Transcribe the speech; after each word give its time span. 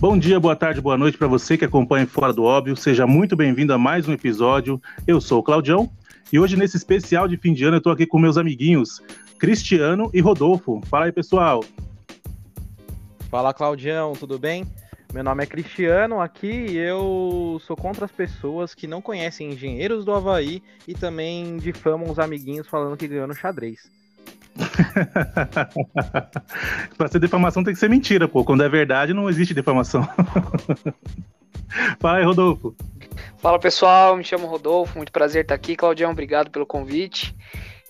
Bom 0.00 0.16
dia, 0.16 0.38
boa 0.38 0.54
tarde, 0.54 0.80
boa 0.80 0.96
noite 0.96 1.18
para 1.18 1.26
você 1.26 1.58
que 1.58 1.64
acompanha 1.64 2.06
Fora 2.06 2.32
do 2.32 2.44
Óbvio. 2.44 2.76
Seja 2.76 3.04
muito 3.04 3.34
bem-vindo 3.34 3.72
a 3.72 3.78
mais 3.78 4.06
um 4.06 4.12
episódio. 4.12 4.80
Eu 5.08 5.20
sou 5.20 5.40
o 5.40 5.42
Claudião 5.42 5.90
e 6.32 6.38
hoje, 6.38 6.56
nesse 6.56 6.76
especial 6.76 7.26
de 7.26 7.36
fim 7.36 7.52
de 7.52 7.64
ano, 7.64 7.74
eu 7.74 7.78
estou 7.78 7.92
aqui 7.92 8.06
com 8.06 8.16
meus 8.16 8.38
amiguinhos 8.38 9.02
Cristiano 9.40 10.08
e 10.14 10.20
Rodolfo. 10.20 10.80
Fala 10.86 11.06
aí, 11.06 11.12
pessoal. 11.12 11.64
Fala, 13.28 13.52
Claudião, 13.52 14.12
tudo 14.12 14.38
bem? 14.38 14.64
Meu 15.12 15.24
nome 15.24 15.42
é 15.42 15.46
Cristiano 15.46 16.20
aqui 16.20 16.46
e 16.46 16.76
eu 16.76 17.60
sou 17.66 17.74
contra 17.74 18.04
as 18.04 18.12
pessoas 18.12 18.76
que 18.76 18.86
não 18.86 19.02
conhecem 19.02 19.50
engenheiros 19.50 20.04
do 20.04 20.12
Havaí 20.12 20.62
e 20.86 20.94
também 20.94 21.56
difamam 21.56 22.08
os 22.08 22.20
amiguinhos 22.20 22.68
falando 22.68 22.96
que 22.96 23.08
ganhou 23.08 23.26
no 23.26 23.34
xadrez. 23.34 23.90
pra 26.96 27.08
ser 27.08 27.18
defamação 27.18 27.64
tem 27.64 27.74
que 27.74 27.80
ser 27.80 27.88
mentira, 27.88 28.28
pô. 28.28 28.44
Quando 28.44 28.62
é 28.62 28.68
verdade, 28.68 29.12
não 29.12 29.28
existe 29.28 29.54
defamação. 29.54 30.06
Fala 32.00 32.18
aí, 32.18 32.24
Rodolfo. 32.24 32.74
Fala 33.38 33.58
pessoal, 33.58 34.16
me 34.16 34.24
chamo 34.24 34.46
Rodolfo, 34.46 34.96
muito 34.96 35.12
prazer 35.12 35.42
estar 35.42 35.54
aqui. 35.54 35.76
Claudião, 35.76 36.10
obrigado 36.10 36.50
pelo 36.50 36.66
convite. 36.66 37.34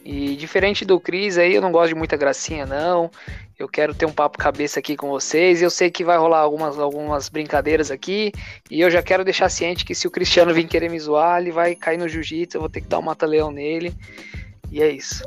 E 0.04 0.36
diferente 0.36 0.84
do 0.84 0.98
Cris 0.98 1.36
aí, 1.36 1.54
eu 1.54 1.60
não 1.60 1.70
gosto 1.70 1.88
de 1.88 1.94
muita 1.94 2.16
gracinha, 2.16 2.64
não. 2.64 3.10
Eu 3.58 3.68
quero 3.68 3.92
ter 3.92 4.06
um 4.06 4.12
papo 4.12 4.38
cabeça 4.38 4.78
aqui 4.78 4.96
com 4.96 5.08
vocês. 5.08 5.60
Eu 5.60 5.68
sei 5.68 5.90
que 5.90 6.04
vai 6.04 6.16
rolar 6.16 6.40
algumas, 6.40 6.78
algumas 6.78 7.28
brincadeiras 7.28 7.90
aqui. 7.90 8.32
E 8.70 8.80
eu 8.80 8.90
já 8.90 9.02
quero 9.02 9.24
deixar 9.24 9.48
ciente 9.48 9.84
que 9.84 9.94
se 9.94 10.06
o 10.06 10.10
Cristiano 10.10 10.54
vir 10.54 10.68
querer 10.68 10.88
me 10.88 10.98
zoar, 10.98 11.40
ele 11.40 11.50
vai 11.50 11.74
cair 11.74 11.98
no 11.98 12.08
jiu-jitsu. 12.08 12.56
Eu 12.56 12.60
vou 12.60 12.70
ter 12.70 12.80
que 12.80 12.86
dar 12.86 13.00
um 13.00 13.02
mata-leão 13.02 13.50
nele. 13.50 13.92
E 14.70 14.80
é 14.80 14.90
isso. 14.90 15.24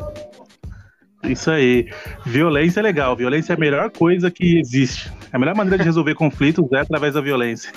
Isso 1.23 1.51
aí. 1.51 1.91
Violência 2.25 2.79
é 2.79 2.83
legal. 2.83 3.15
Violência 3.15 3.53
é 3.53 3.55
a 3.55 3.59
melhor 3.59 3.89
coisa 3.91 4.31
que 4.31 4.59
existe. 4.59 5.11
A 5.31 5.39
melhor 5.39 5.55
maneira 5.55 5.77
de 5.77 5.83
resolver 5.83 6.15
conflitos 6.15 6.71
é 6.73 6.79
através 6.79 7.13
da 7.13 7.21
violência. 7.21 7.71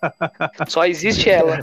Só 0.66 0.86
existe 0.86 1.28
ela. 1.28 1.60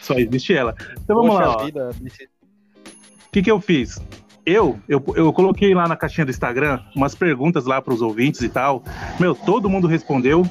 Só 0.00 0.14
existe 0.14 0.54
ela. 0.54 0.74
Então 0.92 1.16
vamos 1.16 1.32
Poxa 1.32 1.46
lá. 1.46 1.64
Vida, 1.64 1.90
o 1.90 3.32
que, 3.32 3.42
que 3.42 3.50
eu 3.50 3.60
fiz? 3.60 4.00
Eu, 4.44 4.80
eu, 4.88 5.04
eu 5.14 5.32
coloquei 5.32 5.74
lá 5.74 5.86
na 5.86 5.94
caixinha 5.94 6.24
do 6.24 6.30
Instagram 6.30 6.80
umas 6.96 7.14
perguntas 7.14 7.66
lá 7.66 7.80
para 7.80 7.94
os 7.94 8.02
ouvintes 8.02 8.40
e 8.40 8.48
tal. 8.48 8.82
Meu, 9.20 9.34
todo 9.34 9.68
mundo 9.68 9.86
respondeu, 9.86 10.44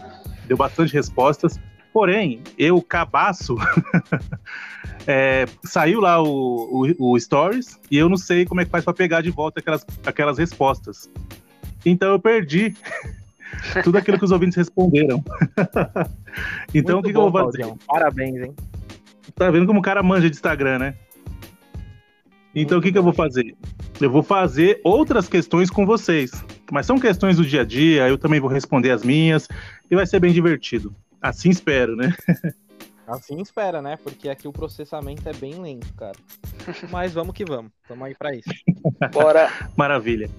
deu 0.48 0.56
bastante 0.56 0.94
respostas. 0.94 1.60
Porém, 1.92 2.42
eu, 2.58 2.82
cabaço, 2.82 3.56
é, 5.08 5.46
saiu 5.64 6.00
lá 6.00 6.22
o, 6.22 6.86
o, 7.00 7.14
o, 7.14 7.20
Stories 7.20 7.80
e 7.90 7.98
eu 7.98 8.08
não 8.08 8.18
sei 8.18 8.46
como 8.46 8.62
é 8.62 8.66
que 8.66 8.72
faz 8.72 8.84
para 8.84 8.94
pegar 8.94 9.22
de 9.22 9.32
volta 9.32 9.60
aquelas, 9.60 9.86
aquelas 10.06 10.38
respostas. 10.38 11.10
Então 11.86 12.12
eu 12.12 12.20
perdi 12.20 12.76
tudo 13.84 13.98
aquilo 13.98 14.20
que 14.20 14.26
os 14.26 14.32
ouvintes 14.32 14.56
responderam. 14.56 15.24
então 16.74 16.98
Muito 16.98 17.06
o 17.06 17.08
que, 17.08 17.14
bom, 17.14 17.22
que 17.22 17.28
eu 17.28 17.32
vou 17.32 17.32
fazer? 17.32 17.74
Parabéns, 17.88 18.36
hein? 18.36 18.56
Tá 19.36 19.50
vendo 19.50 19.66
como 19.66 19.80
o 19.80 19.84
cara 19.84 20.04
manja 20.04 20.30
de 20.30 20.36
Instagram, 20.36 20.80
né? 20.80 20.96
Então 22.54 22.78
o 22.80 22.82
que, 22.82 22.92
que 22.92 22.98
eu 22.98 23.04
vou 23.04 23.14
fazer? 23.14 23.56
Eu 24.00 24.12
vou 24.12 24.24
fazer 24.24 24.80
outras 24.84 25.28
questões 25.28 25.70
com 25.70 25.86
vocês. 25.86 26.32
Mas 26.72 26.86
são 26.86 27.00
questões 27.00 27.38
do 27.38 27.46
dia 27.46 27.62
a 27.62 27.66
dia, 27.66 28.08
eu 28.08 28.18
também 28.18 28.40
vou 28.40 28.50
responder 28.50 28.92
as 28.92 29.04
minhas 29.04 29.48
e 29.90 29.96
vai 29.96 30.06
ser 30.06 30.20
bem 30.20 30.32
divertido. 30.32 30.94
Assim 31.22 31.50
espero, 31.50 31.96
né? 31.96 32.14
Assim 33.08 33.42
espera, 33.42 33.82
né? 33.82 33.98
Porque 33.98 34.30
aqui 34.30 34.48
o 34.48 34.54
processamento 34.54 35.28
é 35.28 35.34
bem 35.34 35.60
lento, 35.60 35.92
cara. 35.96 36.18
Mas 36.92 37.14
vamos 37.14 37.34
que 37.34 37.44
vamos. 37.44 37.72
Tamo 37.88 38.06
aí 38.06 38.14
pra 38.14 38.36
isso. 38.36 38.50
Bora. 39.12 39.52
Maravilha. 39.76 40.30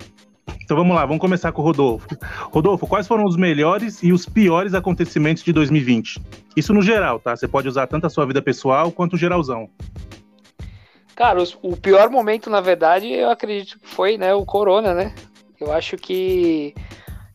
Então 0.63 0.77
vamos 0.77 0.95
lá, 0.95 1.05
vamos 1.05 1.21
começar 1.21 1.51
com 1.51 1.63
o 1.63 1.65
Rodolfo. 1.65 2.07
Rodolfo, 2.53 2.87
quais 2.87 3.09
foram 3.09 3.25
os 3.25 3.37
melhores 3.37 4.05
e 4.05 4.13
os 4.13 4.25
piores 4.25 4.73
acontecimentos 4.73 5.43
de 5.43 5.53
2020? 5.53 6.23
Isso 6.57 6.73
no 6.73 6.81
geral, 6.81 7.19
tá? 7.19 7.35
Você 7.35 7.49
pode 7.49 7.67
usar 7.67 7.89
tanto 7.89 8.07
a 8.07 8.11
sua 8.11 8.25
vida 8.25 8.41
pessoal 8.41 8.93
quanto 8.93 9.15
o 9.15 9.19
geralzão. 9.19 9.69
Cara, 11.17 11.43
o 11.61 11.77
pior 11.77 12.09
momento, 12.09 12.49
na 12.49 12.61
verdade, 12.61 13.09
eu 13.09 13.31
acredito 13.31 13.81
que 13.81 13.89
foi 13.89 14.17
né, 14.17 14.33
o 14.33 14.47
Corona, 14.47 14.95
né? 14.95 15.13
Eu 15.61 15.73
acho 15.73 15.97
que 15.97 16.73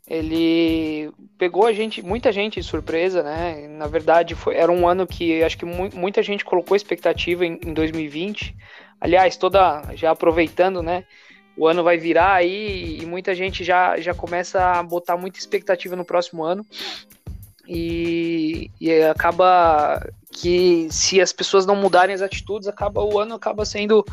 ele 0.08 1.12
pegou 1.38 1.66
a 1.66 1.74
gente, 1.74 2.02
muita 2.02 2.32
gente 2.32 2.60
de 2.60 2.66
surpresa, 2.66 3.24
né? 3.24 3.68
Na 3.68 3.88
verdade, 3.88 4.36
foi, 4.36 4.56
era 4.56 4.72
um 4.72 4.88
ano 4.88 5.08
que 5.08 5.44
acho 5.44 5.58
que 5.58 5.66
mu 5.66 5.90
muita 5.94 6.22
gente 6.22 6.46
colocou 6.46 6.76
expectativa 6.76 7.46
em, 7.46 7.60
em 7.66 7.74
2020. 7.74 8.56
Aliás, 9.02 9.36
toda 9.36 9.84
já 9.96 10.12
aproveitando, 10.12 10.84
né? 10.84 11.06
O 11.58 11.68
ano 11.68 11.84
vai 11.84 11.98
virar 11.98 12.34
aí 12.34 13.00
e 13.02 13.06
muita 13.06 13.34
gente 13.34 13.64
já, 13.64 14.00
já 14.00 14.14
começa 14.14 14.62
a 14.62 14.84
botar 14.84 15.18
muita 15.18 15.40
expectativa 15.40 15.96
no 15.96 16.06
próximo 16.06 16.44
ano 16.44 16.66
e, 17.68 18.70
e 18.80 18.92
acaba 19.03 20.02
que 20.36 20.88
se 20.92 21.22
as 21.22 21.31
pessoas 21.31 21.66
não 21.66 21.76
mudarem 21.76 22.14
as 22.14 22.22
atitudes, 22.22 22.68
acaba 22.68 23.02
o 23.02 23.18
ano 23.20 23.36
acaba 23.36 23.66
sendo 23.66 24.03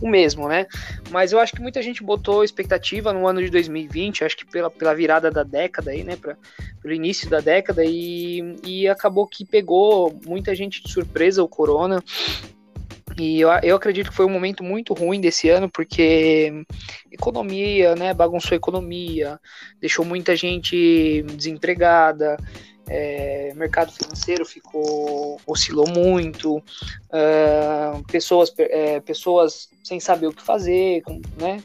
o 0.00 0.08
mesmo, 0.08 0.48
né? 0.48 0.66
Mas 1.10 1.30
eu 1.30 1.38
acho 1.38 1.52
que 1.52 1.62
muita 1.62 1.80
gente 1.80 2.02
botou 2.02 2.42
expectativa 2.42 3.12
no 3.12 3.28
ano 3.28 3.40
de 3.40 3.48
2020, 3.48 4.24
acho 4.24 4.36
que 4.36 4.44
pela, 4.44 4.68
pela 4.70 4.94
virada 4.94 5.30
da 5.30 5.44
década 5.44 5.92
aí, 5.92 6.02
né? 6.02 6.16
Pra, 6.16 6.36
pelo 6.82 6.94
início 6.94 7.30
da 7.30 7.40
década, 7.40 7.84
e, 7.84 8.56
e 8.64 8.88
acabou 8.88 9.26
que 9.26 9.44
pegou 9.44 10.18
muita 10.26 10.54
gente 10.54 10.82
de 10.82 10.90
surpresa 10.90 11.42
o 11.42 11.48
corona. 11.48 12.02
E 13.16 13.40
eu, 13.40 13.48
eu 13.62 13.76
acredito 13.76 14.10
que 14.10 14.16
foi 14.16 14.26
um 14.26 14.30
momento 14.30 14.64
muito 14.64 14.94
ruim 14.94 15.20
desse 15.20 15.48
ano, 15.48 15.68
porque 15.70 16.64
economia, 17.10 17.94
né? 17.94 18.12
Bagunçou 18.12 18.54
a 18.54 18.56
economia, 18.56 19.40
deixou 19.80 20.04
muita 20.04 20.34
gente 20.34 21.24
desempregada 21.36 22.36
é, 22.88 23.52
mercado 23.54 23.92
financeiro 23.92 24.44
ficou 24.44 25.40
oscilou 25.46 25.88
muito, 25.88 26.56
uh, 26.56 28.04
pessoas, 28.10 28.52
é, 28.58 29.00
pessoas 29.00 29.68
sem 29.84 30.00
saber 30.00 30.26
o 30.26 30.32
que 30.32 30.42
fazer, 30.42 31.02
né? 31.38 31.62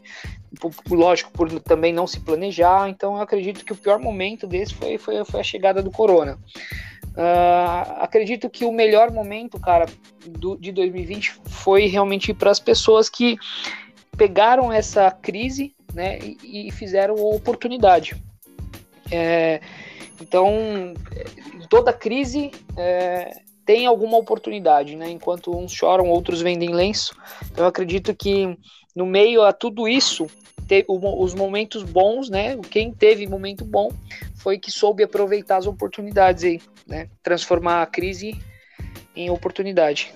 Lógico, 0.88 1.32
por 1.32 1.48
também 1.60 1.92
não 1.92 2.06
se 2.06 2.20
planejar. 2.20 2.88
Então, 2.88 3.16
eu 3.16 3.22
acredito 3.22 3.64
que 3.64 3.72
o 3.72 3.76
pior 3.76 3.98
momento 3.98 4.46
desse 4.46 4.74
foi, 4.74 4.98
foi, 4.98 5.24
foi 5.24 5.40
a 5.40 5.44
chegada 5.44 5.82
do 5.82 5.90
Corona. 5.90 6.38
Uh, 7.16 8.00
acredito 8.00 8.50
que 8.50 8.64
o 8.64 8.72
melhor 8.72 9.10
momento, 9.10 9.58
cara, 9.58 9.86
do, 10.26 10.56
de 10.56 10.72
2020 10.72 11.40
foi 11.46 11.86
realmente 11.86 12.32
para 12.34 12.50
as 12.50 12.60
pessoas 12.60 13.08
que 13.08 13.36
pegaram 14.16 14.72
essa 14.72 15.10
crise 15.10 15.74
né, 15.92 16.18
e, 16.20 16.68
e 16.68 16.70
fizeram 16.72 17.14
oportunidade. 17.14 18.16
É, 19.10 19.60
então, 20.20 20.94
toda 21.68 21.92
crise 21.92 22.50
é, 22.76 23.40
tem 23.64 23.86
alguma 23.86 24.16
oportunidade, 24.16 24.96
né? 24.96 25.10
Enquanto 25.10 25.56
uns 25.56 25.72
choram, 25.72 26.08
outros 26.08 26.40
vendem 26.40 26.74
lenço. 26.74 27.14
Então, 27.50 27.64
eu 27.64 27.68
acredito 27.68 28.14
que 28.14 28.56
no 28.94 29.06
meio 29.06 29.42
a 29.42 29.52
tudo 29.52 29.88
isso, 29.88 30.26
os 30.88 31.34
momentos 31.34 31.82
bons, 31.82 32.28
né? 32.28 32.56
Quem 32.70 32.92
teve 32.92 33.26
momento 33.26 33.64
bom 33.64 33.90
foi 34.36 34.58
que 34.58 34.70
soube 34.70 35.02
aproveitar 35.02 35.56
as 35.56 35.66
oportunidades 35.66 36.44
aí, 36.44 36.60
né? 36.86 37.08
Transformar 37.22 37.82
a 37.82 37.86
crise 37.86 38.38
em 39.16 39.30
oportunidade. 39.30 40.12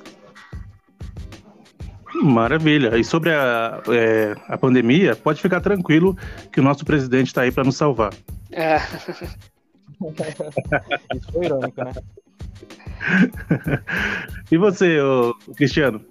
Maravilha. 2.15 2.97
E 2.97 3.05
sobre 3.05 3.31
a, 3.31 3.81
é, 3.89 4.35
a 4.49 4.57
pandemia, 4.57 5.15
pode 5.15 5.41
ficar 5.41 5.61
tranquilo 5.61 6.17
que 6.53 6.59
o 6.59 6.63
nosso 6.63 6.85
presidente 6.85 7.29
está 7.29 7.43
aí 7.43 7.53
para 7.53 7.65
nos 7.65 7.77
salvar. 7.77 8.13
É. 8.53 8.77
Isso 11.17 11.33
foi 11.33 11.47
irônico, 11.47 11.85
né? 11.85 11.93
e 14.51 14.57
você, 14.57 14.99
Cristiano? 15.57 16.05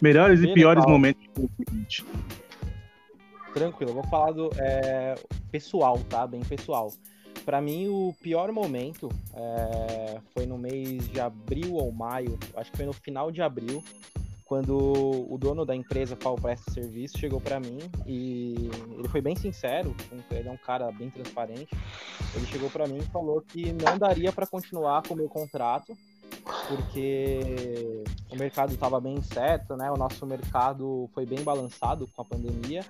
Melhores 0.00 0.40
Bem 0.40 0.50
e 0.50 0.54
piores 0.54 0.84
legal. 0.84 0.92
momentos 0.92 1.26
do 1.34 1.48
Tranquilo, 3.54 3.94
vou 3.94 4.04
falar 4.04 4.32
do 4.32 4.50
é, 4.58 5.14
pessoal, 5.50 5.98
tá? 6.10 6.26
Bem 6.26 6.42
pessoal. 6.42 6.92
Para 7.44 7.60
mim, 7.60 7.88
o 7.88 8.14
pior 8.20 8.52
momento 8.52 9.08
é, 9.34 10.20
foi 10.34 10.46
no 10.46 10.58
mês 10.58 11.08
de 11.08 11.20
abril 11.20 11.74
ou 11.74 11.90
maio, 11.90 12.38
acho 12.54 12.70
que 12.70 12.76
foi 12.76 12.86
no 12.86 12.92
final 12.92 13.30
de 13.30 13.40
abril, 13.40 13.82
quando 14.46 14.76
o 15.28 15.36
dono 15.38 15.64
da 15.64 15.74
empresa 15.74 16.16
qual 16.16 16.36
presta 16.36 16.70
serviço 16.70 17.18
chegou 17.18 17.40
para 17.40 17.58
mim 17.58 17.78
e 18.06 18.70
ele 18.96 19.08
foi 19.08 19.20
bem 19.20 19.34
sincero, 19.34 19.94
ele 20.30 20.48
é 20.48 20.52
um 20.52 20.56
cara 20.56 20.90
bem 20.92 21.10
transparente. 21.10 21.68
Ele 22.34 22.46
chegou 22.46 22.70
para 22.70 22.86
mim 22.86 22.98
e 22.98 23.06
falou 23.06 23.42
que 23.42 23.72
não 23.72 23.98
daria 23.98 24.32
para 24.32 24.46
continuar 24.46 25.02
com 25.02 25.14
o 25.14 25.16
meu 25.16 25.28
contrato 25.28 25.96
porque 26.68 28.04
o 28.30 28.36
mercado 28.36 28.72
estava 28.72 29.00
bem 29.00 29.20
certo, 29.22 29.76
né? 29.76 29.90
O 29.90 29.96
nosso 29.96 30.24
mercado 30.24 31.08
foi 31.12 31.26
bem 31.26 31.42
balançado 31.42 32.06
com 32.08 32.22
a 32.22 32.24
pandemia 32.24 32.84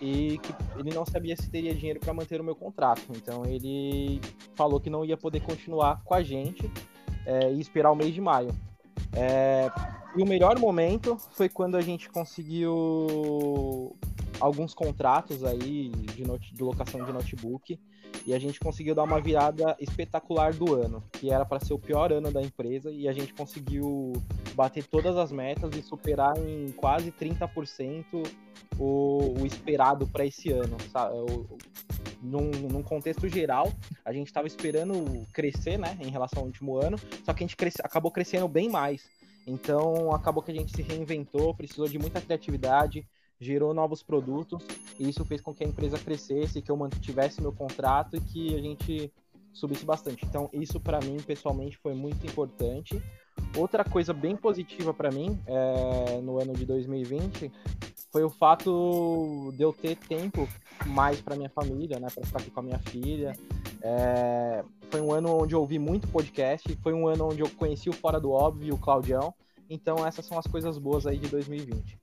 e 0.00 0.38
que 0.38 0.54
ele 0.78 0.94
não 0.94 1.04
sabia 1.06 1.36
se 1.36 1.50
teria 1.50 1.74
dinheiro 1.74 2.00
para 2.00 2.12
manter 2.12 2.40
o 2.40 2.44
meu 2.44 2.54
contrato. 2.54 3.02
Então 3.10 3.44
ele 3.46 4.20
falou 4.54 4.80
que 4.80 4.90
não 4.90 5.04
ia 5.04 5.16
poder 5.16 5.40
continuar 5.40 6.02
com 6.04 6.14
a 6.14 6.22
gente 6.22 6.70
é, 7.26 7.52
e 7.52 7.60
esperar 7.60 7.90
o 7.90 7.96
mês 7.96 8.14
de 8.14 8.20
maio. 8.20 8.50
É, 9.12 9.70
e 10.16 10.22
o 10.22 10.26
melhor 10.26 10.58
momento 10.58 11.16
foi 11.32 11.48
quando 11.48 11.76
a 11.76 11.80
gente 11.80 12.08
conseguiu 12.08 13.96
alguns 14.40 14.72
contratos 14.72 15.44
aí 15.44 15.90
de, 15.90 16.24
de 16.52 16.62
locação 16.62 17.04
de 17.04 17.12
notebook 17.12 17.78
e 18.26 18.34
a 18.34 18.38
gente 18.38 18.58
conseguiu 18.58 18.94
dar 18.94 19.04
uma 19.04 19.20
virada 19.20 19.76
espetacular 19.80 20.52
do 20.52 20.74
ano, 20.74 21.02
que 21.12 21.30
era 21.30 21.44
para 21.44 21.64
ser 21.64 21.74
o 21.74 21.78
pior 21.78 22.12
ano 22.12 22.30
da 22.30 22.42
empresa 22.42 22.90
e 22.90 23.08
a 23.08 23.12
gente 23.12 23.32
conseguiu 23.34 24.12
bater 24.54 24.84
todas 24.84 25.16
as 25.16 25.30
metas 25.30 25.74
e 25.76 25.82
superar 25.82 26.36
em 26.38 26.70
quase 26.72 27.10
30% 27.12 28.04
o, 28.78 29.40
o 29.40 29.46
esperado 29.46 30.06
para 30.06 30.24
esse 30.24 30.50
ano. 30.50 30.76
Sabe? 30.90 31.14
Num, 32.22 32.50
num 32.50 32.82
contexto 32.82 33.28
geral, 33.28 33.72
a 34.04 34.12
gente 34.12 34.28
estava 34.28 34.46
esperando 34.46 35.26
crescer, 35.32 35.78
né, 35.78 35.96
em 36.00 36.10
relação 36.10 36.40
ao 36.40 36.46
último 36.46 36.76
ano, 36.76 36.98
só 37.24 37.32
que 37.32 37.42
a 37.42 37.46
gente 37.46 37.56
cresce, 37.56 37.78
acabou 37.82 38.10
crescendo 38.10 38.48
bem 38.48 38.68
mais. 38.68 39.08
Então, 39.46 40.12
acabou 40.12 40.42
que 40.42 40.50
a 40.50 40.54
gente 40.54 40.74
se 40.74 40.82
reinventou, 40.82 41.54
precisou 41.54 41.88
de 41.88 41.98
muita 41.98 42.20
criatividade, 42.20 43.06
gerou 43.40 43.72
novos 43.72 44.02
produtos, 44.02 44.62
e 44.98 45.08
isso 45.08 45.24
fez 45.24 45.40
com 45.40 45.54
que 45.54 45.64
a 45.64 45.66
empresa 45.66 45.98
crescesse, 45.98 46.60
que 46.60 46.70
eu 46.70 46.76
mantivesse 46.76 47.40
meu 47.40 47.52
contrato 47.52 48.16
e 48.16 48.20
que 48.20 48.54
a 48.54 48.60
gente 48.60 49.12
subisse 49.52 49.84
bastante. 49.84 50.24
Então, 50.24 50.48
isso 50.52 50.78
para 50.78 51.00
mim, 51.00 51.16
pessoalmente, 51.18 51.78
foi 51.78 51.94
muito 51.94 52.24
importante. 52.26 53.02
Outra 53.56 53.84
coisa 53.84 54.12
bem 54.12 54.36
positiva 54.36 54.94
para 54.94 55.10
mim 55.10 55.38
é, 55.46 56.20
no 56.22 56.40
ano 56.40 56.52
de 56.52 56.64
2020 56.64 57.50
foi 58.12 58.22
o 58.22 58.30
fato 58.30 59.52
de 59.56 59.62
eu 59.62 59.72
ter 59.72 59.96
tempo 59.96 60.48
mais 60.86 61.20
para 61.20 61.36
minha 61.36 61.48
família, 61.48 61.98
né, 61.98 62.08
para 62.12 62.24
ficar 62.24 62.38
aqui 62.40 62.50
com 62.50 62.60
a 62.60 62.62
minha 62.62 62.78
filha. 62.78 63.32
É, 63.82 64.64
foi 64.90 65.00
um 65.00 65.12
ano 65.12 65.42
onde 65.42 65.54
eu 65.54 65.60
ouvi 65.60 65.78
muito 65.78 66.08
podcast, 66.08 66.76
foi 66.82 66.92
um 66.92 67.06
ano 67.06 67.28
onde 67.28 67.40
eu 67.40 67.48
conheci 67.50 67.88
o 67.88 67.92
Fora 67.92 68.20
do 68.20 68.30
Óbvio, 68.30 68.74
o 68.74 68.78
Claudião. 68.78 69.34
Então 69.68 70.06
essas 70.06 70.26
são 70.26 70.38
as 70.38 70.46
coisas 70.46 70.78
boas 70.78 71.06
aí 71.06 71.18
de 71.18 71.28
2020. 71.28 71.98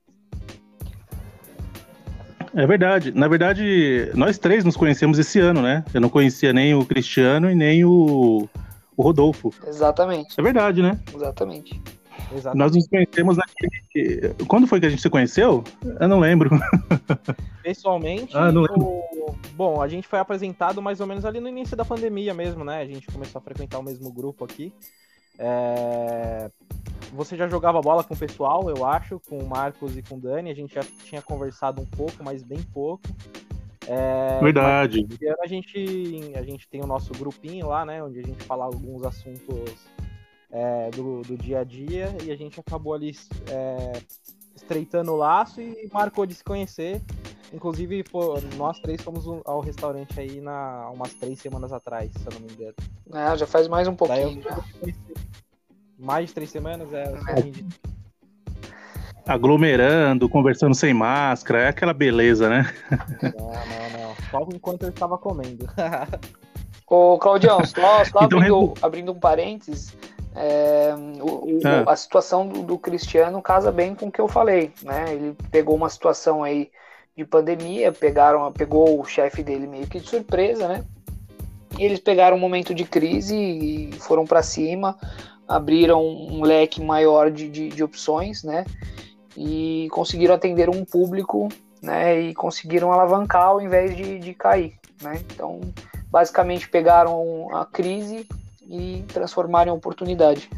É 2.54 2.66
verdade. 2.66 3.12
Na 3.12 3.28
verdade, 3.28 4.10
nós 4.14 4.38
três 4.38 4.64
nos 4.64 4.76
conhecemos 4.76 5.18
esse 5.18 5.38
ano, 5.38 5.60
né? 5.60 5.84
Eu 5.92 6.00
não 6.00 6.08
conhecia 6.08 6.52
nem 6.52 6.74
o 6.74 6.84
Cristiano 6.84 7.50
e 7.50 7.54
nem 7.54 7.84
o, 7.84 8.48
o 8.98 9.02
Rodolfo. 9.02 9.54
Exatamente. 9.64 10.34
É 10.36 10.42
verdade, 10.42 10.82
né? 10.82 11.00
Exatamente. 11.14 11.80
Exatamente. 12.32 12.58
Nós 12.58 12.74
nos 12.74 12.88
conhecemos 12.88 13.36
naquele. 13.36 14.34
Quando 14.48 14.66
foi 14.66 14.80
que 14.80 14.86
a 14.86 14.90
gente 14.90 15.00
se 15.00 15.08
conheceu? 15.08 15.62
Eu 16.00 16.08
não 16.08 16.18
lembro. 16.18 16.50
Pessoalmente, 17.62 18.36
ah, 18.36 18.50
não 18.50 18.62
lembro. 18.62 18.86
O... 18.86 19.36
bom, 19.54 19.80
a 19.80 19.86
gente 19.86 20.08
foi 20.08 20.18
apresentado 20.18 20.82
mais 20.82 21.00
ou 21.00 21.06
menos 21.06 21.24
ali 21.24 21.38
no 21.38 21.48
início 21.48 21.76
da 21.76 21.84
pandemia 21.84 22.34
mesmo, 22.34 22.64
né? 22.64 22.80
A 22.80 22.84
gente 22.84 23.06
começou 23.06 23.38
a 23.38 23.42
frequentar 23.42 23.78
o 23.78 23.82
mesmo 23.84 24.12
grupo 24.12 24.44
aqui. 24.44 24.72
É... 25.38 26.50
Você 27.12 27.36
já 27.36 27.46
jogava 27.46 27.80
bola 27.80 28.02
com 28.02 28.14
o 28.14 28.18
pessoal, 28.18 28.68
eu 28.68 28.84
acho, 28.84 29.20
com 29.20 29.38
o 29.38 29.48
Marcos 29.48 29.96
e 29.96 30.02
com 30.02 30.16
o 30.16 30.20
Dani. 30.20 30.50
A 30.50 30.54
gente 30.54 30.74
já 30.74 30.82
tinha 31.04 31.22
conversado 31.22 31.80
um 31.80 31.86
pouco, 31.86 32.22
mas 32.22 32.42
bem 32.42 32.62
pouco. 32.74 33.04
É... 33.88 34.38
Verdade. 34.42 35.06
a 35.40 35.46
gente, 35.46 36.32
a 36.34 36.42
gente 36.42 36.68
tem 36.68 36.82
o 36.82 36.86
nosso 36.86 37.12
grupinho 37.14 37.68
lá, 37.68 37.86
né? 37.86 38.04
Onde 38.04 38.20
a 38.20 38.22
gente 38.22 38.44
fala 38.44 38.66
alguns 38.66 39.02
assuntos 39.02 39.88
é, 40.50 40.90
do, 40.90 41.22
do, 41.22 41.36
dia 41.36 41.60
a 41.60 41.64
dia 41.64 42.14
e 42.22 42.30
a 42.30 42.36
gente 42.36 42.60
acabou 42.60 42.92
ali 42.92 43.16
é, 43.50 44.02
estreitando 44.54 45.12
o 45.12 45.16
laço 45.16 45.60
e 45.60 45.88
marcou 45.92 46.26
de 46.26 46.34
se 46.34 46.44
conhecer. 46.44 47.00
Inclusive, 47.52 48.04
pô, 48.04 48.38
nós 48.58 48.78
três 48.78 49.00
fomos 49.00 49.24
ao 49.46 49.60
restaurante 49.60 50.20
aí 50.20 50.38
na, 50.38 50.90
umas 50.90 51.14
três 51.14 51.38
semanas 51.40 51.72
atrás, 51.72 52.12
se 52.12 52.26
eu 52.26 52.32
não 52.34 52.40
me 52.40 52.52
engano. 52.52 52.74
É, 53.14 53.36
já 53.38 53.46
faz 53.46 53.66
mais 53.68 53.88
um 53.88 53.96
pouquinho. 53.96 54.42
mais 55.98 56.28
de 56.28 56.34
três 56.34 56.50
semanas, 56.50 56.92
é. 56.92 57.06
Aglomerando, 59.28 60.28
conversando 60.28 60.74
sem 60.74 60.94
máscara, 60.94 61.60
é 61.60 61.68
aquela 61.68 61.92
beleza, 61.92 62.48
né? 62.48 62.72
Não, 63.22 63.46
não, 63.46 64.00
não. 64.00 64.16
Só 64.30 64.48
enquanto 64.52 64.84
eu 64.84 64.88
estava 64.88 65.18
comendo. 65.18 65.68
Ô, 66.88 67.18
Claudião, 67.18 67.64
só, 67.66 68.04
só 68.04 68.24
então, 68.24 68.38
abrindo, 68.38 68.74
abrindo 68.80 69.12
um 69.12 69.18
parênteses, 69.20 69.94
é, 70.34 70.94
o, 71.20 71.60
é. 71.66 71.84
A 71.86 71.96
situação 71.96 72.48
do, 72.48 72.62
do, 72.62 72.78
Cristiano 72.78 73.42
casa 73.42 73.70
bem 73.70 73.94
com 73.94 74.06
o 74.06 74.12
que 74.12 74.20
eu 74.20 74.28
falei, 74.28 74.72
né? 74.82 75.04
Ele 75.10 75.36
pegou 75.50 75.74
uma 75.74 75.90
situação 75.90 76.42
aí 76.42 76.70
de 77.16 77.24
pandemia, 77.24 77.92
pegaram, 77.92 78.50
pegou 78.52 79.00
o 79.00 79.04
chefe 79.04 79.42
dele 79.42 79.66
meio 79.66 79.86
que 79.86 79.98
de 79.98 80.08
surpresa, 80.08 80.68
né? 80.68 80.84
E 81.76 81.84
eles 81.84 81.98
pegaram 81.98 82.36
um 82.36 82.40
momento 82.40 82.72
de 82.72 82.84
crise 82.84 83.36
e 83.36 83.92
foram 83.98 84.24
para 84.24 84.42
cima, 84.42 84.96
abriram 85.46 86.06
um 86.06 86.42
leque 86.42 86.80
maior 86.80 87.30
de, 87.30 87.48
de, 87.48 87.68
de, 87.68 87.82
opções, 87.82 88.44
né? 88.44 88.64
E 89.40 89.86
conseguiram 89.92 90.34
atender 90.34 90.68
um 90.68 90.84
público, 90.84 91.48
né? 91.80 92.20
E 92.20 92.34
conseguiram 92.34 92.92
alavancar 92.92 93.44
ao 93.44 93.60
invés 93.60 93.96
de, 93.96 94.18
de 94.18 94.34
cair, 94.34 94.74
né? 95.00 95.20
Então, 95.32 95.60
basicamente 96.10 96.68
pegaram 96.68 97.48
a 97.56 97.64
crise 97.64 98.26
e 98.68 99.04
transformar 99.06 99.68
em 99.68 99.70
oportunidade. 99.70 100.50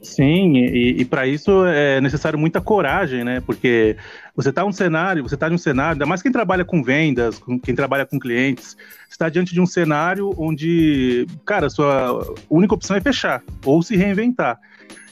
Sim, 0.00 0.56
e, 0.58 1.00
e 1.00 1.04
para 1.04 1.26
isso 1.26 1.64
é 1.66 2.00
necessário 2.00 2.38
muita 2.38 2.60
coragem, 2.60 3.24
né? 3.24 3.40
Porque 3.40 3.96
você 4.36 4.50
está 4.50 4.64
um 4.64 4.72
cenário, 4.72 5.22
você 5.22 5.34
está 5.34 5.48
em 5.48 5.54
um 5.54 5.58
cenário, 5.58 5.92
ainda 5.92 6.06
mais 6.06 6.22
quem 6.22 6.30
trabalha 6.30 6.64
com 6.64 6.82
vendas, 6.82 7.38
com 7.38 7.58
quem 7.58 7.74
trabalha 7.74 8.06
com 8.06 8.18
clientes, 8.18 8.76
está 9.08 9.28
diante 9.28 9.52
de 9.52 9.60
um 9.60 9.66
cenário 9.66 10.32
onde, 10.36 11.26
cara, 11.44 11.68
sua 11.68 12.34
única 12.48 12.74
opção 12.74 12.96
é 12.96 13.00
fechar 13.00 13.42
ou 13.64 13.82
se 13.82 13.96
reinventar. 13.96 14.60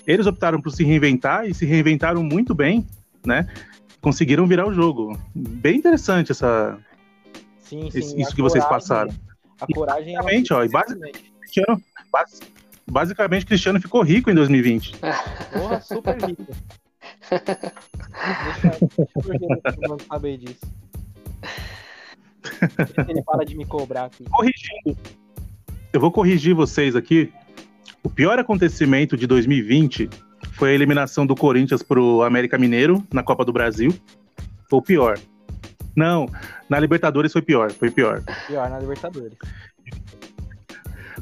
Eles 0.07 0.27
optaram 0.27 0.61
por 0.61 0.71
se 0.73 0.85
reinventar 0.85 1.47
e 1.47 1.55
se 1.55 1.65
reinventaram 1.65 2.23
muito 2.23 2.55
bem, 2.55 2.87
né? 3.25 3.47
Conseguiram 4.01 4.47
virar 4.47 4.67
o 4.67 4.73
jogo. 4.73 5.19
Bem 5.35 5.77
interessante 5.77 6.33
essa, 6.33 6.79
sim, 7.59 7.91
sim, 7.91 8.21
isso 8.21 8.35
que 8.35 8.43
vocês 8.43 8.65
passaram. 8.65 9.13
A 9.61 9.67
coragem 9.73 10.17
é. 10.17 10.23
Basicamente, 10.23 10.53
ó, 10.53 10.67
basicamente, 10.69 11.33
Cristiano, 11.41 11.83
basicamente, 12.87 13.47
Cristiano 13.47 13.81
ficou 13.81 14.03
rico 14.03 14.31
em 14.31 14.35
2020. 14.35 14.97
Porra, 15.53 15.81
super 15.81 16.17
rico. 16.23 16.47
deixa, 17.31 18.79
deixa 19.65 19.87
eu 19.87 19.99
saber 20.09 20.39
disso. 20.39 20.81
Ele 23.09 23.23
para 23.23 23.45
de 23.45 23.57
me 23.57 23.67
cobrar 23.67 24.07
aqui. 24.07 24.25
Corrigindo. 24.25 24.97
Eu 25.93 26.01
vou 26.01 26.11
corrigir 26.11 26.55
vocês 26.55 26.97
aqui. 26.97 27.33
O 28.03 28.09
pior 28.09 28.39
acontecimento 28.39 29.17
de 29.17 29.27
2020 29.27 30.09
foi 30.53 30.71
a 30.71 30.75
eliminação 30.75 31.27
do 31.27 31.35
Corinthians 31.35 31.83
pro 31.83 32.23
América 32.23 32.57
Mineiro 32.59 33.05
na 33.13 33.23
Copa 33.23 33.45
do 33.45 33.53
Brasil. 33.53 33.95
Foi 34.69 34.79
o 34.79 34.83
pior. 34.83 35.19
Não, 35.95 36.27
na 36.69 36.79
Libertadores 36.79 37.33
foi 37.33 37.43
pior, 37.43 37.71
foi 37.73 37.91
pior. 37.91 38.23
Pior 38.47 38.71
na 38.71 38.79
Libertadores. 38.79 39.37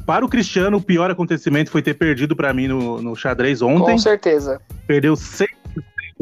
Para 0.05 0.25
o 0.25 0.29
Cristiano, 0.29 0.77
o 0.77 0.81
pior 0.81 1.11
acontecimento 1.11 1.69
foi 1.69 1.81
ter 1.81 1.93
perdido 1.93 2.35
para 2.35 2.53
mim 2.53 2.67
no, 2.67 3.01
no 3.01 3.15
xadrez 3.15 3.61
ontem. 3.61 3.91
Com 3.91 3.97
certeza. 3.97 4.61
Perdeu 4.87 5.13
100% 5.13 5.47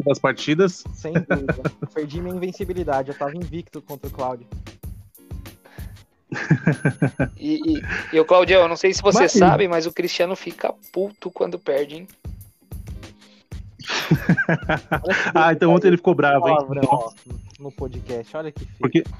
das 0.04 0.18
partidas. 0.18 0.84
Sem 0.92 1.12
dúvida. 1.12 1.54
Perdi 1.94 2.20
minha 2.20 2.34
invencibilidade, 2.34 3.10
eu 3.10 3.14
tava 3.16 3.36
invicto 3.36 3.80
contra 3.80 4.08
o 4.08 4.10
Cláudio. 4.10 4.46
e, 7.36 7.54
e, 7.56 7.82
e 8.12 8.20
o 8.20 8.24
Claudio, 8.24 8.56
eu 8.56 8.68
não 8.68 8.76
sei 8.76 8.92
se 8.92 9.02
você 9.02 9.20
mas, 9.20 9.32
sabe, 9.32 9.66
mas 9.66 9.86
o 9.86 9.92
Cristiano 9.92 10.36
fica 10.36 10.74
puto 10.92 11.30
quando 11.30 11.58
perde, 11.58 11.96
hein? 11.96 12.08
ah, 15.34 15.52
então 15.52 15.72
ontem 15.72 15.88
ele 15.88 15.96
ficou 15.96 16.14
bravo, 16.14 16.48
hein? 16.48 16.56
no 17.58 17.72
podcast, 17.72 18.36
olha 18.36 18.52
que 18.52 18.64
feio. 18.64 18.78
Porque... 18.78 19.02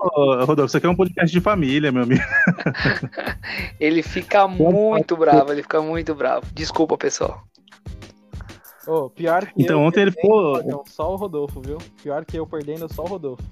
Ô, 0.00 0.44
Rodolfo, 0.44 0.66
isso 0.66 0.76
aqui 0.76 0.86
é 0.86 0.90
um 0.90 0.96
podcast 0.96 1.30
de 1.30 1.40
família, 1.40 1.92
meu 1.92 2.02
amigo. 2.02 2.22
ele 3.78 4.02
fica 4.02 4.48
muito 4.48 5.16
bravo, 5.16 5.52
ele 5.52 5.62
fica 5.62 5.80
muito 5.80 6.12
bravo. 6.14 6.44
Desculpa, 6.52 6.98
pessoal. 6.98 7.44
Oh, 8.86 9.08
pior 9.08 9.46
que 9.46 9.62
então, 9.62 9.80
eu 9.80 9.86
ontem 9.86 10.00
ele 10.00 10.10
ficou. 10.10 10.84
Só 10.86 11.12
o 11.12 11.16
Rodolfo, 11.16 11.60
viu? 11.60 11.78
Pior 12.02 12.24
que 12.24 12.36
eu 12.36 12.46
perdendo, 12.46 12.92
só 12.92 13.02
o 13.02 13.06
Rodolfo. 13.06 13.44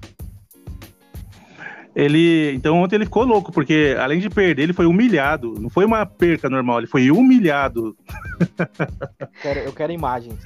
Ele, 1.95 2.53
então 2.53 2.81
ontem 2.81 2.95
ele 2.95 3.05
ficou 3.05 3.23
louco, 3.25 3.51
porque 3.51 3.95
além 3.99 4.19
de 4.19 4.29
perder, 4.29 4.63
ele 4.63 4.73
foi 4.73 4.85
humilhado. 4.85 5.55
Não 5.59 5.69
foi 5.69 5.85
uma 5.85 6.05
perca 6.05 6.49
normal, 6.49 6.79
ele 6.79 6.87
foi 6.87 7.11
humilhado. 7.11 7.95
Eu 9.19 9.27
quero, 9.41 9.59
eu 9.59 9.73
quero 9.73 9.91
imagens. 9.91 10.39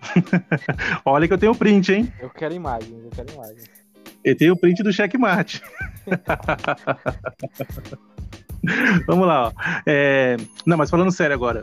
Olha 1.04 1.26
que 1.26 1.34
eu 1.34 1.38
tenho 1.38 1.54
print, 1.54 1.92
hein? 1.92 2.12
Eu 2.20 2.30
quero 2.30 2.54
imagens, 2.54 3.04
eu 3.04 3.10
quero 3.10 3.32
imagens. 3.32 3.64
Eu 4.24 4.36
tenho 4.36 4.52
o 4.52 4.56
print 4.56 4.82
do 4.82 4.92
checkmate. 4.92 5.62
Vamos 9.06 9.26
lá. 9.26 9.48
Ó. 9.48 9.52
É... 9.86 10.36
Não, 10.64 10.76
mas 10.76 10.90
falando 10.90 11.10
sério 11.10 11.34
agora. 11.34 11.62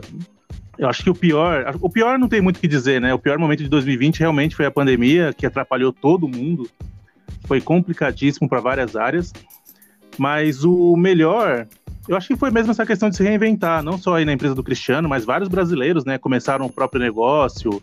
Eu 0.78 0.88
acho 0.88 1.02
que 1.02 1.08
o 1.08 1.14
pior. 1.14 1.74
O 1.80 1.88
pior 1.88 2.18
não 2.18 2.28
tem 2.28 2.42
muito 2.42 2.58
o 2.58 2.60
que 2.60 2.68
dizer, 2.68 3.00
né? 3.00 3.14
O 3.14 3.18
pior 3.18 3.38
momento 3.38 3.62
de 3.62 3.68
2020 3.68 4.20
realmente 4.20 4.54
foi 4.54 4.66
a 4.66 4.70
pandemia, 4.70 5.32
que 5.32 5.46
atrapalhou 5.46 5.90
todo 5.92 6.28
mundo 6.28 6.68
foi 7.46 7.60
complicadíssimo 7.60 8.48
para 8.48 8.60
várias 8.60 8.96
áreas, 8.96 9.32
mas 10.18 10.64
o 10.64 10.96
melhor 10.96 11.66
eu 12.08 12.16
acho 12.16 12.28
que 12.28 12.36
foi 12.36 12.50
mesmo 12.52 12.70
essa 12.70 12.86
questão 12.86 13.10
de 13.10 13.16
se 13.16 13.22
reinventar, 13.24 13.82
não 13.82 13.98
só 13.98 14.14
aí 14.14 14.24
na 14.24 14.32
empresa 14.32 14.54
do 14.54 14.62
Cristiano, 14.62 15.08
mas 15.08 15.24
vários 15.24 15.48
brasileiros, 15.48 16.04
né, 16.04 16.18
começaram 16.18 16.64
o 16.64 16.72
próprio 16.72 17.00
negócio, 17.00 17.82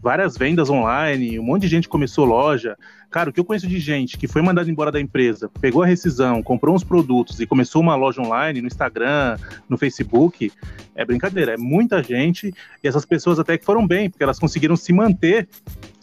várias 0.00 0.36
vendas 0.36 0.70
online, 0.70 1.40
um 1.40 1.42
monte 1.42 1.62
de 1.62 1.68
gente 1.68 1.88
começou 1.88 2.24
loja. 2.24 2.76
Cara, 3.10 3.30
o 3.30 3.32
que 3.32 3.40
eu 3.40 3.44
conheço 3.44 3.66
de 3.66 3.80
gente 3.80 4.16
que 4.16 4.28
foi 4.28 4.42
mandado 4.42 4.70
embora 4.70 4.92
da 4.92 5.00
empresa, 5.00 5.50
pegou 5.60 5.82
a 5.82 5.86
rescisão, 5.86 6.40
comprou 6.40 6.74
uns 6.74 6.84
produtos 6.84 7.40
e 7.40 7.46
começou 7.46 7.82
uma 7.82 7.96
loja 7.96 8.22
online 8.22 8.60
no 8.60 8.68
Instagram, 8.68 9.36
no 9.68 9.76
Facebook, 9.76 10.52
é 10.94 11.04
brincadeira, 11.04 11.54
é 11.54 11.56
muita 11.56 12.00
gente 12.00 12.54
e 12.82 12.86
essas 12.86 13.04
pessoas 13.04 13.40
até 13.40 13.58
que 13.58 13.64
foram 13.64 13.84
bem, 13.84 14.08
porque 14.08 14.22
elas 14.22 14.38
conseguiram 14.38 14.76
se 14.76 14.92
manter 14.92 15.48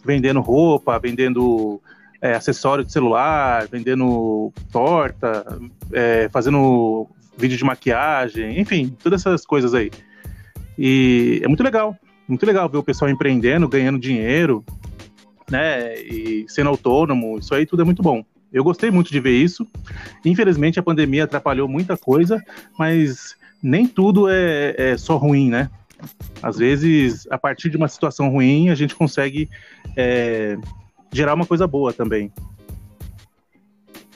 vendendo 0.04 0.40
roupa, 0.40 0.98
vendendo 0.98 1.80
é, 2.22 2.34
acessório 2.34 2.84
de 2.84 2.92
celular, 2.92 3.66
vendendo 3.66 4.52
torta, 4.70 5.44
é, 5.92 6.28
fazendo 6.32 7.08
vídeo 7.36 7.58
de 7.58 7.64
maquiagem, 7.64 8.60
enfim, 8.60 8.96
todas 9.02 9.20
essas 9.20 9.44
coisas 9.44 9.74
aí. 9.74 9.90
E 10.78 11.40
é 11.42 11.48
muito 11.48 11.64
legal, 11.64 11.96
muito 12.28 12.46
legal 12.46 12.68
ver 12.68 12.78
o 12.78 12.82
pessoal 12.82 13.10
empreendendo, 13.10 13.68
ganhando 13.68 13.98
dinheiro, 13.98 14.64
né, 15.50 16.00
e 16.00 16.46
sendo 16.48 16.70
autônomo, 16.70 17.38
isso 17.38 17.52
aí 17.54 17.66
tudo 17.66 17.82
é 17.82 17.84
muito 17.84 18.02
bom. 18.02 18.24
Eu 18.52 18.62
gostei 18.62 18.90
muito 18.90 19.10
de 19.10 19.18
ver 19.18 19.36
isso. 19.36 19.66
Infelizmente 20.24 20.78
a 20.78 20.82
pandemia 20.82 21.24
atrapalhou 21.24 21.66
muita 21.66 21.96
coisa, 21.96 22.42
mas 22.78 23.34
nem 23.62 23.86
tudo 23.86 24.28
é, 24.28 24.74
é 24.76 24.96
só 24.96 25.16
ruim, 25.16 25.50
né? 25.50 25.70
Às 26.42 26.58
vezes, 26.58 27.26
a 27.30 27.38
partir 27.38 27.70
de 27.70 27.76
uma 27.76 27.88
situação 27.88 28.28
ruim, 28.28 28.68
a 28.68 28.74
gente 28.74 28.94
consegue 28.94 29.48
é, 29.96 30.58
gerar 31.12 31.34
uma 31.34 31.46
coisa 31.46 31.66
boa 31.66 31.92
também. 31.92 32.32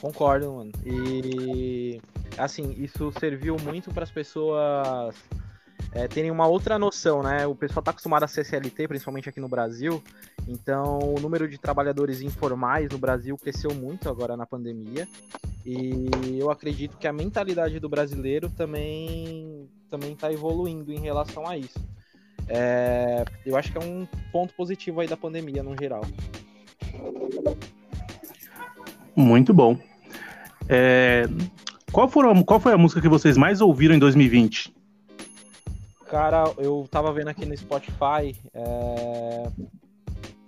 Concordo, 0.01 0.53
mano. 0.53 0.73
E 0.85 2.01
assim, 2.39 2.75
isso 2.79 3.13
serviu 3.19 3.57
muito 3.63 3.93
para 3.93 4.05
as 4.05 4.11
pessoas 4.11 5.15
é, 5.93 6.07
terem 6.07 6.31
uma 6.31 6.47
outra 6.47 6.79
noção, 6.79 7.23
né? 7.23 7.47
O 7.47 7.55
pessoal 7.55 7.81
está 7.81 7.91
acostumado 7.91 8.23
a 8.23 8.29
ser 8.29 8.45
CLT, 8.45 8.89
principalmente 8.89 9.29
aqui 9.29 9.41
no 9.41 9.49
Brasil. 9.49 10.03
Então, 10.47 10.99
o 10.99 11.21
número 11.21 11.49
de 11.49 11.59
trabalhadores 11.59 12.21
informais 12.21 12.91
no 12.91 12.99
Brasil 12.99 13.37
cresceu 13.39 13.75
muito 13.75 14.09
agora 14.09 14.37
na 14.37 14.47
pandemia. 14.47 15.09
E 15.65 16.39
eu 16.39 16.51
acredito 16.51 16.97
que 16.97 17.09
a 17.09 17.13
mentalidade 17.13 17.81
do 17.81 17.89
brasileiro 17.89 18.51
também 18.51 19.69
também 19.89 20.13
está 20.13 20.33
evoluindo 20.33 20.93
em 20.93 21.01
relação 21.01 21.47
a 21.47 21.57
isso. 21.57 21.79
É, 22.49 23.25
eu 23.45 23.57
acho 23.57 23.73
que 23.73 23.79
é 23.79 23.81
um 23.81 24.07
ponto 24.31 24.55
positivo 24.55 25.01
aí 25.01 25.09
da 25.09 25.17
pandemia 25.17 25.63
no 25.63 25.75
geral. 25.79 26.03
Muito 29.15 29.55
bom. 29.55 29.79
É, 30.69 31.27
qual, 31.91 32.09
foram, 32.09 32.43
qual 32.43 32.61
foi 32.61 32.73
a 32.73 32.79
música 32.79 33.01
que 33.01 33.09
vocês 33.09 33.37
mais 33.37 33.61
ouviram 33.61 33.95
em 33.95 33.99
2020? 33.99 34.75
Cara, 36.09 36.45
eu 36.59 36.87
tava 36.91 37.13
vendo 37.13 37.29
aqui 37.29 37.45
no 37.47 37.57
Spotify. 37.57 38.37
É... 38.55 39.49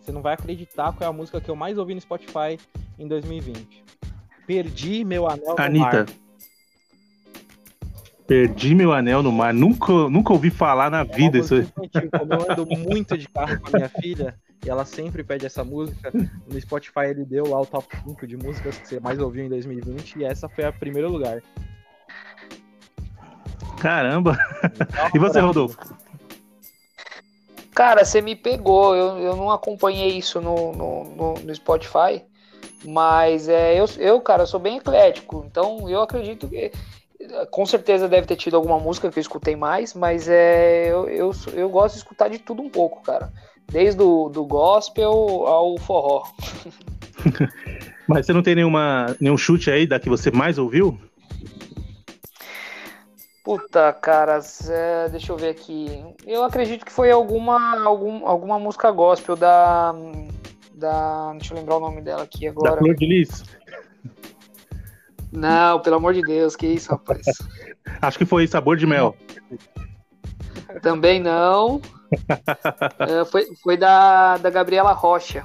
Você 0.00 0.12
não 0.12 0.22
vai 0.22 0.34
acreditar 0.34 0.92
qual 0.92 1.06
é 1.08 1.12
a 1.12 1.12
música 1.12 1.40
que 1.40 1.50
eu 1.50 1.56
mais 1.56 1.78
ouvi 1.78 1.94
no 1.94 2.00
Spotify 2.00 2.58
em 2.98 3.08
2020. 3.08 3.84
Perdi 4.46 5.04
meu 5.04 5.28
anel 5.28 5.54
no 5.54 5.62
Anitta. 5.62 6.04
mar. 6.04 6.06
Perdi 8.26 8.74
meu 8.74 8.92
anel 8.92 9.22
no 9.22 9.32
mar. 9.32 9.52
Nunca, 9.52 9.92
nunca 10.08 10.32
ouvi 10.32 10.50
falar 10.50 10.90
na 10.90 11.00
é 11.00 11.04
vida 11.04 11.38
isso. 11.38 11.56
Infantil, 11.56 12.10
como 12.10 12.32
eu 12.34 12.52
ando 12.52 12.66
muito 12.66 13.18
de 13.18 13.28
carro 13.28 13.60
com 13.60 13.68
a 13.68 13.78
minha 13.78 13.88
filha, 13.88 14.34
e 14.64 14.70
ela 14.70 14.84
sempre 14.84 15.22
pede 15.22 15.46
essa 15.46 15.64
música. 15.64 16.12
No 16.46 16.60
Spotify 16.60 17.06
ele 17.10 17.24
deu 17.24 17.46
lá 17.48 17.60
o 17.60 17.66
top 17.66 17.86
5 18.04 18.26
de 18.26 18.36
músicas 18.36 18.78
que 18.78 18.88
você 18.88 19.00
mais 19.00 19.18
ouviu 19.18 19.44
em 19.44 19.48
2020 19.48 20.16
e 20.16 20.24
essa 20.24 20.48
foi 20.48 20.64
a 20.64 20.72
primeiro 20.72 21.10
lugar. 21.10 21.42
Caramba! 23.80 24.36
e 25.14 25.18
você, 25.18 25.40
Rodolfo? 25.40 25.78
Cara, 27.74 28.04
você 28.04 28.20
me 28.20 28.34
pegou. 28.34 28.96
Eu, 28.96 29.18
eu 29.18 29.36
não 29.36 29.50
acompanhei 29.50 30.18
isso 30.18 30.40
no, 30.40 30.72
no, 30.72 31.04
no, 31.04 31.34
no 31.34 31.54
Spotify. 31.54 32.24
Mas 32.84 33.48
é, 33.48 33.78
eu, 33.78 33.86
eu, 33.98 34.20
cara, 34.20 34.46
sou 34.46 34.58
bem 34.58 34.78
eclético. 34.78 35.44
Então 35.48 35.88
eu 35.88 36.02
acredito 36.02 36.48
que. 36.48 36.72
Com 37.50 37.66
certeza 37.66 38.08
deve 38.08 38.26
ter 38.26 38.36
tido 38.36 38.56
alguma 38.56 38.78
música 38.78 39.10
que 39.10 39.18
eu 39.18 39.20
escutei 39.20 39.54
mais, 39.54 39.92
mas 39.92 40.28
é, 40.28 40.88
eu, 40.88 41.08
eu, 41.08 41.30
eu 41.52 41.68
gosto 41.68 41.94
de 41.94 41.98
escutar 41.98 42.28
de 42.28 42.38
tudo 42.38 42.62
um 42.62 42.70
pouco, 42.70 43.02
cara. 43.02 43.30
Desde 43.70 44.02
o 44.02 44.28
do 44.28 44.44
gospel 44.44 45.12
ao 45.46 45.78
forró. 45.78 46.24
Mas 48.08 48.24
você 48.24 48.32
não 48.32 48.42
tem 48.42 48.54
nenhuma, 48.54 49.14
nenhum 49.20 49.36
chute 49.36 49.70
aí 49.70 49.86
da 49.86 50.00
que 50.00 50.08
você 50.08 50.30
mais 50.30 50.56
ouviu? 50.56 50.98
Puta, 53.44 53.92
cara, 53.94 54.40
é, 54.68 55.08
deixa 55.08 55.32
eu 55.32 55.36
ver 55.36 55.50
aqui. 55.50 56.04
Eu 56.26 56.44
acredito 56.44 56.84
que 56.84 56.92
foi 56.92 57.10
alguma, 57.10 57.82
algum, 57.82 58.26
alguma 58.26 58.58
música 58.58 58.90
gospel 58.90 59.36
da, 59.36 59.94
da. 60.74 61.32
Deixa 61.32 61.52
eu 61.52 61.58
lembrar 61.58 61.76
o 61.76 61.80
nome 61.80 62.00
dela 62.00 62.22
aqui 62.22 62.46
agora. 62.46 62.72
Da 62.72 62.78
Flor 62.78 62.94
de 62.94 63.06
Lis. 63.06 63.44
Não, 65.32 65.80
pelo 65.80 65.96
amor 65.96 66.14
de 66.14 66.22
Deus, 66.22 66.56
que 66.56 66.66
isso, 66.66 66.90
rapaz. 66.90 67.22
Acho 68.00 68.18
que 68.18 68.26
foi 68.26 68.46
Sabor 68.46 68.76
de 68.76 68.86
Mel. 68.86 69.14
Também 70.82 71.20
não. 71.20 71.80
É, 72.98 73.24
foi, 73.24 73.46
foi 73.62 73.76
da, 73.76 74.36
da 74.36 74.50
Gabriela 74.50 74.92
Rocha. 74.92 75.42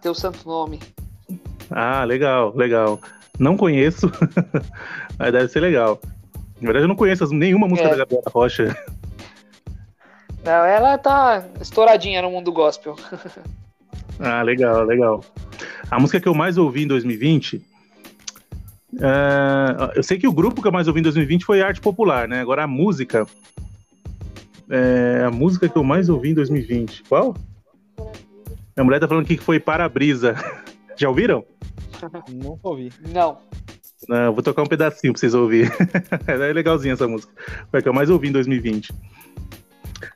Teu 0.00 0.14
santo 0.14 0.46
nome. 0.46 0.80
Ah, 1.70 2.04
legal, 2.04 2.52
legal. 2.54 3.00
Não 3.38 3.56
conheço, 3.56 4.10
mas 5.18 5.32
deve 5.32 5.48
ser 5.48 5.60
legal. 5.60 6.00
Na 6.60 6.66
verdade, 6.66 6.84
eu 6.84 6.88
não 6.88 6.96
conheço 6.96 7.26
nenhuma 7.32 7.66
música 7.66 7.88
é. 7.88 7.90
da 7.90 7.96
Gabriela 7.96 8.30
Rocha. 8.32 8.76
Não, 10.44 10.64
ela 10.64 10.98
tá 10.98 11.44
estouradinha 11.60 12.20
no 12.20 12.30
mundo 12.30 12.52
gospel. 12.52 12.96
ah, 14.20 14.42
legal, 14.42 14.84
legal. 14.84 15.24
A 15.90 15.98
música 15.98 16.20
que 16.20 16.28
eu 16.28 16.34
mais 16.34 16.58
ouvi 16.58 16.84
em 16.84 16.86
2020. 16.86 17.56
Uh, 17.56 19.00
é, 19.00 19.98
eu 19.98 20.02
sei 20.02 20.18
que 20.18 20.28
o 20.28 20.32
grupo 20.32 20.62
que 20.62 20.68
eu 20.68 20.72
mais 20.72 20.86
ouvi 20.86 21.00
em 21.00 21.02
2020 21.02 21.44
foi 21.44 21.62
Arte 21.62 21.80
Popular, 21.80 22.28
né? 22.28 22.40
Agora 22.40 22.64
a 22.64 22.66
música 22.66 23.26
é, 24.70 25.24
a 25.26 25.30
música 25.30 25.68
que 25.68 25.76
eu 25.76 25.84
mais 25.84 26.08
ouvi 26.08 26.30
em 26.30 26.34
2020. 26.34 27.04
Qual? 27.04 27.34
Minha 28.76 28.84
mulher 28.84 29.00
tá 29.00 29.08
falando 29.08 29.24
aqui 29.24 29.36
que 29.36 29.42
foi 29.42 29.60
Para-Brisa. 29.60 30.34
Já 30.96 31.08
ouviram? 31.08 31.44
Não 32.32 32.58
ouvi. 32.62 32.92
Não. 33.12 33.38
Não, 34.08 34.32
vou 34.32 34.42
tocar 34.42 34.62
um 34.62 34.66
pedacinho 34.66 35.12
pra 35.12 35.20
vocês 35.20 35.34
ouvirem. 35.34 35.70
é 36.26 36.52
legalzinha 36.52 36.94
essa 36.94 37.08
música. 37.08 37.32
Foi 37.70 37.80
a 37.80 37.82
que 37.82 37.88
eu 37.88 37.94
mais 37.94 38.10
ouvi 38.10 38.28
em 38.28 38.32
2020. 38.32 38.92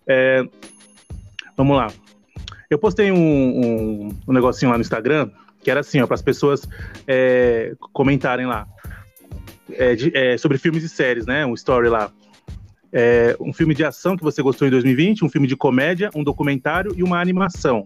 É, 0.07 0.45
vamos 1.57 1.77
lá. 1.77 1.89
Eu 2.69 2.79
postei 2.79 3.11
um, 3.11 3.17
um, 3.17 4.09
um, 4.29 4.33
negocinho 4.33 4.71
lá 4.71 4.77
no 4.77 4.83
Instagram 4.83 5.31
que 5.61 5.71
era 5.71 5.81
assim, 5.81 6.01
ó, 6.01 6.07
para 6.07 6.15
as 6.15 6.23
pessoas 6.23 6.69
é, 7.07 7.75
comentarem 7.93 8.47
lá 8.47 8.67
é, 9.73 9.95
de, 9.95 10.17
é, 10.17 10.37
sobre 10.37 10.59
filmes 10.59 10.85
e 10.85 10.89
séries, 10.89 11.27
né? 11.27 11.45
Um 11.47 11.55
story 11.55 11.89
lá 11.89 12.11
é, 12.93 13.37
um 13.41 13.53
filme 13.53 13.75
de 13.75 13.85
ação 13.85 14.17
que 14.17 14.23
você 14.23 14.43
gostou 14.43 14.67
em 14.67 14.71
2020, 14.71 15.25
um 15.25 15.29
filme 15.29 15.47
de 15.47 15.57
comédia, 15.57 16.11
um 16.15 16.25
documentário 16.25 16.93
e 16.97 17.03
uma 17.03 17.21
animação. 17.21 17.85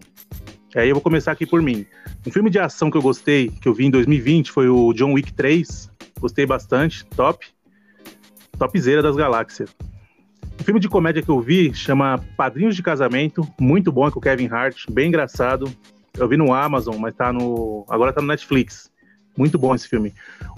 Aí 0.75 0.89
eu 0.89 0.95
vou 0.95 1.01
começar 1.01 1.31
aqui 1.31 1.45
por 1.45 1.61
mim. 1.61 1.85
Um 2.25 2.31
filme 2.31 2.49
de 2.49 2.57
ação 2.57 2.89
que 2.89 2.97
eu 2.97 3.01
gostei, 3.01 3.49
que 3.49 3.67
eu 3.67 3.73
vi 3.73 3.85
em 3.85 3.91
2020, 3.91 4.51
foi 4.51 4.67
o 4.67 4.91
John 4.93 5.13
Wick 5.13 5.33
3. 5.33 5.91
Gostei 6.19 6.45
bastante, 6.45 7.05
top. 7.05 7.45
Topzera 8.57 9.01
das 9.01 9.15
galáxias. 9.15 9.75
Um 10.59 10.63
filme 10.63 10.79
de 10.79 10.87
comédia 10.87 11.21
que 11.21 11.29
eu 11.29 11.39
vi 11.41 11.73
chama 11.73 12.23
Padrinhos 12.37 12.75
de 12.75 12.81
Casamento, 12.81 13.47
muito 13.59 13.91
bom, 13.91 14.07
é 14.07 14.11
com 14.11 14.19
o 14.19 14.21
Kevin 14.21 14.47
Hart, 14.47 14.85
bem 14.89 15.09
engraçado. 15.09 15.71
Eu 16.17 16.27
vi 16.27 16.37
no 16.37 16.53
Amazon, 16.53 16.95
mas 16.97 17.13
tá 17.15 17.33
no. 17.33 17.85
Agora 17.89 18.13
tá 18.13 18.21
no 18.21 18.27
Netflix. 18.27 18.91
Muito 19.35 19.57
bom 19.57 19.73
esse 19.73 19.87
filme. 19.87 20.13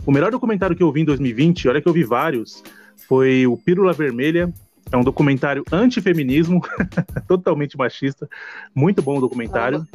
O 0.05 0.11
melhor 0.11 0.31
documentário 0.31 0.75
que 0.75 0.83
eu 0.83 0.91
vi 0.91 1.01
em 1.01 1.05
2020, 1.05 1.69
olha 1.69 1.81
que 1.81 1.87
eu 1.87 1.93
vi 1.93 2.03
vários, 2.03 2.61
foi 3.07 3.45
o 3.47 3.57
Pílula 3.57 3.93
Vermelha. 3.93 4.51
É 4.91 4.97
um 4.97 5.03
documentário 5.03 5.63
antifeminismo, 5.71 6.61
totalmente 7.27 7.77
machista. 7.77 8.29
Muito 8.73 9.01
bom 9.01 9.17
o 9.17 9.21
documentário. 9.21 9.85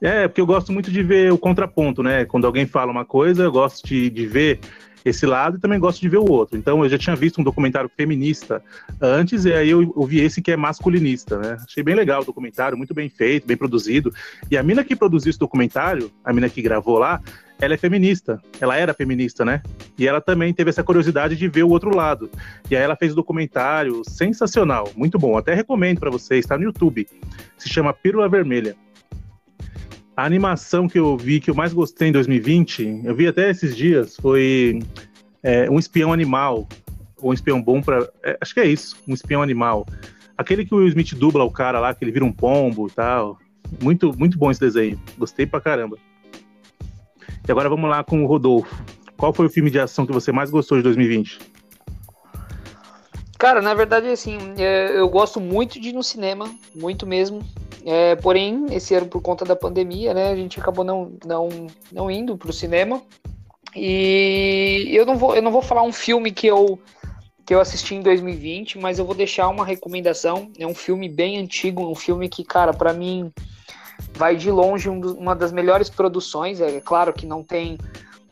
É, 0.00 0.28
porque 0.28 0.40
eu 0.40 0.46
gosto 0.46 0.72
muito 0.72 0.90
de 0.90 1.02
ver 1.02 1.32
o 1.32 1.38
contraponto, 1.38 2.02
né? 2.02 2.24
Quando 2.24 2.46
alguém 2.46 2.66
fala 2.66 2.92
uma 2.92 3.04
coisa, 3.04 3.44
eu 3.44 3.52
gosto 3.52 3.86
de, 3.86 4.08
de 4.10 4.26
ver 4.26 4.60
esse 5.04 5.26
lado 5.26 5.56
e 5.56 5.60
também 5.60 5.78
gosto 5.78 6.00
de 6.00 6.08
ver 6.08 6.18
o 6.18 6.30
outro. 6.30 6.56
Então 6.56 6.82
eu 6.82 6.88
já 6.88 6.98
tinha 6.98 7.16
visto 7.16 7.40
um 7.40 7.44
documentário 7.44 7.90
feminista 7.96 8.62
antes 9.00 9.44
e 9.44 9.52
aí 9.52 9.70
eu, 9.70 9.92
ouvi 9.96 10.20
esse 10.20 10.42
que 10.42 10.52
é 10.52 10.56
masculinista, 10.56 11.38
né? 11.38 11.56
Achei 11.64 11.82
bem 11.82 11.94
legal 11.94 12.22
o 12.22 12.24
documentário, 12.24 12.76
muito 12.76 12.94
bem 12.94 13.08
feito, 13.08 13.46
bem 13.46 13.56
produzido. 13.56 14.12
E 14.50 14.56
a 14.56 14.62
mina 14.62 14.84
que 14.84 14.96
produziu 14.96 15.30
esse 15.30 15.38
documentário, 15.38 16.10
a 16.24 16.32
mina 16.32 16.48
que 16.48 16.62
gravou 16.62 16.98
lá, 16.98 17.20
ela 17.60 17.74
é 17.74 17.76
feminista. 17.76 18.40
Ela 18.60 18.76
era 18.76 18.94
feminista, 18.94 19.44
né? 19.44 19.62
E 19.98 20.06
ela 20.06 20.20
também 20.20 20.52
teve 20.54 20.70
essa 20.70 20.82
curiosidade 20.82 21.36
de 21.36 21.48
ver 21.48 21.64
o 21.64 21.70
outro 21.70 21.94
lado. 21.94 22.30
E 22.70 22.76
aí 22.76 22.82
ela 22.82 22.96
fez 22.96 23.12
um 23.12 23.16
documentário 23.16 24.02
sensacional, 24.06 24.90
muito 24.96 25.18
bom. 25.18 25.36
Até 25.36 25.54
recomendo 25.54 25.98
para 25.98 26.10
vocês, 26.10 26.40
está 26.40 26.56
no 26.56 26.64
YouTube. 26.64 27.06
Se 27.56 27.68
chama 27.68 27.92
Pílula 27.92 28.28
Vermelha. 28.28 28.76
A 30.16 30.24
animação 30.24 30.88
que 30.88 30.98
eu 30.98 31.16
vi 31.16 31.40
que 31.40 31.50
eu 31.50 31.54
mais 31.54 31.72
gostei 31.72 32.08
em 32.08 32.12
2020, 32.12 33.02
eu 33.04 33.14
vi 33.14 33.28
até 33.28 33.50
esses 33.50 33.76
dias, 33.76 34.16
foi 34.16 34.80
é, 35.42 35.70
Um 35.70 35.78
Espião 35.78 36.12
Animal, 36.12 36.66
ou 37.20 37.30
um 37.30 37.32
espião 37.32 37.60
bom 37.62 37.80
para. 37.80 38.08
É, 38.22 38.36
acho 38.40 38.54
que 38.54 38.60
é 38.60 38.66
isso, 38.66 38.96
um 39.06 39.14
espião 39.14 39.42
animal. 39.42 39.86
Aquele 40.36 40.64
que 40.64 40.74
o 40.74 40.78
Will 40.78 40.88
Smith 40.88 41.14
dubla 41.14 41.44
o 41.44 41.50
cara 41.50 41.80
lá, 41.80 41.94
que 41.94 42.04
ele 42.04 42.12
vira 42.12 42.24
um 42.24 42.32
pombo 42.32 42.86
e 42.86 42.90
tal. 42.90 43.38
Muito, 43.82 44.16
muito 44.16 44.38
bom 44.38 44.50
esse 44.50 44.60
desenho. 44.60 45.00
Gostei 45.18 45.44
pra 45.46 45.60
caramba. 45.60 45.98
E 47.48 47.50
agora 47.50 47.70
vamos 47.70 47.88
lá 47.88 48.04
com 48.04 48.22
o 48.22 48.26
Rodolfo. 48.26 48.84
Qual 49.16 49.32
foi 49.32 49.46
o 49.46 49.50
filme 49.50 49.70
de 49.70 49.80
ação 49.80 50.06
que 50.06 50.12
você 50.12 50.30
mais 50.30 50.50
gostou 50.50 50.76
de 50.76 50.82
2020? 50.84 51.38
Cara, 53.38 53.62
na 53.62 53.72
verdade, 53.72 54.08
assim, 54.08 54.36
é, 54.58 54.98
eu 54.98 55.08
gosto 55.08 55.40
muito 55.40 55.80
de 55.80 55.88
ir 55.88 55.92
no 55.94 56.02
cinema, 56.02 56.52
muito 56.74 57.06
mesmo. 57.06 57.40
É, 57.86 58.16
porém, 58.16 58.66
esse 58.70 58.94
ano, 58.94 59.06
por 59.06 59.22
conta 59.22 59.46
da 59.46 59.56
pandemia, 59.56 60.12
né, 60.12 60.30
a 60.30 60.36
gente 60.36 60.60
acabou 60.60 60.84
não, 60.84 61.12
não, 61.24 61.48
não 61.90 62.10
indo 62.10 62.36
pro 62.36 62.52
cinema. 62.52 63.00
E 63.74 64.90
eu 64.92 65.06
não 65.06 65.16
vou, 65.16 65.34
eu 65.34 65.40
não 65.40 65.50
vou 65.50 65.62
falar 65.62 65.82
um 65.82 65.92
filme 65.92 66.30
que 66.30 66.46
eu 66.46 66.78
que 67.46 67.54
eu 67.54 67.62
assisti 67.62 67.94
em 67.94 68.02
2020, 68.02 68.78
mas 68.78 68.98
eu 68.98 69.06
vou 69.06 69.14
deixar 69.14 69.48
uma 69.48 69.64
recomendação. 69.64 70.50
É 70.58 70.66
um 70.66 70.74
filme 70.74 71.08
bem 71.08 71.38
antigo, 71.38 71.90
um 71.90 71.94
filme 71.94 72.28
que, 72.28 72.44
cara, 72.44 72.74
para 72.74 72.92
mim 72.92 73.32
vai 74.14 74.36
de 74.36 74.50
longe 74.50 74.88
um 74.88 75.00
do, 75.00 75.14
uma 75.14 75.34
das 75.34 75.52
melhores 75.52 75.88
produções. 75.88 76.60
É 76.60 76.80
claro 76.80 77.12
que 77.12 77.26
não 77.26 77.42
tem 77.42 77.78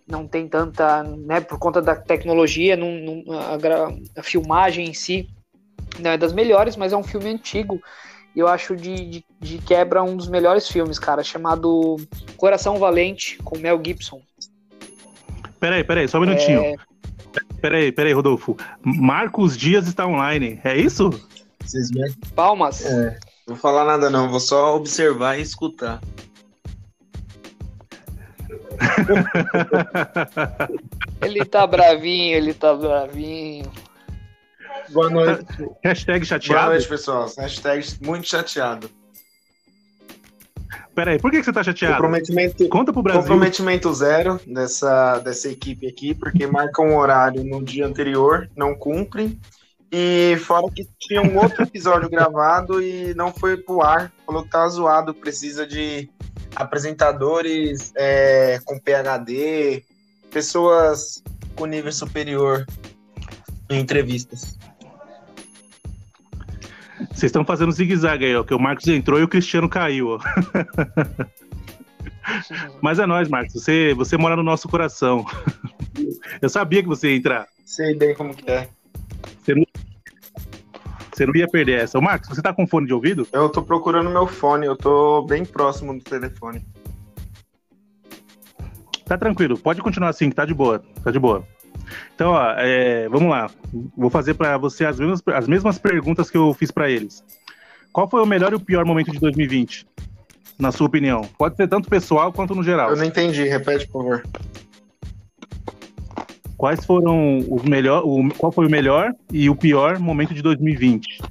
não 0.07 0.27
tem 0.27 0.47
tanta, 0.47 1.03
né, 1.03 1.41
por 1.41 1.59
conta 1.59 1.83
da 1.83 1.97
tecnologia, 1.97 2.77
não, 2.77 2.93
não, 2.93 3.25
a, 3.33 4.21
a, 4.21 4.23
filmagem 4.23 4.89
em 4.89 4.95
si 4.95 5.29
não 5.99 6.13
é 6.13 6.17
das 6.17 6.33
melhores, 6.33 6.77
mas 6.77 6.93
é 6.93 6.97
um 6.97 7.03
filme 7.03 7.29
antigo. 7.29 7.81
E 8.35 8.39
eu 8.39 8.47
acho 8.47 8.77
de, 8.77 8.95
de, 9.07 9.25
de 9.41 9.59
quebra 9.59 10.03
um 10.03 10.17
dos 10.17 10.29
melhores 10.29 10.69
filmes, 10.69 10.99
cara, 10.99 11.25
chamado 11.25 11.97
Coração 12.37 12.79
Valente, 12.79 13.39
com 13.39 13.59
Mel 13.59 13.81
Gibson. 13.85 14.21
Peraí, 15.59 15.83
peraí, 15.83 16.07
só 16.07 16.19
um 16.19 16.21
minutinho. 16.21 16.61
É... 16.61 16.77
Peraí, 17.61 17.91
peraí, 17.91 18.13
Rodolfo. 18.13 18.57
Marcos 18.83 19.57
Dias 19.57 19.89
está 19.89 20.07
online, 20.07 20.61
é 20.63 20.77
isso? 20.77 21.11
Vocês 21.61 21.91
viram? 21.91 22.15
Palmas. 22.35 22.85
É, 22.85 23.19
vou 23.47 23.57
falar 23.57 23.85
nada 23.85 24.11
não, 24.11 24.29
vou 24.29 24.41
só 24.41 24.77
observar 24.77 25.39
e 25.39 25.43
escutar. 25.43 26.01
ele 31.23 31.45
tá 31.45 31.67
bravinho, 31.67 32.37
ele 32.37 32.53
tá 32.53 32.75
bravinho. 32.75 33.71
Boa 34.91 35.11
noite. 35.11 35.47
Hashtag 35.85 36.25
chateado. 36.25 36.61
Boa 36.61 36.75
noite, 36.75 36.89
pessoal. 36.89 37.31
Hashtag 37.39 37.85
muito 38.03 38.29
chateado. 38.29 38.91
Peraí, 40.95 41.19
por 41.19 41.31
que, 41.31 41.43
você 41.43 41.53
tá 41.53 41.63
chateado? 41.63 41.97
Comprometimento, 41.97 42.69
Conta 42.69 42.93
pro 42.93 43.03
Brasil. 43.03 43.21
Comprometimento 43.21 43.93
zero 43.93 44.41
dessa, 44.47 45.19
dessa 45.19 45.49
equipe 45.49 45.87
aqui, 45.87 46.15
porque 46.15 46.47
marcam 46.47 46.87
um 46.87 46.97
horário 46.97 47.45
no 47.45 47.63
dia 47.63 47.87
anterior, 47.87 48.49
não 48.57 48.75
cumprem. 48.75 49.39
E 49.91 50.37
fora 50.39 50.67
que 50.71 50.89
tinha 50.99 51.23
um 51.23 51.39
outro 51.39 51.63
episódio 51.63 52.11
gravado 52.11 52.83
e 52.83 53.15
não 53.15 53.33
foi 53.33 53.57
pro 53.57 53.83
ar. 53.83 54.13
Falou 54.25 54.43
que 54.43 54.51
tá 54.51 54.69
zoado, 54.69 55.15
precisa 55.15 55.67
de 55.67 56.11
apresentadores 56.55 57.93
é, 57.95 58.59
com 58.65 58.79
PHD, 58.79 59.85
pessoas 60.31 61.23
com 61.55 61.67
nível 61.67 61.93
superior 61.93 62.67
em 63.71 63.81
entrevistas. 63.81 64.59
Vocês 67.11 67.25
estão 67.25 67.45
fazendo 67.45 67.73
zigue-zague 67.73 68.25
aí, 68.25 68.37
ó, 68.37 68.43
que 68.43 68.55
o 68.55 68.59
Marcos 68.59 68.87
entrou 68.89 69.21
e 69.21 69.23
o 69.23 69.29
Cristiano 69.29 69.69
caiu, 69.69 70.09
ó. 70.09 70.19
Mas 72.81 72.99
é 72.99 73.07
nóis, 73.07 73.29
Marcos. 73.29 73.53
Você, 73.53 73.95
você 73.95 74.17
mora 74.17 74.35
no 74.37 74.43
nosso 74.43 74.69
coração. 74.69 75.25
Eu 76.41 76.49
sabia 76.49 76.83
que 76.83 76.89
você 76.89 77.11
ia 77.11 77.17
entrar. 77.17 77.47
Sei 77.65 77.95
bem 77.95 78.15
como 78.15 78.35
que 78.35 78.51
é. 78.51 78.69
Você 79.43 79.55
não, 79.55 79.65
você 81.13 81.27
não 81.27 81.35
ia 81.35 81.49
perder 81.49 81.81
essa. 81.81 81.99
Ô, 81.99 82.03
Marcos, 82.03 82.29
você 82.29 82.43
tá 82.43 82.53
com 82.53 82.67
fone 82.67 82.87
de 82.87 82.93
ouvido? 82.93 83.27
Eu 83.33 83.49
tô 83.49 83.63
procurando 83.63 84.11
meu 84.11 84.27
fone, 84.27 84.67
eu 84.67 84.77
tô 84.77 85.23
bem 85.23 85.45
próximo 85.45 85.97
do 85.97 86.05
telefone. 86.05 86.65
Tá 89.07 89.17
tranquilo, 89.17 89.57
pode 89.57 89.81
continuar 89.81 90.11
assim, 90.11 90.29
que 90.29 90.37
tá 90.37 90.45
de 90.45 90.53
boa. 90.53 90.83
Tá 91.03 91.11
de 91.11 91.19
boa. 91.19 91.47
Então, 92.15 92.33
ó, 92.33 92.55
é, 92.59 93.09
vamos 93.09 93.31
lá. 93.31 93.49
Vou 93.97 94.11
fazer 94.11 94.35
para 94.35 94.59
você 94.59 94.85
as 94.85 94.99
mesmas, 94.99 95.23
as 95.27 95.47
mesmas 95.47 95.79
perguntas 95.79 96.31
que 96.31 96.37
eu 96.37 96.53
fiz 96.53 96.71
para 96.71 96.91
eles. 96.91 97.25
Qual 97.93 98.11
foi 98.11 98.21
o 98.21 98.27
melhor 98.27 98.53
e 98.53 98.57
o 98.57 98.61
pior 98.61 98.85
momento 98.85 99.11
de 99.11 99.19
2020? 99.19 99.87
Na 100.59 100.73
sua 100.73 100.87
opinião? 100.87 101.23
Pode 101.39 101.57
ser 101.57 101.69
tanto 101.69 101.89
pessoal 101.89 102.33
quanto 102.33 102.55
no 102.55 102.63
geral. 102.63 102.91
Eu 102.91 102.97
não 102.97 103.05
entendi, 103.05 103.45
repete, 103.45 103.87
por 103.87 104.03
favor. 104.03 104.23
Quais 106.57 106.85
foram 106.85 107.41
o 107.41 107.61
melhor, 107.69 108.03
o, 108.05 108.29
qual 108.37 108.51
foi 108.51 108.67
o 108.67 108.71
melhor 108.71 109.13
e 109.31 109.51
o 109.51 109.55
pior 109.55 109.99
momento 109.99 110.33
de 110.33 110.43
2020? 110.43 111.23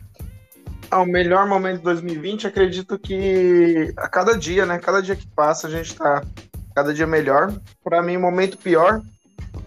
Ah, 0.91 1.01
o 1.01 1.05
melhor 1.05 1.47
momento 1.47 1.77
de 1.77 1.83
2020, 1.83 2.47
acredito 2.47 2.99
que 2.99 3.91
a 3.97 4.07
cada 4.07 4.37
dia, 4.37 4.65
né? 4.65 4.77
Cada 4.77 5.01
dia 5.01 5.15
que 5.15 5.27
passa, 5.27 5.67
a 5.67 5.69
gente 5.69 5.95
tá 5.95 6.23
cada 6.75 6.93
dia 6.93 7.07
melhor. 7.07 7.53
Para 7.83 8.03
mim, 8.03 8.17
o 8.17 8.21
momento 8.21 8.57
pior 8.57 9.01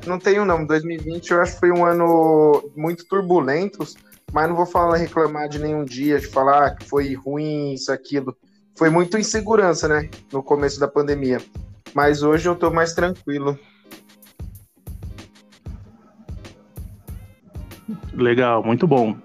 não 0.06 0.18
tenho, 0.18 0.44
não. 0.44 0.64
2020 0.64 1.30
eu 1.30 1.40
acho 1.40 1.54
que 1.54 1.60
foi 1.60 1.72
um 1.72 1.84
ano 1.84 2.70
muito 2.76 3.04
turbulento, 3.06 3.84
mas 4.32 4.48
não 4.48 4.56
vou 4.56 4.66
falar 4.66 4.96
reclamar 4.96 5.48
de 5.48 5.58
nenhum 5.58 5.84
dia, 5.84 6.20
de 6.20 6.26
falar 6.26 6.76
que 6.76 6.88
foi 6.88 7.14
ruim, 7.14 7.74
isso, 7.74 7.92
aquilo. 7.92 8.36
Foi 8.76 8.90
muito 8.90 9.18
insegurança, 9.18 9.88
né? 9.88 10.08
No 10.32 10.42
começo 10.42 10.78
da 10.78 10.86
pandemia. 10.86 11.40
Mas 11.92 12.22
hoje 12.22 12.48
eu 12.48 12.54
tô 12.54 12.70
mais 12.70 12.92
tranquilo. 12.92 13.58
Legal, 18.18 18.62
muito 18.62 18.86
bom. 18.86 19.16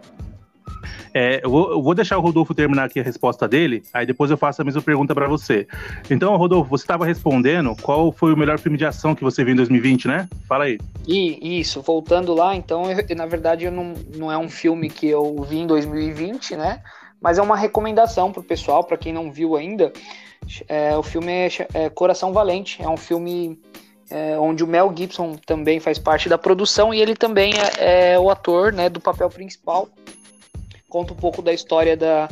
É, 1.14 1.42
eu, 1.44 1.50
vou, 1.50 1.72
eu, 1.72 1.82
vou, 1.82 1.94
deixar 1.94 2.18
o 2.18 2.22
Rodolfo 2.22 2.56
terminar 2.56 2.86
aqui 2.86 3.00
a 3.00 3.04
resposta 3.04 3.48
dele, 3.48 3.84
aí 3.94 4.06
depois 4.06 4.32
eu 4.32 4.38
faço 4.38 4.62
a 4.62 4.66
mesma 4.66 4.82
pergunta 4.82 5.14
para 5.14 5.28
você. 5.28 5.68
Então, 6.10 6.36
Rodolfo, 6.36 6.70
você 6.70 6.84
estava 6.84 7.06
respondendo 7.06 7.76
qual 7.82 8.12
foi 8.12 8.34
o 8.34 8.38
melhor 8.38 8.58
filme 8.58 8.78
de 8.78 8.86
ação 8.86 9.14
que 9.14 9.24
você 9.24 9.44
viu 9.44 9.54
em 9.54 9.58
2020, 9.58 10.08
né? 10.08 10.28
Fala 10.48 10.64
aí. 10.64 10.80
E, 11.08 11.60
isso, 11.60 11.82
voltando 11.82 12.34
lá, 12.34 12.56
então, 12.56 12.90
eu, 12.90 13.16
na 13.16 13.28
verdade, 13.28 13.70
não, 13.70 13.94
não 14.16 14.32
é 14.32 14.38
um 14.38 14.50
filme 14.50 14.90
que 14.90 15.08
eu 15.08 15.36
vi 15.48 15.60
em 15.60 15.68
2020, 15.68 16.56
né? 16.56 16.82
Mas 17.22 17.38
é 17.38 17.42
uma 17.42 17.56
recomendação 17.56 18.32
pro 18.32 18.44
pessoal, 18.44 18.84
para 18.84 18.98
quem 18.98 19.14
não 19.14 19.32
viu 19.32 19.56
ainda. 19.56 19.94
É, 20.68 20.98
o 20.98 21.04
filme 21.04 21.32
é, 21.32 21.48
é, 21.74 21.90
Coração 21.90 22.34
Valente, 22.34 22.82
é 22.82 22.90
um 22.90 22.98
filme 22.98 23.60
é, 24.14 24.40
onde 24.40 24.64
o 24.64 24.68
Mel 24.68 24.94
Gibson 24.96 25.36
também 25.46 25.80
faz 25.80 25.98
parte 25.98 26.30
da 26.30 26.38
produção 26.38 26.94
e 26.94 27.02
ele 27.02 27.16
também 27.16 27.54
é, 27.80 28.14
é 28.14 28.20
o 28.20 28.30
ator 28.30 28.72
né, 28.72 28.88
do 28.88 29.00
papel 29.00 29.30
principal 29.30 29.90
conta 30.94 31.12
um 31.12 31.16
pouco 31.16 31.42
da 31.42 31.52
história 31.52 31.98
da, 31.98 32.30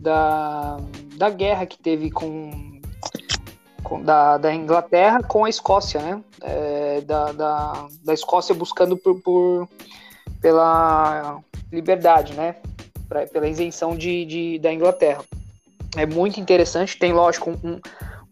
da, 0.00 0.76
da 1.14 1.30
guerra 1.30 1.64
que 1.64 1.78
teve 1.78 2.10
com, 2.10 2.80
com 3.84 4.02
da, 4.02 4.38
da 4.38 4.52
Inglaterra 4.52 5.22
com 5.22 5.44
a 5.44 5.48
Escócia, 5.48 6.00
né? 6.00 6.20
É, 6.42 7.00
da, 7.02 7.30
da, 7.30 7.86
da 8.04 8.12
Escócia 8.12 8.52
buscando 8.52 8.96
por, 8.96 9.20
por, 9.20 9.68
pela 10.40 11.38
liberdade, 11.70 12.34
né? 12.34 12.56
Pra, 13.08 13.24
pela 13.28 13.46
isenção 13.46 13.96
de, 13.96 14.24
de, 14.24 14.58
da 14.58 14.72
Inglaterra. 14.72 15.22
É 15.96 16.04
muito 16.04 16.40
interessante, 16.40 16.98
tem, 16.98 17.12
lógico, 17.12 17.50
um, 17.62 17.78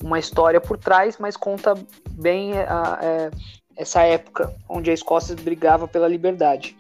uma 0.03 0.19
história 0.19 0.61
por 0.61 0.79
trás, 0.79 1.17
mas 1.19 1.37
conta 1.37 1.75
bem 2.11 2.59
a, 2.59 2.99
é, 3.01 3.31
essa 3.77 4.03
época 4.03 4.55
onde 4.69 4.91
a 4.91 4.95
Escócia 4.95 5.35
brigava 5.37 5.87
pela 5.87 6.09
liberdade. 6.09 6.77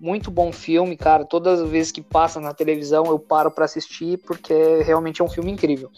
Muito 0.00 0.30
bom 0.30 0.50
filme, 0.50 0.96
cara. 0.96 1.24
Todas 1.24 1.60
as 1.60 1.70
vezes 1.70 1.92
que 1.92 2.02
passa 2.02 2.40
na 2.40 2.52
televisão 2.52 3.06
eu 3.06 3.18
paro 3.18 3.50
para 3.50 3.64
assistir 3.64 4.18
porque 4.18 4.82
realmente 4.84 5.20
é 5.20 5.24
um 5.24 5.28
filme 5.28 5.52
incrível. 5.52 5.90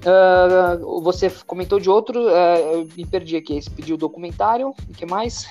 Uh, 0.00 1.02
você 1.02 1.30
comentou 1.46 1.78
de 1.78 1.90
outro, 1.90 2.18
uh, 2.18 2.72
eu 2.72 2.88
me 2.96 3.04
perdi 3.04 3.36
aqui. 3.36 3.60
Você 3.60 3.68
pediu 3.68 3.98
documentário, 3.98 4.70
o 4.70 4.94
que 4.94 5.04
mais? 5.04 5.46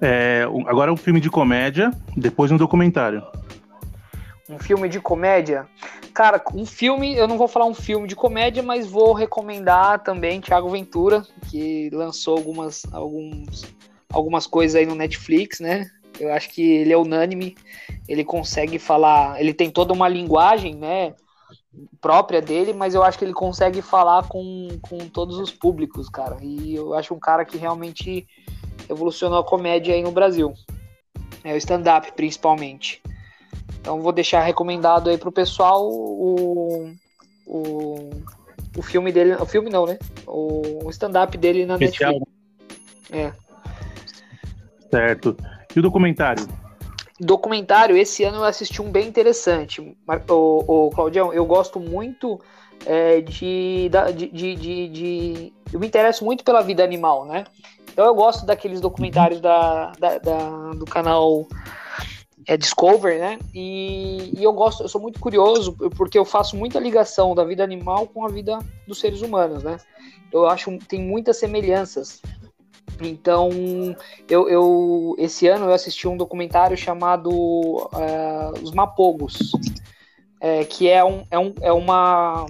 É, 0.00 0.46
agora 0.66 0.90
é 0.90 0.94
um 0.94 0.96
filme 0.96 1.20
de 1.20 1.30
comédia, 1.30 1.90
depois 2.16 2.50
um 2.50 2.56
documentário. 2.56 3.22
Um 4.48 4.58
filme 4.58 4.88
de 4.88 5.00
comédia? 5.00 5.68
Cara, 6.14 6.42
um 6.54 6.64
filme, 6.64 7.16
eu 7.16 7.26
não 7.26 7.36
vou 7.36 7.48
falar 7.48 7.66
um 7.66 7.74
filme 7.74 8.06
de 8.06 8.14
comédia, 8.14 8.62
mas 8.62 8.86
vou 8.86 9.12
recomendar 9.12 10.02
também 10.02 10.40
Thiago 10.40 10.68
Ventura, 10.68 11.26
que 11.50 11.90
lançou 11.92 12.36
algumas, 12.36 12.82
alguns, 12.92 13.64
algumas 14.12 14.46
coisas 14.46 14.76
aí 14.76 14.86
no 14.86 14.94
Netflix, 14.94 15.58
né? 15.58 15.90
Eu 16.18 16.32
acho 16.32 16.48
que 16.50 16.62
ele 16.62 16.92
é 16.92 16.96
unânime, 16.96 17.56
ele 18.08 18.24
consegue 18.24 18.78
falar, 18.78 19.40
ele 19.40 19.52
tem 19.52 19.70
toda 19.70 19.92
uma 19.92 20.08
linguagem, 20.08 20.74
né, 20.74 21.14
própria 22.00 22.40
dele, 22.40 22.72
mas 22.72 22.94
eu 22.94 23.02
acho 23.02 23.18
que 23.18 23.24
ele 23.24 23.34
consegue 23.34 23.82
falar 23.82 24.26
com, 24.28 24.68
com 24.80 24.98
todos 25.08 25.38
os 25.38 25.50
públicos, 25.50 26.08
cara. 26.08 26.38
E 26.40 26.74
eu 26.74 26.94
acho 26.94 27.14
um 27.14 27.18
cara 27.18 27.44
que 27.44 27.58
realmente 27.58 28.26
evolucionou 28.88 29.38
a 29.38 29.44
comédia 29.44 29.94
aí 29.94 30.02
no 30.02 30.12
Brasil. 30.12 30.54
É 31.44 31.52
o 31.52 31.56
stand-up, 31.56 32.12
principalmente. 32.12 33.02
Então 33.80 34.00
vou 34.00 34.12
deixar 34.12 34.42
recomendado 34.42 35.10
aí 35.10 35.18
pro 35.18 35.30
pessoal 35.30 35.88
o, 35.88 36.92
o, 37.46 38.10
o 38.76 38.82
filme 38.82 39.12
dele. 39.12 39.34
O 39.34 39.46
filme 39.46 39.70
não, 39.70 39.86
né? 39.86 39.98
O, 40.26 40.86
o 40.86 40.90
stand-up 40.90 41.36
dele 41.38 41.64
na 41.64 41.74
Especial. 41.74 42.12
Netflix. 42.12 42.36
É. 43.12 43.32
Certo. 44.90 45.36
E 45.74 45.78
o 45.78 45.82
documentário? 45.82 46.46
Documentário, 47.18 47.96
esse 47.96 48.24
ano 48.24 48.38
eu 48.38 48.44
assisti 48.44 48.82
um 48.82 48.90
bem 48.90 49.08
interessante. 49.08 49.80
O, 49.80 50.86
o 50.86 50.90
Claudião, 50.90 51.32
eu 51.32 51.46
gosto 51.46 51.80
muito 51.80 52.40
é, 52.84 53.20
de, 53.20 53.88
de, 54.14 54.30
de, 54.30 54.54
de, 54.54 54.88
de, 54.88 55.52
Eu 55.72 55.80
me 55.80 55.86
interesso 55.86 56.24
muito 56.24 56.44
pela 56.44 56.60
vida 56.60 56.84
animal, 56.84 57.24
né? 57.24 57.44
Então 57.90 58.04
eu 58.04 58.14
gosto 58.14 58.44
daqueles 58.44 58.80
documentários 58.80 59.40
da, 59.40 59.92
da, 59.98 60.18
da 60.18 60.70
do 60.74 60.84
canal 60.84 61.46
é, 62.46 62.56
Discover, 62.56 63.18
né? 63.18 63.38
E, 63.52 64.32
e, 64.38 64.42
eu 64.42 64.52
gosto, 64.52 64.84
eu 64.84 64.88
sou 64.88 65.00
muito 65.00 65.18
curioso 65.18 65.72
porque 65.96 66.18
eu 66.18 66.24
faço 66.24 66.56
muita 66.56 66.78
ligação 66.78 67.34
da 67.34 67.44
vida 67.44 67.64
animal 67.64 68.06
com 68.06 68.24
a 68.24 68.28
vida 68.28 68.58
dos 68.86 69.00
seres 69.00 69.20
humanos, 69.20 69.62
né? 69.62 69.78
Eu 70.32 70.46
acho 70.46 70.76
tem 70.88 71.00
muitas 71.00 71.38
semelhanças. 71.38 72.20
Então, 73.00 73.50
eu, 74.28 74.48
eu, 74.48 75.14
esse 75.18 75.46
ano 75.48 75.66
eu 75.66 75.72
assisti 75.72 76.08
um 76.08 76.16
documentário 76.16 76.76
chamado 76.76 77.30
uh, 77.30 78.62
Os 78.62 78.72
Mapogos, 78.72 79.52
é, 80.40 80.64
que 80.64 80.88
é, 80.88 81.04
um, 81.04 81.24
é, 81.30 81.38
um, 81.38 81.54
é, 81.60 81.72
uma, 81.72 82.46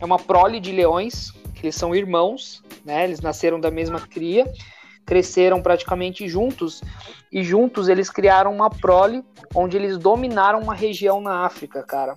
é 0.00 0.04
uma 0.04 0.18
prole 0.18 0.58
de 0.58 0.72
leões, 0.72 1.32
que 1.54 1.66
eles 1.66 1.74
são 1.74 1.94
irmãos, 1.94 2.62
né? 2.84 3.04
Eles 3.04 3.20
nasceram 3.20 3.60
da 3.60 3.70
mesma 3.70 4.00
cria, 4.00 4.50
cresceram 5.10 5.60
praticamente 5.60 6.28
juntos, 6.28 6.80
e 7.32 7.42
juntos 7.42 7.88
eles 7.88 8.08
criaram 8.08 8.54
uma 8.54 8.70
prole 8.70 9.24
onde 9.52 9.76
eles 9.76 9.98
dominaram 9.98 10.60
uma 10.60 10.72
região 10.72 11.20
na 11.20 11.44
África, 11.44 11.82
cara. 11.82 12.14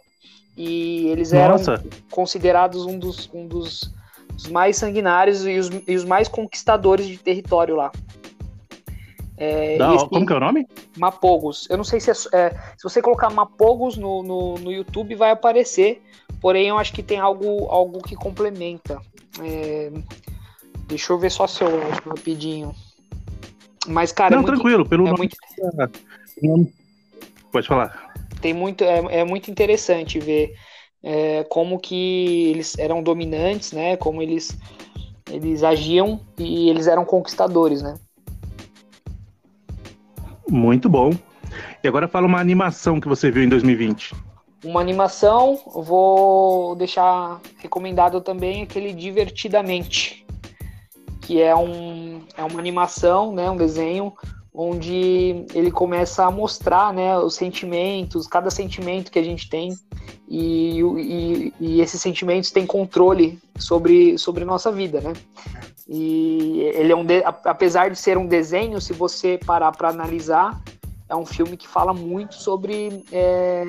E 0.56 1.08
eles 1.08 1.34
eram 1.34 1.58
Nossa. 1.58 1.84
considerados 2.12 2.86
um 2.86 3.00
dos, 3.00 3.28
um 3.34 3.48
dos 3.48 3.92
os 4.38 4.48
mais 4.48 4.78
sanguinários 4.78 5.44
e 5.44 5.58
os, 5.58 5.70
e 5.88 5.96
os 5.96 6.06
mais 6.06 6.28
conquistadores 6.28 7.08
de 7.08 7.18
território 7.18 7.76
lá. 7.76 7.92
É, 9.38 9.78
como 10.10 10.26
que 10.26 10.34
é 10.34 10.36
o 10.36 10.40
nome? 10.40 10.68
Mapogos. 10.96 11.68
Eu 11.68 11.78
não 11.78 11.84
sei 11.84 12.00
se 12.00 12.12
é, 12.12 12.14
é, 12.34 12.50
se 12.78 12.84
você 12.84 13.02
colocar 13.02 13.32
Mapogos 13.32 13.98
no, 13.98 14.22
no, 14.22 14.56
no, 14.60 14.72
YouTube 14.72 15.16
vai 15.16 15.32
aparecer, 15.32 16.04
porém 16.40 16.68
eu 16.68 16.78
acho 16.78 16.94
que 16.94 17.02
tem 17.02 17.20
algo, 17.20 17.66
algo 17.70 18.04
que 18.04 18.16
complementa. 18.16 19.02
É, 19.42 19.92
deixa 20.88 21.12
eu 21.12 21.18
ver 21.18 21.32
só 21.32 21.48
se 21.48 21.64
eu 21.64 21.82
acho 21.92 22.08
rapidinho. 22.08 22.76
Mas, 23.88 24.12
cara. 24.12 24.34
É 24.34 24.36
não, 24.36 24.44
é 24.44 24.46
muito, 24.46 24.54
tranquilo, 24.56 24.86
pelo 24.88 25.08
é 25.08 25.12
nome. 25.12 25.30
Muito... 26.42 26.74
Pode 27.52 27.68
falar. 27.68 28.12
Tem 28.42 28.54
muito, 28.54 28.84
é, 28.84 29.20
é 29.20 29.24
muito 29.24 29.50
interessante 29.50 30.20
ver 30.20 30.54
é, 31.04 31.44
como 31.44 31.80
que 31.80 32.50
eles 32.50 32.78
eram 32.78 33.04
dominantes, 33.04 33.72
né? 33.72 33.96
Como 33.98 34.22
eles 34.22 34.58
eles 35.32 35.64
agiam 35.64 36.20
e 36.38 36.70
eles 36.70 36.88
eram 36.88 37.06
conquistadores, 37.06 37.82
né? 37.82 37.96
Muito 40.50 40.90
bom. 40.90 41.12
E 41.84 41.88
agora 41.88 42.08
fala 42.08 42.28
uma 42.28 42.40
animação 42.40 43.00
que 43.00 43.08
você 43.08 43.32
viu 43.32 43.44
em 43.44 43.50
2020. 43.50 44.14
Uma 44.64 44.80
animação, 44.80 45.60
vou 45.66 46.76
deixar 46.76 47.42
recomendado 47.58 48.22
também 48.22 48.64
aquele 48.64 48.94
Divertidamente, 48.94 50.23
que 51.24 51.42
é, 51.42 51.56
um, 51.56 52.22
é 52.38 52.44
uma 52.44 52.60
animação, 52.60 53.34
né, 53.34 53.50
um 53.50 53.58
desenho 53.58 54.14
onde 54.54 55.46
ele 55.54 55.72
começa 55.72 56.26
a 56.26 56.32
mostrar 56.32 56.94
né, 56.94 57.18
os 57.18 57.34
sentimentos, 57.34 58.28
cada 58.28 58.52
sentimento 58.52 59.12
que 59.12 59.18
a 59.18 59.24
gente 59.24 59.50
tem, 59.50 59.76
e, 60.30 60.80
e, 60.80 61.54
e 61.60 61.82
esses 61.82 62.00
sentimentos 62.00 62.52
têm 62.52 62.66
controle 62.66 63.40
sobre, 63.58 64.18
sobre 64.18 64.46
nossa 64.46 64.72
vida, 64.72 65.02
né? 65.02 65.14
E 65.88 66.62
ele 66.76 66.92
é 66.92 66.96
um 66.96 67.04
de, 67.04 67.24
apesar 67.24 67.90
de 67.90 67.98
ser 67.98 68.18
um 68.18 68.28
desenho, 68.28 68.80
se 68.80 68.94
você 68.94 69.40
parar 69.44 69.72
para 69.72 69.90
analisar, 69.90 70.62
é 71.10 71.16
um 71.16 71.26
filme 71.26 71.58
que 71.58 71.68
fala 71.68 71.94
muito 71.94 72.36
sobre 72.36 73.04
é, 73.12 73.66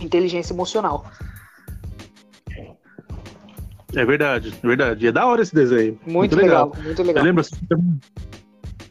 inteligência 0.00 0.52
emocional. 0.52 1.04
É 3.94 4.04
verdade, 4.04 4.54
é 4.62 4.66
verdade. 4.66 5.06
É 5.06 5.12
da 5.12 5.26
hora 5.26 5.42
esse 5.42 5.54
desenho. 5.54 5.98
Muito, 6.06 6.34
muito 6.34 6.36
legal, 6.36 6.68
legal, 6.68 6.84
muito 6.84 7.02
legal. 7.02 7.22
Eu 7.22 7.26
lembro 7.26 7.40
assim, 7.40 7.56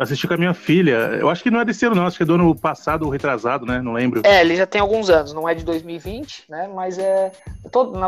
Assisti 0.01 0.27
com 0.27 0.33
a 0.33 0.37
minha 0.37 0.53
filha. 0.55 0.95
Eu 1.19 1.29
acho 1.29 1.43
que 1.43 1.51
não 1.51 1.59
é 1.59 1.65
desse 1.65 1.85
ano, 1.85 1.95
não. 1.95 2.07
Acho 2.07 2.17
que 2.17 2.23
é 2.23 2.25
do 2.25 2.33
ano 2.33 2.55
passado 2.55 3.03
ou 3.03 3.11
retrasado, 3.11 3.67
né? 3.67 3.79
Não 3.83 3.93
lembro. 3.93 4.23
É, 4.25 4.41
ele 4.41 4.55
já 4.55 4.65
tem 4.65 4.81
alguns 4.81 5.11
anos. 5.11 5.31
Não 5.31 5.47
é 5.47 5.53
de 5.53 5.63
2020, 5.63 6.45
né? 6.49 6.67
Mas 6.73 6.97
é. 6.97 7.31
Todo, 7.71 7.99
na, 7.99 8.07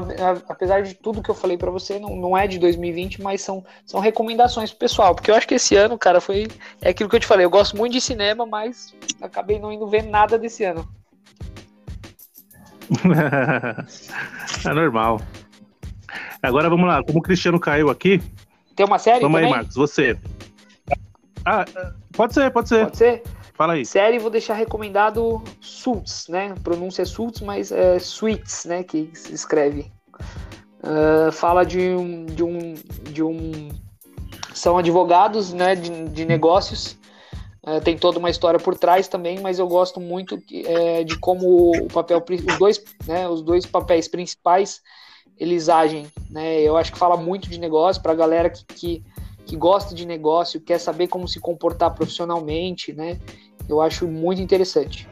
apesar 0.50 0.82
de 0.82 0.96
tudo 0.96 1.22
que 1.22 1.30
eu 1.30 1.36
falei 1.36 1.56
para 1.56 1.70
você, 1.70 2.00
não, 2.00 2.16
não 2.16 2.36
é 2.36 2.48
de 2.48 2.58
2020, 2.58 3.22
mas 3.22 3.42
são, 3.42 3.64
são 3.86 4.00
recomendações 4.00 4.72
pro 4.72 4.80
pessoal. 4.80 5.14
Porque 5.14 5.30
eu 5.30 5.36
acho 5.36 5.48
que 5.48 5.54
esse 5.54 5.76
ano, 5.76 5.96
cara, 5.96 6.20
foi. 6.20 6.48
É 6.82 6.90
aquilo 6.90 7.08
que 7.08 7.16
eu 7.16 7.20
te 7.20 7.28
falei. 7.28 7.46
Eu 7.46 7.52
gosto 7.52 7.78
muito 7.78 7.94
de 7.94 8.02
cinema, 8.02 8.44
mas 8.44 8.96
acabei 9.22 9.60
não 9.60 9.72
indo 9.72 9.88
ver 9.88 10.02
nada 10.02 10.36
desse 10.40 10.64
ano. 10.64 10.88
é 14.66 14.74
normal. 14.74 15.22
Agora 16.44 16.70
vamos 16.70 16.86
lá. 16.86 17.02
Como 17.02 17.20
o 17.20 17.22
Cristiano 17.22 17.58
caiu 17.58 17.90
aqui. 17.90 18.22
Tem 18.76 18.86
uma 18.86 19.00
série? 19.00 19.22
Vamos 19.22 19.38
também? 19.38 19.52
aí, 19.52 19.58
Marcos. 19.58 19.76
Você. 19.76 20.20
Ah, 21.46 21.64
pode 22.12 22.34
ser, 22.34 22.52
pode 22.52 22.68
ser. 22.68 22.84
Pode 22.84 22.98
ser? 22.98 23.24
Fala 23.54 23.74
aí. 23.74 23.86
Série, 23.86 24.20
vou 24.20 24.30
deixar 24.30 24.56
recomendado 24.56 25.42
Suits, 25.62 26.28
né? 26.28 26.54
Pronúncia 26.64 27.04
é 27.04 27.06
Suits, 27.06 27.40
mas 27.42 27.72
é 27.72 27.98
Suits, 27.98 28.66
né? 28.66 28.84
Que 28.84 29.10
se 29.14 29.34
escreve. 29.34 29.90
Uh, 30.84 31.32
fala 31.32 31.64
de 31.64 31.80
um, 31.80 32.26
de 32.26 32.44
um, 32.44 32.74
de 33.04 33.24
um. 33.24 33.70
São 34.54 34.78
advogados, 34.78 35.54
né? 35.54 35.76
De, 35.76 36.10
de 36.10 36.26
negócios. 36.26 36.98
Uh, 37.66 37.80
tem 37.80 37.98
toda 37.98 38.20
uma 38.20 38.30
história 38.30 38.60
por 38.60 38.78
trás 38.78 39.08
também, 39.08 39.40
mas 39.40 39.60
eu 39.60 39.68
gosto 39.68 40.02
muito 40.02 40.38
de, 40.46 40.68
é, 40.68 41.06
de 41.06 41.18
como 41.18 41.72
o 41.72 41.88
papel, 41.88 42.22
os 42.46 42.58
dois, 42.58 42.84
né? 43.08 43.30
Os 43.30 43.42
dois 43.42 43.66
papéis 43.66 44.10
principais 44.10 44.82
eles 45.38 45.70
agem, 45.70 46.08
né? 46.30 46.62
Eu 46.62 46.78
acho 46.78 46.92
que 46.92 46.98
fala 46.98 47.18
muito 47.18 47.50
de 47.50 47.60
negócio 47.60 48.02
para 48.02 48.12
a 48.12 48.16
galera 48.16 48.50
que, 48.50 48.66
que 48.66 49.04
que 49.46 49.56
gosta 49.56 49.94
de 49.94 50.06
negócio, 50.06 50.60
quer 50.62 50.80
saber 50.80 51.08
como 51.08 51.28
se 51.28 51.40
comportar 51.40 51.94
profissionalmente, 51.94 52.94
né? 52.94 53.20
Eu 53.68 53.82
acho 53.82 54.08
muito 54.08 54.42
interessante. 54.42 55.08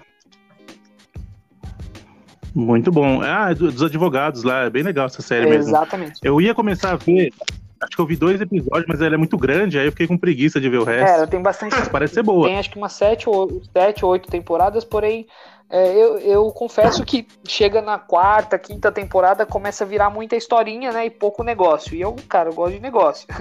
Muito 2.54 2.92
bom. 2.92 3.22
Ah, 3.22 3.52
é 3.52 3.56
dos 3.56 3.82
advogados 3.82 4.44
lá, 4.44 4.64
é 4.66 4.70
bem 4.70 4.84
legal 4.84 5.06
essa 5.06 5.22
série 5.22 5.48
é, 5.48 5.50
mesmo. 5.50 5.70
Exatamente. 5.70 6.20
Eu 6.22 6.42
ia 6.42 6.54
começar 6.54 6.92
a 6.92 6.96
ver, 6.96 7.32
acho 7.80 7.96
que 7.96 8.02
eu 8.02 8.06
vi 8.06 8.18
dois 8.18 8.42
episódios, 8.42 8.86
mas 8.88 9.02
ela 9.02 9.16
é 9.16 9.18
muito 9.18 9.38
grande, 9.38 9.80
aí 9.80 9.86
eu 9.86 9.92
fiquei 9.92 10.08
com 10.08 10.18
preguiça 10.18 10.60
de 10.60 10.70
ver 10.70 10.80
o 10.80 10.84
resto. 10.84 11.08
É, 11.08 11.16
ela 11.16 11.28
tem 11.28 11.42
bastante. 11.42 11.76
Parece 11.90 12.16
ser 12.16 12.24
boa. 12.24 12.48
Tem 12.48 12.58
acho 12.58 12.70
que 12.70 12.78
umas 12.78 12.94
sete 12.94 13.30
ou, 13.30 13.62
sete 13.72 14.04
ou 14.04 14.12
oito 14.12 14.30
temporadas, 14.30 14.84
porém, 14.84 15.28
é, 15.72 15.96
eu, 15.96 16.20
eu 16.20 16.52
confesso 16.52 17.06
que 17.06 17.26
chega 17.48 17.82
na 17.82 17.98
quarta, 17.98 18.60
quinta 18.60 18.92
temporada, 18.92 19.46
começa 19.46 19.86
a 19.86 19.88
virar 19.88 20.10
muita 20.10 20.36
historinha, 20.36 20.92
né? 20.92 21.06
E 21.06 21.10
pouco 21.10 21.44
negócio. 21.44 21.96
E 21.96 22.02
eu, 22.02 22.14
cara, 22.28 22.50
eu 22.50 22.54
gosto 22.54 22.74
de 22.74 22.82
negócio. 22.82 23.28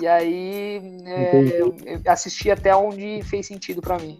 E 0.00 0.06
aí 0.06 0.80
é, 1.04 1.60
eu 1.60 1.74
assisti 2.06 2.48
até 2.48 2.74
onde 2.74 3.22
fez 3.24 3.44
sentido 3.44 3.82
para 3.82 3.98
mim. 3.98 4.18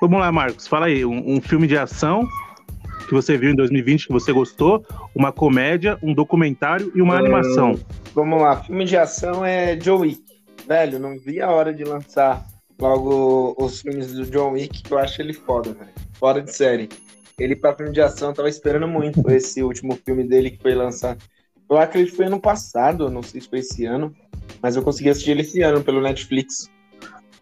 Vamos 0.00 0.20
lá, 0.20 0.30
Marcos. 0.30 0.68
Fala 0.68 0.86
aí, 0.86 1.04
um, 1.04 1.36
um, 1.36 1.40
filme 1.40 1.66
de 1.66 1.76
ação 1.76 2.28
que 3.08 3.14
você 3.14 3.36
viu 3.38 3.50
em 3.50 3.56
2020 3.56 4.06
que 4.06 4.12
você 4.12 4.30
gostou, 4.30 4.84
uma 5.14 5.32
comédia, 5.32 5.98
um 6.02 6.12
documentário 6.12 6.92
e 6.94 7.00
uma 7.00 7.16
animação. 7.16 7.80
Vamos 8.14 8.40
lá, 8.40 8.62
filme 8.62 8.84
de 8.84 8.96
ação 8.96 9.44
é 9.44 9.76
Wick. 9.88 10.22
Velho, 10.68 10.98
não 10.98 11.18
vi 11.18 11.40
a 11.40 11.50
hora 11.50 11.72
de 11.72 11.82
lançar 11.82 12.46
logo 12.80 13.54
os 13.58 13.80
filmes 13.80 14.12
do 14.12 14.24
John 14.26 14.52
Wick, 14.52 14.82
que 14.82 14.92
eu 14.92 14.98
acho 14.98 15.20
ele 15.20 15.32
foda, 15.32 15.72
velho. 15.72 15.90
Fora 16.14 16.40
de 16.40 16.54
série. 16.54 16.88
Ele 17.38 17.56
pra 17.56 17.74
filme 17.74 17.92
de 17.92 18.00
ação, 18.00 18.32
tava 18.32 18.48
esperando 18.48 18.88
muito 18.88 19.28
esse 19.30 19.62
último 19.62 19.98
filme 20.04 20.24
dele 20.24 20.50
que 20.50 20.62
foi 20.62 20.74
lançar 20.74 21.16
eu 21.70 21.78
acredito 21.78 22.10
que 22.10 22.16
foi 22.16 22.26
ano 22.26 22.40
passado, 22.40 23.08
não 23.08 23.22
sei 23.22 23.40
se 23.40 23.48
foi 23.48 23.60
esse 23.60 23.84
ano, 23.84 24.12
mas 24.60 24.74
eu 24.74 24.82
consegui 24.82 25.08
assistir 25.08 25.30
ele 25.30 25.42
esse 25.42 25.62
ano 25.62 25.82
pelo 25.84 26.02
Netflix. 26.02 26.68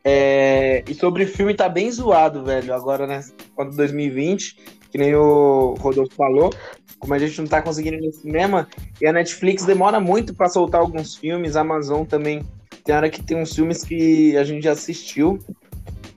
É... 0.04 0.84
E 0.86 0.94
sobre 0.94 1.24
filme 1.24 1.54
tá 1.54 1.66
bem 1.66 1.90
zoado, 1.90 2.44
velho. 2.44 2.74
Agora, 2.74 3.06
né? 3.06 3.24
Quando 3.54 3.74
2020, 3.74 4.56
que 4.90 4.98
nem 4.98 5.14
o 5.14 5.74
Rodolfo 5.80 6.14
falou, 6.14 6.52
como 6.98 7.14
a 7.14 7.18
gente 7.18 7.40
não 7.40 7.48
tá 7.48 7.62
conseguindo 7.62 7.96
ir 7.96 8.06
no 8.06 8.12
cinema, 8.12 8.68
e 9.00 9.06
a 9.06 9.12
Netflix 9.12 9.64
demora 9.64 9.98
muito 9.98 10.34
para 10.34 10.50
soltar 10.50 10.82
alguns 10.82 11.16
filmes, 11.16 11.56
a 11.56 11.62
Amazon 11.62 12.04
também. 12.04 12.44
Tem 12.88 12.96
hora 12.96 13.10
que 13.10 13.22
tem 13.22 13.36
uns 13.36 13.54
filmes 13.54 13.84
que 13.84 14.34
a 14.38 14.44
gente 14.44 14.64
já 14.64 14.72
assistiu, 14.72 15.38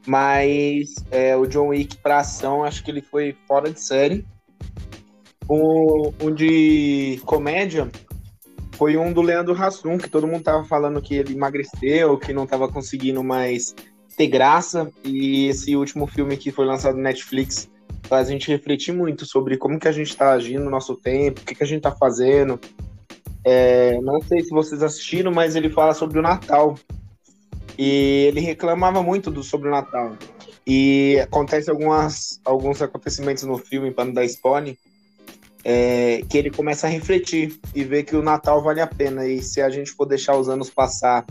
mas 0.08 0.96
é, 1.12 1.36
o 1.36 1.46
John 1.46 1.68
Wick 1.68 1.98
pra 1.98 2.20
ação, 2.20 2.64
acho 2.64 2.82
que 2.82 2.90
ele 2.90 3.02
foi 3.02 3.36
fora 3.46 3.70
de 3.70 3.82
série. 3.82 4.26
O, 5.50 6.14
um 6.24 6.34
de 6.34 7.20
comédia 7.26 7.92
foi 8.78 8.96
um 8.96 9.12
do 9.12 9.22
Leandro 9.22 9.54
Hassum, 9.54 9.98
que 9.98 10.10
todo 10.10 10.26
mundo 10.26 10.44
tava 10.44 10.64
falando 10.64 11.02
que 11.02 11.14
ele 11.14 11.34
emagreceu, 11.34 12.18
que 12.18 12.32
não 12.32 12.48
tava 12.48 12.70
conseguindo 12.70 13.22
mais 13.22 13.76
ter 14.16 14.28
graça. 14.28 14.90
E 15.04 15.48
esse 15.48 15.76
último 15.76 16.08
filme 16.08 16.38
que 16.38 16.54
foi 16.54 16.66
lançado 16.66 16.96
no 16.96 17.04
Netflix 17.04 17.70
faz 18.04 18.30
a 18.30 18.32
gente 18.32 18.50
refletir 18.50 18.94
muito 18.94 19.26
sobre 19.26 19.58
como 19.58 19.78
que 19.78 19.90
a 19.90 19.92
gente 19.92 20.16
tá 20.16 20.32
agindo 20.32 20.64
no 20.64 20.72
nosso 20.72 20.96
tempo, 20.96 21.42
o 21.42 21.44
que, 21.44 21.54
que 21.54 21.64
a 21.66 21.68
gente 21.68 21.82
tá 21.82 21.92
fazendo. 21.92 22.58
É, 23.44 24.00
não 24.02 24.22
sei 24.22 24.44
se 24.44 24.52
vocês 24.52 24.84
assistiram, 24.84 25.32
mas 25.32 25.56
ele 25.56 25.70
fala 25.70 25.94
sobre 25.94 26.20
o 26.20 26.22
Natal. 26.22 26.76
E 27.78 28.26
ele 28.28 28.40
reclamava 28.40 29.02
muito 29.02 29.32
do, 29.32 29.44
sobre 29.44 29.68
o 29.68 29.72
Natal. 29.72 30.16
E 30.66 31.20
acontece 31.22 31.70
algumas, 31.70 32.40
alguns 32.46 32.82
acontecimentos 32.82 33.44
no 33.44 33.58
filme, 33.58 33.92
para 33.92 34.06
não 34.06 34.14
dar 34.14 34.26
spoiler, 34.26 34.78
é, 35.64 36.22
que 36.30 36.38
ele 36.38 36.52
começa 36.52 36.88
a 36.88 36.90
refletir 36.90 37.60
e 37.74 37.84
ver 37.84 38.04
que 38.04 38.16
o 38.16 38.22
Natal 38.22 38.62
vale 38.62 38.82
a 38.82 38.88
pena. 38.88 39.26
E 39.26 39.42
se 39.42 39.62
a 39.62 39.70
gente 39.70 39.92
for 39.92 40.06
deixar 40.06 40.36
os 40.36 40.50
anos 40.50 40.70
passar 40.70 41.26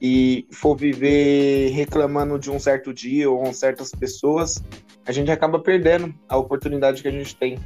e 0.00 0.46
for 0.52 0.76
viver 0.76 1.70
reclamando 1.70 2.38
de 2.38 2.50
um 2.50 2.58
certo 2.58 2.92
dia 2.92 3.30
ou 3.30 3.52
certas 3.52 3.90
pessoas, 3.90 4.62
a 5.06 5.12
gente 5.12 5.30
acaba 5.30 5.58
perdendo 5.58 6.14
a 6.28 6.36
oportunidade 6.36 7.02
que 7.02 7.08
a 7.08 7.12
gente 7.12 7.34
tem. 7.34 7.58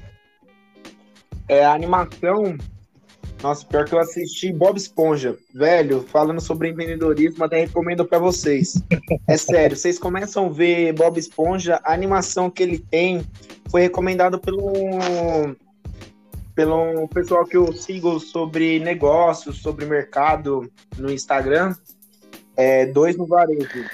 É, 1.49 1.65
a 1.65 1.75
animação, 1.75 2.57
nossa, 3.43 3.67
pior 3.67 3.85
que 3.85 3.93
eu 3.93 3.99
assisti 3.99 4.53
Bob 4.53 4.77
Esponja, 4.77 5.37
velho, 5.53 6.03
falando 6.03 6.41
sobre 6.41 6.69
empreendedorismo, 6.69 7.45
até 7.45 7.61
recomendo 7.61 8.07
para 8.07 8.19
vocês. 8.19 8.75
É 9.27 9.37
sério, 9.37 9.77
vocês 9.77 9.99
começam 9.99 10.47
a 10.47 10.49
ver 10.49 10.93
Bob 10.93 11.19
Esponja, 11.19 11.81
a 11.83 11.93
animação 11.93 12.49
que 12.49 12.63
ele 12.63 12.79
tem 12.79 13.27
foi 13.69 13.83
recomendado 13.83 14.39
pelo 14.39 14.63
pelo 16.55 17.09
pessoal 17.09 17.45
que 17.45 17.57
eu 17.57 17.73
sigo 17.73 18.21
sobre 18.21 18.79
negócios, 18.79 19.61
sobre 19.63 19.87
mercado 19.87 20.71
no 20.99 21.11
Instagram, 21.11 21.75
é, 22.57 22.87
dois 22.87 23.17
no 23.17 23.27
varejo. 23.27 23.85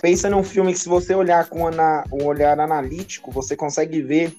Pensa 0.00 0.28
num 0.28 0.44
filme 0.44 0.72
que 0.72 0.78
se 0.78 0.88
você 0.88 1.14
olhar 1.14 1.48
com 1.48 1.62
um 1.64 2.24
olhar 2.26 2.60
analítico, 2.60 3.32
você 3.32 3.56
consegue 3.56 4.02
ver 4.02 4.32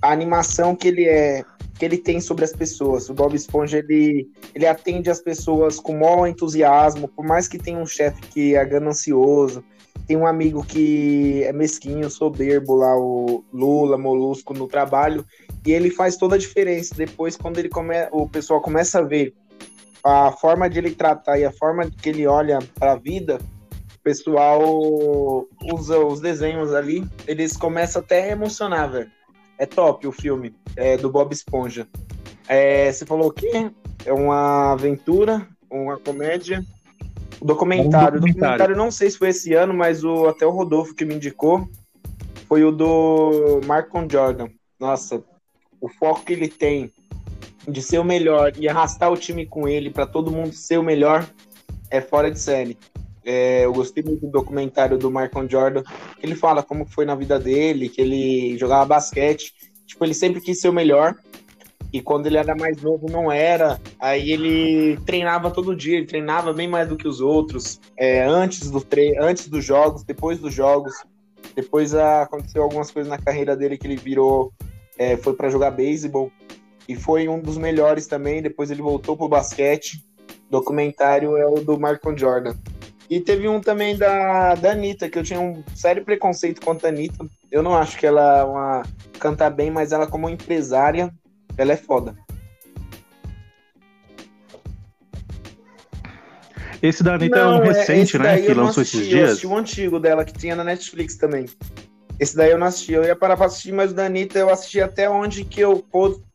a 0.00 0.12
animação 0.12 0.76
que 0.76 0.88
ele 0.88 1.04
é 1.06 1.44
que 1.78 1.84
ele 1.84 1.98
tem 1.98 2.20
sobre 2.20 2.44
as 2.44 2.52
pessoas. 2.52 3.08
O 3.08 3.14
Bob 3.14 3.34
Esponja 3.34 3.78
ele, 3.78 4.28
ele 4.54 4.66
atende 4.66 5.10
as 5.10 5.20
pessoas 5.20 5.80
com 5.80 5.98
maior 5.98 6.26
entusiasmo, 6.26 7.08
por 7.08 7.26
mais 7.26 7.48
que 7.48 7.58
tenha 7.58 7.78
um 7.78 7.86
chefe 7.86 8.20
que 8.28 8.54
é 8.54 8.64
ganancioso, 8.64 9.64
tem 10.06 10.16
um 10.16 10.26
amigo 10.26 10.64
que 10.64 11.42
é 11.44 11.52
mesquinho, 11.52 12.10
soberbo 12.10 12.74
lá, 12.74 12.94
o 12.96 13.42
Lula, 13.52 13.96
Molusco 13.96 14.52
no 14.52 14.66
trabalho, 14.66 15.24
e 15.66 15.72
ele 15.72 15.90
faz 15.90 16.16
toda 16.16 16.34
a 16.34 16.38
diferença. 16.38 16.94
Depois, 16.94 17.36
quando 17.36 17.58
ele 17.58 17.68
come... 17.68 17.94
o 18.12 18.28
pessoal 18.28 18.60
começa 18.60 18.98
a 18.98 19.02
ver 19.02 19.34
a 20.04 20.30
forma 20.30 20.68
de 20.68 20.78
ele 20.78 20.90
tratar 20.90 21.38
e 21.38 21.44
a 21.44 21.52
forma 21.52 21.90
que 21.90 22.10
ele 22.10 22.26
olha 22.26 22.58
para 22.78 22.92
a 22.92 22.96
vida, 22.96 23.38
o 23.96 24.02
pessoal 24.02 25.48
usa 25.72 25.98
os 25.98 26.20
desenhos 26.20 26.74
ali, 26.74 27.08
eles 27.26 27.56
começam 27.56 28.02
até 28.02 28.24
a 28.24 28.32
emocionar, 28.32 28.92
velho. 28.92 29.10
É 29.58 29.66
top 29.66 30.06
o 30.06 30.12
filme 30.12 30.54
é, 30.76 30.96
do 30.96 31.10
Bob 31.10 31.32
Esponja. 31.32 31.86
É, 32.48 32.90
você 32.90 33.06
falou 33.06 33.28
o 33.28 33.32
quê? 33.32 33.70
É 34.04 34.12
uma 34.12 34.72
aventura, 34.72 35.46
uma 35.70 35.98
comédia. 35.98 36.64
O 37.40 37.44
documentário. 37.44 38.18
Um 38.18 38.18
documentário. 38.18 38.18
O 38.18 38.20
documentário, 38.20 38.76
não 38.76 38.90
sei 38.90 39.10
se 39.10 39.18
foi 39.18 39.28
esse 39.28 39.54
ano, 39.54 39.72
mas 39.72 40.04
o, 40.04 40.26
até 40.26 40.46
o 40.46 40.50
Rodolfo 40.50 40.94
que 40.94 41.04
me 41.04 41.14
indicou 41.14 41.68
foi 42.48 42.64
o 42.64 42.70
do 42.70 43.60
Marcon 43.66 44.06
Jordan. 44.10 44.48
Nossa, 44.78 45.22
o 45.80 45.88
foco 45.88 46.24
que 46.24 46.32
ele 46.32 46.48
tem 46.48 46.92
de 47.66 47.82
ser 47.82 47.98
o 47.98 48.04
melhor 48.04 48.52
e 48.58 48.68
arrastar 48.68 49.10
o 49.10 49.16
time 49.16 49.46
com 49.46 49.66
ele 49.66 49.90
para 49.90 50.06
todo 50.06 50.30
mundo 50.30 50.52
ser 50.52 50.78
o 50.78 50.82
melhor 50.82 51.26
é 51.90 52.00
fora 52.00 52.30
de 52.30 52.38
série. 52.38 52.76
É, 53.24 53.64
eu 53.64 53.72
gostei 53.72 54.02
muito 54.02 54.26
do 54.26 54.32
documentário 54.32 54.98
do 54.98 55.10
Marcon 55.10 55.48
Jordan, 55.48 55.82
que 56.18 56.26
ele 56.26 56.34
fala 56.34 56.62
como 56.62 56.86
foi 56.86 57.04
na 57.04 57.14
vida 57.14 57.38
dele, 57.38 57.88
que 57.88 58.00
ele 58.00 58.58
jogava 58.58 58.84
basquete, 58.84 59.52
tipo, 59.86 60.04
ele 60.04 60.14
sempre 60.14 60.40
quis 60.40 60.60
ser 60.60 60.68
o 60.68 60.72
melhor, 60.72 61.14
e 61.92 62.00
quando 62.00 62.26
ele 62.26 62.36
era 62.36 62.54
mais 62.54 62.82
novo 62.82 63.06
não 63.10 63.30
era, 63.30 63.80
aí 64.00 64.30
ele 64.30 64.98
treinava 65.06 65.50
todo 65.50 65.76
dia, 65.76 65.96
ele 65.96 66.06
treinava 66.06 66.52
bem 66.52 66.68
mais 66.68 66.88
do 66.88 66.96
que 66.96 67.08
os 67.08 67.20
outros, 67.20 67.80
é, 67.96 68.24
antes, 68.24 68.70
do 68.70 68.80
tre 68.80 69.16
antes 69.18 69.48
dos 69.48 69.64
jogos, 69.64 70.04
depois 70.04 70.38
dos 70.38 70.52
jogos, 70.52 70.92
depois 71.54 71.94
aconteceu 71.94 72.62
algumas 72.62 72.90
coisas 72.90 73.08
na 73.08 73.18
carreira 73.18 73.56
dele 73.56 73.78
que 73.78 73.86
ele 73.86 73.96
virou 73.96 74.52
é, 74.98 75.16
foi 75.16 75.34
para 75.34 75.50
jogar 75.50 75.70
beisebol 75.70 76.30
e 76.88 76.94
foi 76.94 77.28
um 77.28 77.40
dos 77.40 77.56
melhores 77.56 78.06
também. 78.06 78.42
Depois 78.42 78.70
ele 78.70 78.82
voltou 78.82 79.16
pro 79.16 79.28
basquete. 79.28 80.04
O 80.48 80.50
documentário 80.50 81.36
é 81.36 81.46
o 81.46 81.56
do 81.56 81.76
Michael 81.76 82.16
Jordan. 82.16 82.54
E 83.08 83.20
teve 83.20 83.46
um 83.48 83.60
também 83.60 83.96
da, 83.96 84.54
da 84.54 84.72
Anitta, 84.72 85.08
que 85.08 85.18
eu 85.18 85.22
tinha 85.22 85.40
um 85.40 85.62
sério 85.74 86.04
preconceito 86.04 86.60
contra 86.60 86.88
a 86.88 86.92
Anitta. 86.92 87.26
Eu 87.50 87.62
não 87.62 87.76
acho 87.76 87.98
que 87.98 88.06
ela 88.06 88.38
é 88.38 88.44
uma, 88.44 88.82
canta 89.18 89.48
bem, 89.50 89.70
mas 89.70 89.92
ela 89.92 90.06
como 90.06 90.28
empresária, 90.28 91.12
ela 91.56 91.72
é 91.72 91.76
foda. 91.76 92.16
Esse 96.82 97.02
da 97.02 97.14
Anitta 97.14 97.36
não, 97.36 97.54
é 97.54 97.58
um 97.58 97.62
é, 97.62 97.72
recente, 97.72 98.18
né? 98.18 98.40
Que 98.40 98.52
lançou 98.52 98.82
assisti, 98.82 98.98
esses 98.98 99.08
dias. 99.08 99.20
Eu 99.20 99.26
assisti 99.26 99.46
o 99.46 99.56
antigo 99.56 100.00
dela, 100.00 100.24
que 100.24 100.32
tinha 100.32 100.56
na 100.56 100.64
Netflix 100.64 101.16
também. 101.16 101.46
Esse 102.18 102.36
daí 102.36 102.50
eu 102.50 102.58
não 102.58 102.66
assisti. 102.66 102.92
Eu 102.92 103.04
ia 103.04 103.16
parar 103.16 103.36
pra 103.36 103.46
assistir, 103.46 103.72
mas 103.72 103.90
o 103.90 103.94
da 103.94 104.06
Anitta 104.06 104.38
eu 104.38 104.50
assisti 104.50 104.80
até 104.80 105.08
onde 105.08 105.44
que 105.44 105.60
eu 105.60 105.84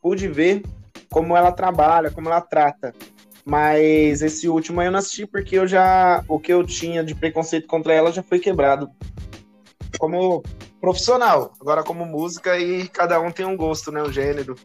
pude 0.02 0.28
ver 0.28 0.64
como 1.10 1.36
ela 1.36 1.52
trabalha, 1.52 2.12
como 2.12 2.30
ela 2.30 2.42
trata. 2.42 2.94
Mas 3.50 4.22
esse 4.22 4.48
último 4.48 4.80
aí 4.80 4.86
eu 4.86 4.92
não 4.92 5.00
assisti 5.00 5.26
porque 5.26 5.58
eu 5.58 5.68
já. 5.68 6.24
O 6.28 6.40
que 6.40 6.54
eu 6.54 6.64
tinha 6.64 7.04
de 7.04 7.16
preconceito 7.16 7.68
contra 7.68 7.92
ela 7.92 8.12
já 8.12 8.22
foi 8.22 8.38
quebrado. 8.38 8.92
Como 9.98 10.44
profissional. 10.80 11.54
Agora 11.60 11.82
como 11.82 12.06
música 12.06 12.60
e 12.60 12.88
cada 12.88 13.20
um 13.20 13.32
tem 13.32 13.48
um 13.48 13.58
gosto, 13.58 13.92
né? 13.92 14.04
Um 14.04 14.14
gênero. 14.14 14.56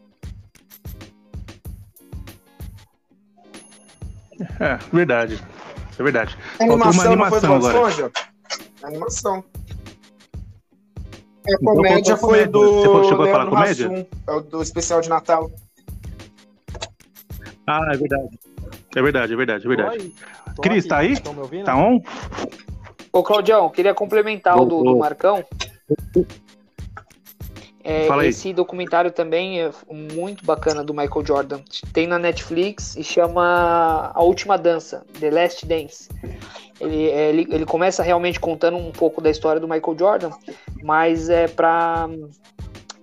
É, 4.59 4.77
verdade. 4.93 5.43
É 5.97 6.03
verdade. 6.03 6.37
animação, 6.59 6.91
uma 6.91 7.05
animação 7.05 7.49
não 7.49 7.61
foi 7.61 7.71
do 7.71 7.77
agora. 7.77 8.11
Animação. 8.83 9.43
A 11.47 11.51
então, 11.51 11.75
comédia 11.75 12.17
foi 12.17 12.45
do. 12.45 12.81
Você 12.81 13.09
chegou 13.09 13.25
a 13.25 13.31
falar 13.31 13.47
comédia? 13.47 13.87
Hassum, 13.87 14.05
é 14.27 14.31
o 14.31 14.41
do 14.41 14.61
especial 14.61 15.01
de 15.01 15.09
Natal. 15.09 15.51
Ah, 17.65 17.89
é 17.91 17.97
verdade. 17.97 18.44
É 18.95 19.01
verdade, 19.01 19.33
é 19.33 19.35
verdade, 19.35 19.65
é 19.65 19.67
verdade. 19.67 20.15
Cris, 20.61 20.87
tá 20.87 20.99
aí? 20.99 21.15
Tá 21.65 21.75
on? 21.75 21.99
Ô, 23.11 23.21
Claudião, 23.21 23.69
queria 23.69 23.93
complementar 23.93 24.57
o 24.57 24.65
do, 24.65 24.83
do 24.83 24.97
Marcão. 24.97 25.43
É, 27.83 28.07
esse 28.25 28.51
documentário 28.51 29.11
também 29.11 29.61
é 29.61 29.71
muito 29.91 30.43
bacana 30.43 30.83
do 30.83 30.91
Michael 30.91 31.25
Jordan. 31.25 31.59
Tem 31.93 32.07
na 32.07 32.17
Netflix 32.17 32.95
e 32.95 33.03
chama 33.03 34.11
A 34.15 34.23
Última 34.23 34.57
Dança, 34.57 35.05
The 35.19 35.29
Last 35.29 35.65
Dance. 35.67 36.09
Ele, 36.79 37.09
é, 37.09 37.29
ele, 37.29 37.47
ele 37.49 37.65
começa 37.65 38.01
realmente 38.01 38.39
contando 38.39 38.75
um 38.75 38.91
pouco 38.91 39.21
da 39.21 39.29
história 39.29 39.61
do 39.61 39.67
Michael 39.67 39.97
Jordan, 39.99 40.31
mas 40.81 41.29
é 41.29 41.47
para 41.47 42.09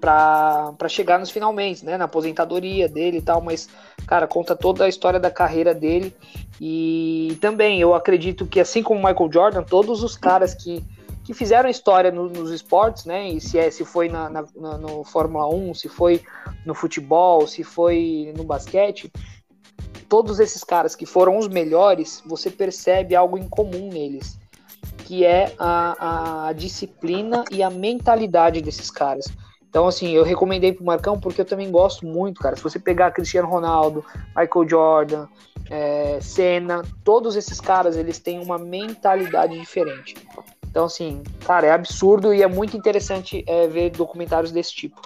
para 0.03 0.89
chegar 0.89 1.21
nos 1.21 1.31
finalmente, 1.31 1.85
né, 1.85 1.97
na 1.97 2.07
aposentadoria 2.07 2.89
dele 2.89 3.19
e 3.19 3.23
tal, 3.23 3.41
mas 3.41 3.69
cara, 4.05 4.27
conta 4.27 4.57
toda 4.57 4.85
a 4.85 4.89
história 4.89 5.21
da 5.21 5.31
carreira 5.31 5.73
dele 5.73 6.13
e 6.61 7.39
também 7.41 7.81
eu 7.81 7.95
acredito 7.95 8.45
que 8.45 8.59
assim 8.59 8.83
como 8.83 8.99
Michael 8.99 9.33
Jordan, 9.33 9.63
todos 9.63 10.03
os 10.03 10.17
caras 10.17 10.55
que 10.55 10.85
que 11.25 11.33
fizeram 11.33 11.71
história 11.71 12.11
no, 12.11 12.29
nos 12.29 12.51
esportes, 12.51 13.05
né? 13.05 13.29
E 13.29 13.41
se, 13.41 13.57
é, 13.57 13.71
se 13.71 13.85
foi 13.85 14.09
na, 14.09 14.29
na, 14.29 14.45
na, 14.57 14.77
no 14.77 15.05
Fórmula 15.05 15.47
1, 15.47 15.75
se 15.75 15.89
foi 15.89 16.21
no 16.67 16.75
futebol, 16.75 17.47
se 17.47 17.63
foi 17.63 18.35
no 18.37 18.43
basquete, 18.43 19.09
todos 20.09 20.41
esses 20.41 20.65
caras 20.65 20.97
que 20.97 21.07
foram 21.07 21.39
os 21.39 21.47
melhores, 21.47 22.21
você 22.27 22.51
percebe 22.51 23.15
algo 23.15 23.39
em 23.39 23.49
comum 23.49 23.89
neles, 23.89 24.37
que 25.07 25.25
é 25.25 25.55
a, 25.61 26.49
a 26.49 26.53
disciplina 26.53 27.45
e 27.53 27.63
a 27.63 27.71
mentalidade 27.71 28.61
desses 28.61 28.91
caras. 28.91 29.27
Então, 29.73 29.89
assim, 29.89 30.11
eu 30.11 30.23
recomendei 30.23 30.71
pro 30.71 30.85
Marcão 30.85 31.19
porque 31.19 31.41
eu 31.41 31.47
também 31.47 31.71
gosto 31.71 32.05
muito, 32.05 32.43
cara. 32.43 32.55
Se 32.55 32.63
você 32.63 32.79
pegar 32.79 33.11
Cristiano 33.11 33.49
Ronaldo, 33.49 34.05
Michael 34.37 34.69
Jordan, 34.69 35.27
é, 35.71 36.19
Senna, 36.21 36.83
todos 37.03 37.37
esses 37.37 37.59
caras, 37.59 37.97
eles 37.97 38.19
têm 38.19 38.39
uma 38.39 38.59
mentalidade 38.59 39.59
diferente. 39.59 40.15
Então, 40.71 40.85
assim, 40.85 41.23
cara, 41.47 41.69
é 41.69 41.71
absurdo 41.71 42.35
e 42.35 42.43
é 42.43 42.47
muito 42.47 42.77
interessante 42.77 43.43
é, 43.49 43.67
ver 43.67 43.89
documentários 43.89 44.53
desse 44.53 44.75
tipo. 44.75 45.01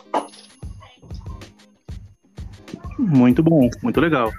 Muito 2.98 3.44
bom, 3.44 3.70
muito 3.84 4.00
legal. 4.00 4.32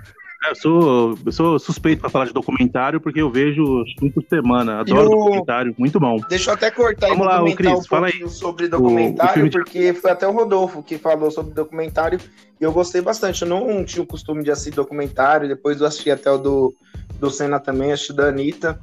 Eu 0.49 0.55
sou, 0.55 1.19
eu 1.25 1.31
sou 1.31 1.59
suspeito 1.59 2.01
para 2.01 2.09
falar 2.09 2.25
de 2.25 2.33
documentário 2.33 2.99
porque 3.01 3.21
eu 3.21 3.29
vejo 3.29 3.83
muito 4.01 4.23
semana. 4.29 4.79
Adoro 4.79 5.09
documentário, 5.09 5.75
muito 5.77 5.99
bom. 5.99 6.17
Deixa 6.29 6.49
eu 6.49 6.53
até 6.53 6.71
cortar 6.71 7.09
Vamos 7.09 7.25
lá, 7.25 7.43
o 7.43 7.55
Cris, 7.55 7.71
um 7.71 7.83
fala 7.83 8.07
aí. 8.07 8.29
sobre 8.29 8.67
documentário, 8.67 9.45
o, 9.45 9.47
o 9.47 9.51
porque 9.51 9.93
foi 9.93 10.11
até 10.11 10.27
o 10.27 10.31
Rodolfo 10.31 10.83
que 10.83 10.97
falou 10.97 11.29
sobre 11.31 11.53
documentário 11.53 12.19
e 12.59 12.63
eu 12.63 12.71
gostei 12.71 13.01
bastante. 13.01 13.41
Eu 13.41 13.47
não 13.47 13.83
tinha 13.83 14.03
o 14.03 14.07
costume 14.07 14.43
de 14.43 14.51
assistir 14.51 14.75
documentário, 14.75 15.47
depois 15.47 15.79
eu 15.79 15.87
assisti 15.87 16.11
até 16.11 16.31
o 16.31 16.37
do, 16.37 16.75
do 17.19 17.29
Senna 17.29 17.59
também, 17.59 17.91
assisti 17.91 18.13
da 18.13 18.27
Anitta. 18.27 18.79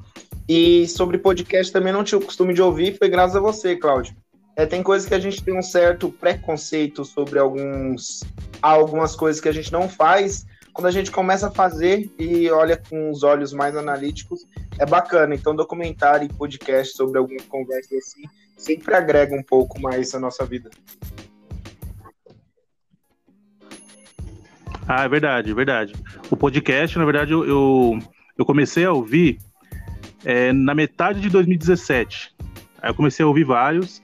E 0.48 0.86
sobre 0.88 1.16
podcast 1.16 1.72
também 1.72 1.92
não 1.92 2.04
tinha 2.04 2.18
o 2.18 2.24
costume 2.24 2.52
de 2.52 2.60
ouvir, 2.60 2.98
foi 2.98 3.08
graças 3.08 3.36
a 3.36 3.40
você, 3.40 3.76
Cláudio. 3.76 4.14
É, 4.56 4.66
tem 4.66 4.82
coisas 4.82 5.08
que 5.08 5.14
a 5.14 5.18
gente 5.18 5.42
tem 5.42 5.56
um 5.56 5.62
certo 5.62 6.08
preconceito 6.10 7.04
sobre 7.04 7.38
alguns 7.38 8.22
algumas 8.62 9.16
coisas 9.16 9.40
que 9.42 9.48
a 9.48 9.52
gente 9.52 9.72
não 9.72 9.88
faz, 9.88 10.46
quando 10.74 10.88
a 10.88 10.90
gente 10.90 11.10
começa 11.10 11.46
a 11.46 11.50
fazer 11.52 12.10
e 12.18 12.50
olha 12.50 12.76
com 12.76 13.10
os 13.10 13.22
olhos 13.22 13.52
mais 13.52 13.76
analíticos, 13.76 14.44
é 14.76 14.84
bacana. 14.84 15.32
Então, 15.32 15.54
documentário 15.54 16.26
e 16.26 16.34
podcast 16.34 16.96
sobre 16.96 17.16
alguma 17.16 17.40
conversa 17.48 17.96
assim 17.96 18.24
sempre 18.56 18.94
agrega 18.94 19.36
um 19.36 19.42
pouco 19.42 19.80
mais 19.80 20.12
a 20.14 20.20
nossa 20.20 20.44
vida. 20.44 20.70
Ah, 24.86 25.04
é 25.04 25.08
verdade, 25.08 25.50
é 25.50 25.54
verdade. 25.54 25.94
O 26.30 26.36
podcast, 26.36 26.98
na 26.98 27.04
verdade, 27.04 27.32
eu, 27.32 27.46
eu, 27.46 27.98
eu 28.36 28.44
comecei 28.44 28.84
a 28.84 28.92
ouvir 28.92 29.38
é, 30.24 30.52
na 30.52 30.74
metade 30.74 31.20
de 31.20 31.30
2017. 31.30 32.34
Aí 32.82 32.90
eu 32.90 32.94
comecei 32.94 33.24
a 33.24 33.28
ouvir 33.28 33.44
vários, 33.44 34.02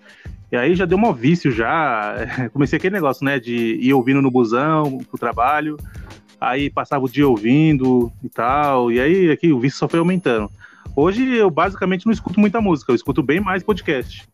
e 0.51 0.57
aí 0.57 0.75
já 0.75 0.85
deu 0.85 0.97
um 0.97 1.13
vício 1.13 1.51
já. 1.53 2.15
Comecei 2.53 2.77
aquele 2.77 2.95
negócio, 2.95 3.25
né, 3.25 3.39
de 3.39 3.77
ir 3.77 3.93
ouvindo 3.93 4.23
no 4.23 4.31
busão, 4.31 4.99
pro 4.99 5.19
trabalho, 5.19 5.77
aí 6.41 6.71
passava 6.71 7.05
o 7.05 7.09
dia 7.09 7.29
ouvindo 7.29 8.11
e 8.25 8.29
tal, 8.29 8.91
e 8.91 8.99
aí 8.99 9.31
aqui 9.31 9.53
o 9.53 9.61
vício 9.61 9.79
só 9.79 9.89
foi 9.89 9.99
aumentando. 9.99 10.51
Hoje 10.97 11.37
eu 11.37 11.51
basicamente 11.51 12.07
não 12.07 12.13
escuto 12.13 12.41
muita 12.41 12.61
música, 12.61 12.91
eu 12.91 12.97
escuto 12.97 13.23
bem 13.23 13.41
mais 13.41 13.63
podcast. 13.63 14.29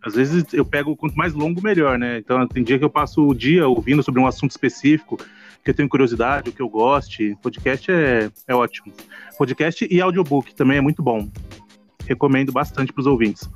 Às 0.00 0.14
vezes 0.14 0.44
eu 0.54 0.64
pego 0.64 0.96
quanto 0.96 1.16
mais 1.16 1.34
longo, 1.34 1.60
melhor, 1.60 1.98
né? 1.98 2.18
Então 2.18 2.46
tem 2.46 2.62
dia 2.62 2.78
que 2.78 2.84
eu 2.84 2.90
passo 2.90 3.26
o 3.26 3.34
dia 3.34 3.66
ouvindo 3.66 4.02
sobre 4.02 4.20
um 4.20 4.26
assunto 4.26 4.52
específico, 4.52 5.18
que 5.64 5.70
eu 5.70 5.74
tenho 5.74 5.88
curiosidade, 5.88 6.50
o 6.50 6.52
que 6.52 6.62
eu 6.62 6.68
goste. 6.68 7.36
Podcast 7.42 7.90
é, 7.90 8.30
é 8.46 8.54
ótimo. 8.54 8.92
Podcast 9.36 9.86
e 9.90 10.00
audiobook 10.00 10.54
também 10.54 10.78
é 10.78 10.80
muito 10.80 11.02
bom. 11.02 11.28
Recomendo 12.06 12.52
bastante 12.52 12.92
para 12.92 13.00
os 13.00 13.06
ouvintes. 13.06 13.50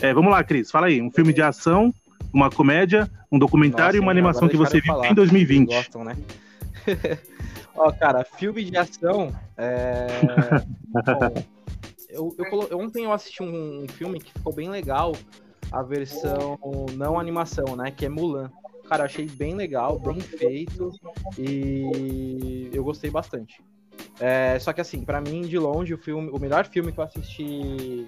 É, 0.00 0.12
vamos 0.14 0.32
lá, 0.32 0.42
Cris, 0.42 0.70
fala 0.70 0.86
aí. 0.86 1.00
Um 1.00 1.10
filme 1.10 1.32
de 1.32 1.42
ação, 1.42 1.94
uma 2.32 2.50
comédia, 2.50 3.08
um 3.30 3.38
documentário 3.38 3.86
Nossa, 3.86 3.96
e 3.98 4.00
uma 4.00 4.10
animação 4.10 4.48
que 4.48 4.56
você 4.56 4.80
viu 4.80 5.04
em 5.04 5.14
2020. 5.14 5.68
Gostam, 5.68 6.04
né? 6.04 6.16
Ó, 7.74 7.90
cara, 7.92 8.24
filme 8.24 8.64
de 8.64 8.76
ação. 8.76 9.34
É... 9.56 10.06
Bom, 10.92 11.44
eu, 12.08 12.36
eu, 12.38 12.78
ontem 12.78 13.04
eu 13.04 13.12
assisti 13.12 13.42
um, 13.42 13.84
um 13.84 13.88
filme 13.88 14.20
que 14.20 14.32
ficou 14.32 14.52
bem 14.52 14.68
legal, 14.68 15.12
a 15.70 15.82
versão 15.82 16.58
não 16.94 17.18
animação, 17.18 17.74
né? 17.76 17.90
Que 17.90 18.06
é 18.06 18.08
Mulan. 18.08 18.50
Cara, 18.88 19.04
achei 19.04 19.26
bem 19.26 19.54
legal, 19.54 19.98
bem 19.98 20.20
feito 20.20 20.90
e 21.38 22.70
eu 22.72 22.84
gostei 22.84 23.10
bastante. 23.10 23.62
É, 24.20 24.58
só 24.58 24.72
que 24.72 24.80
assim, 24.80 25.04
para 25.04 25.20
mim, 25.20 25.42
de 25.42 25.58
longe, 25.58 25.94
o 25.94 25.98
filme, 25.98 26.28
o 26.30 26.38
melhor 26.38 26.66
filme 26.66 26.92
que 26.92 26.98
eu 26.98 27.04
assisti 27.04 28.06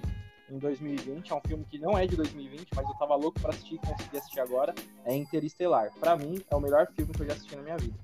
em 0.49 0.59
2020, 0.59 1.31
é 1.31 1.35
um 1.35 1.41
filme 1.47 1.65
que 1.65 1.79
não 1.79 1.97
é 1.97 2.05
de 2.05 2.15
2020, 2.15 2.67
mas 2.75 2.87
eu 2.87 2.93
tava 2.95 3.15
louco 3.15 3.39
para 3.39 3.49
assistir 3.49 3.75
e 3.75 3.79
consegui 3.79 4.17
assistir 4.17 4.39
agora, 4.39 4.75
é 5.05 5.15
Interestelar. 5.15 5.91
Para 5.99 6.15
mim, 6.15 6.35
é 6.49 6.55
o 6.55 6.59
melhor 6.59 6.87
filme 6.95 7.11
que 7.11 7.21
eu 7.23 7.25
já 7.25 7.33
assisti 7.33 7.55
na 7.55 7.63
minha 7.63 7.77
vida. 7.77 7.95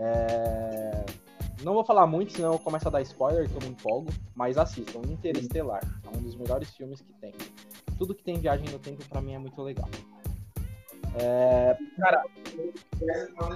É... 0.00 1.04
Não 1.62 1.74
vou 1.74 1.84
falar 1.84 2.06
muito, 2.06 2.32
senão 2.32 2.54
eu 2.54 2.58
começo 2.58 2.88
a 2.88 2.90
dar 2.90 3.02
spoiler, 3.02 3.48
que 3.48 3.54
eu 3.54 3.60
me 3.60 3.68
empolgo, 3.68 4.10
mas 4.34 4.56
assistam, 4.56 5.00
Interestelar. 5.08 5.82
É 6.04 6.16
um 6.16 6.22
dos 6.22 6.34
melhores 6.34 6.70
filmes 6.74 7.02
que 7.02 7.12
tem. 7.12 7.34
Tudo 7.98 8.14
que 8.14 8.24
tem 8.24 8.38
viagem 8.38 8.66
no 8.70 8.78
tempo, 8.78 9.06
para 9.08 9.20
mim, 9.20 9.34
é 9.34 9.38
muito 9.38 9.60
legal. 9.62 9.88
É, 11.16 11.76
cara, 11.98 12.24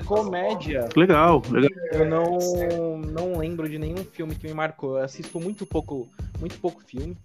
comédia. 0.07 0.89
Legal, 0.95 1.41
legal. 1.51 1.71
Eu 1.93 2.05
não, 2.05 2.99
não 2.99 3.39
lembro 3.39 3.69
de 3.69 3.79
nenhum 3.79 4.05
filme 4.05 4.35
que 4.35 4.47
me 4.47 4.53
marcou. 4.53 4.99
Eu 4.99 5.05
assisto 5.05 5.41
muito 5.41 5.65
pouco, 5.65 6.09
muito 6.39 6.59
pouco 6.61 6.83
filme. 6.85 7.17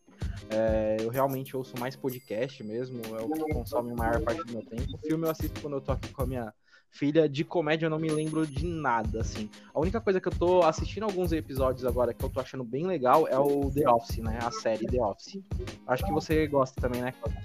É, 0.49 0.97
eu 1.01 1.09
realmente 1.09 1.55
ouço 1.57 1.77
mais 1.79 1.95
podcast 1.95 2.63
mesmo, 2.63 3.01
é 3.17 3.21
o 3.21 3.29
que 3.29 3.53
consome 3.53 3.91
a 3.91 3.95
maior 3.95 4.21
parte 4.21 4.43
do 4.45 4.53
meu 4.53 4.65
tempo. 4.65 4.97
Filme 5.05 5.25
eu 5.25 5.31
assisto 5.31 5.59
quando 5.61 5.73
eu 5.73 5.81
tô 5.81 5.91
aqui 5.91 6.09
com 6.09 6.23
a 6.23 6.25
minha 6.25 6.53
filha. 6.89 7.27
De 7.27 7.43
comédia 7.43 7.85
eu 7.85 7.89
não 7.89 7.99
me 7.99 8.09
lembro 8.09 8.45
de 8.45 8.65
nada, 8.65 9.21
assim. 9.21 9.49
A 9.73 9.79
única 9.79 10.01
coisa 10.01 10.19
que 10.19 10.27
eu 10.27 10.31
tô 10.31 10.63
assistindo 10.63 11.03
alguns 11.03 11.31
episódios 11.31 11.85
agora 11.85 12.13
que 12.13 12.23
eu 12.23 12.29
tô 12.29 12.39
achando 12.39 12.63
bem 12.63 12.85
legal 12.85 13.27
é 13.27 13.37
o 13.37 13.71
The 13.71 13.89
Office, 13.89 14.17
né? 14.17 14.39
A 14.41 14.51
série 14.51 14.85
The 14.85 15.01
Office. 15.01 15.39
Acho 15.87 16.05
que 16.05 16.11
você 16.11 16.47
gosta 16.47 16.79
também, 16.79 17.01
né, 17.01 17.13
Cláudio? 17.21 17.41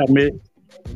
É 0.00 0.10
me... 0.10 0.40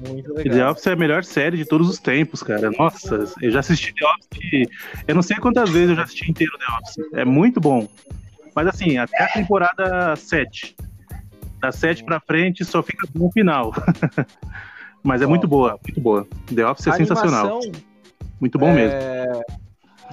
Muito 0.08 0.32
legal. 0.34 0.56
The 0.56 0.70
Office 0.70 0.86
é 0.86 0.92
a 0.92 0.96
melhor 0.96 1.24
série 1.24 1.56
de 1.56 1.64
todos 1.64 1.88
os 1.88 1.98
tempos, 1.98 2.42
cara. 2.42 2.70
Nossa, 2.70 3.24
eu 3.40 3.50
já 3.50 3.60
assisti 3.60 3.92
The 3.94 4.06
Office. 4.06 4.68
Eu 5.08 5.14
não 5.14 5.22
sei 5.22 5.36
quantas 5.36 5.70
vezes 5.70 5.90
eu 5.90 5.96
já 5.96 6.02
assisti 6.02 6.30
inteiro 6.30 6.52
The 6.58 6.64
Office. 6.74 7.12
É 7.14 7.24
muito 7.24 7.60
bom. 7.60 7.88
Mas 8.54 8.66
assim, 8.66 8.98
até 8.98 9.24
a 9.24 9.28
temporada 9.28 10.14
7. 10.16 10.76
Da 11.60 11.70
7 11.70 12.04
pra 12.04 12.20
frente 12.20 12.64
só 12.64 12.82
fica 12.82 13.06
no 13.14 13.30
final. 13.30 13.72
Mas 15.02 15.22
é 15.22 15.26
muito 15.26 15.48
boa, 15.48 15.78
muito 15.82 16.00
boa. 16.00 16.26
The 16.54 16.66
Office 16.66 16.86
é 16.88 16.92
sensacional. 16.92 17.60
Muito 18.40 18.58
bom 18.58 18.68
é... 18.68 18.74
mesmo. 18.74 18.98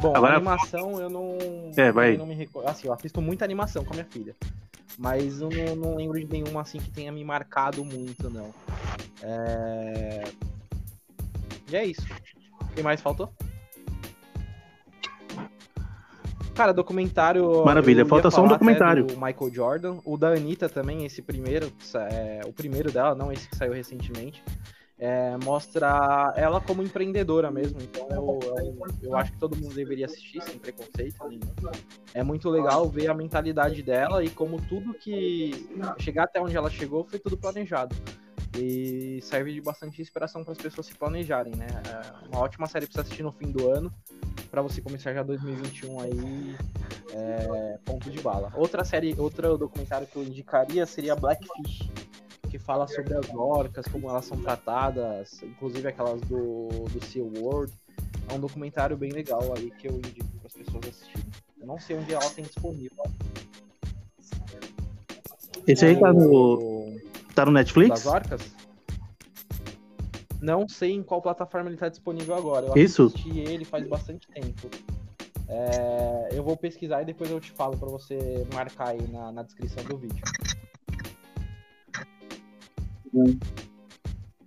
Bom, 0.01 0.15
Agora... 0.15 0.35
animação 0.35 1.01
eu 1.01 1.09
não. 1.09 1.37
É, 1.75 1.91
vai. 1.91 2.17
Não 2.17 2.25
me 2.25 2.35
recordo. 2.35 2.69
Assim, 2.69 2.87
eu 2.87 2.93
assisto 2.93 3.21
muita 3.21 3.43
animação 3.43 3.83
com 3.83 3.93
a 3.93 3.95
minha 3.95 4.05
filha. 4.05 4.35
Mas 4.97 5.41
eu 5.41 5.49
não, 5.49 5.75
não 5.75 5.95
lembro 5.95 6.19
de 6.19 6.25
nenhuma 6.25 6.61
assim 6.61 6.79
que 6.79 6.89
tenha 6.89 7.11
me 7.11 7.23
marcado 7.23 7.83
muito, 7.83 8.29
não. 8.29 8.53
É... 9.21 10.23
E 11.69 11.75
é 11.75 11.85
isso. 11.85 12.05
O 12.61 12.67
que 12.73 12.81
mais 12.81 13.01
faltou? 13.01 13.31
Cara, 16.55 16.73
documentário. 16.73 17.63
Maravilha, 17.63 18.03
falta 18.05 18.31
só 18.31 18.43
um 18.43 18.47
documentário. 18.47 19.05
Do 19.05 19.13
Michael 19.13 19.53
Jordan. 19.53 19.97
O 20.03 20.17
da 20.17 20.29
Anitta 20.29 20.67
também, 20.67 21.05
esse 21.05 21.21
primeiro. 21.21 21.71
É, 22.09 22.41
o 22.47 22.53
primeiro 22.53 22.91
dela, 22.91 23.13
não 23.13 23.31
esse 23.31 23.47
que 23.47 23.55
saiu 23.55 23.73
recentemente. 23.73 24.43
É, 24.99 25.37
mostra 25.43 26.33
ela 26.35 26.59
como 26.59 26.81
empreendedora 26.81 27.51
mesmo. 27.51 27.79
Então 27.81 28.07
eu, 28.09 28.39
eu, 28.57 28.87
eu, 29.03 29.15
acho 29.15 29.31
que 29.31 29.37
todo 29.37 29.55
mundo 29.55 29.73
deveria 29.75 30.07
assistir 30.07 30.41
sem 30.41 30.57
preconceito. 30.57 31.17
É 32.15 32.23
muito 32.23 32.49
legal 32.49 32.89
ver 32.89 33.07
a 33.07 33.13
mentalidade 33.13 33.83
dela 33.83 34.23
e 34.23 34.29
como 34.29 34.59
tudo 34.59 34.95
que 34.95 35.69
chegar 35.99 36.23
até 36.23 36.41
onde 36.41 36.57
ela 36.57 36.69
chegou 36.69 37.03
foi 37.03 37.19
tudo 37.19 37.37
planejado. 37.37 37.95
E 38.57 39.19
serve 39.21 39.53
de 39.53 39.61
bastante 39.61 40.01
inspiração 40.01 40.43
para 40.43 40.53
as 40.53 40.57
pessoas 40.57 40.87
se 40.87 40.95
planejarem, 40.95 41.55
né? 41.55 41.67
É 41.69 42.27
uma 42.29 42.39
ótima 42.39 42.65
série 42.65 42.87
para 42.87 42.93
você 42.95 43.01
assistir 43.01 43.21
no 43.21 43.31
fim 43.31 43.51
do 43.51 43.69
ano, 43.69 43.93
para 44.49 44.63
você 44.63 44.81
começar 44.81 45.13
já 45.13 45.21
2021 45.21 45.99
aí, 45.99 46.55
é, 47.13 47.77
ponto 47.85 48.09
de 48.09 48.19
bala. 48.19 48.51
Outra 48.55 48.83
série, 48.83 49.13
outro 49.15 49.59
documentário 49.59 50.07
que 50.07 50.15
eu 50.15 50.23
indicaria 50.23 50.87
seria 50.87 51.15
Blackfish 51.15 51.87
que 52.47 52.57
fala 52.57 52.87
sobre 52.87 53.13
as 53.15 53.29
orcas, 53.33 53.87
como 53.87 54.09
elas 54.09 54.25
são 54.25 54.37
tratadas, 54.37 55.41
inclusive 55.43 55.87
aquelas 55.87 56.21
do, 56.21 56.67
do 56.67 57.05
Sea 57.05 57.23
World. 57.23 57.73
É 58.29 58.33
um 58.33 58.39
documentário 58.39 58.97
bem 58.97 59.11
legal 59.11 59.41
aí 59.55 59.71
que 59.71 59.87
eu 59.87 59.93
indico 59.93 60.27
para 60.39 60.47
as 60.47 60.53
pessoas 60.53 60.87
assistirem. 60.87 61.25
Eu 61.59 61.67
não 61.67 61.79
sei 61.79 61.97
onde 61.97 62.13
ela 62.13 62.29
tem 62.29 62.43
disponível. 62.45 63.03
Esse 65.65 65.85
aí 65.85 65.99
tá 65.99 66.13
no. 66.13 66.97
Tá 67.35 67.45
no 67.45 67.51
Netflix? 67.51 67.89
Das 67.89 68.05
orcas? 68.05 68.41
Não 70.41 70.67
sei 70.67 70.91
em 70.91 71.03
qual 71.03 71.21
plataforma 71.21 71.69
ele 71.69 71.77
tá 71.77 71.89
disponível 71.89 72.35
agora. 72.35 72.67
Eu 72.67 72.77
Isso. 72.77 73.07
assisti 73.07 73.39
ele 73.39 73.65
faz 73.65 73.87
bastante 73.87 74.27
tempo. 74.27 74.69
É, 75.49 76.29
eu 76.31 76.43
vou 76.43 76.57
pesquisar 76.57 77.01
e 77.01 77.05
depois 77.05 77.31
eu 77.31 77.39
te 77.39 77.51
falo 77.51 77.77
para 77.77 77.87
você 77.87 78.45
marcar 78.53 78.89
aí 78.89 79.07
na, 79.07 79.31
na 79.31 79.43
descrição 79.43 79.83
do 79.85 79.97
vídeo. 79.97 80.21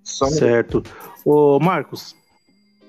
Certo. 0.03 0.83
Ô, 1.25 1.59
Marcos, 1.61 2.15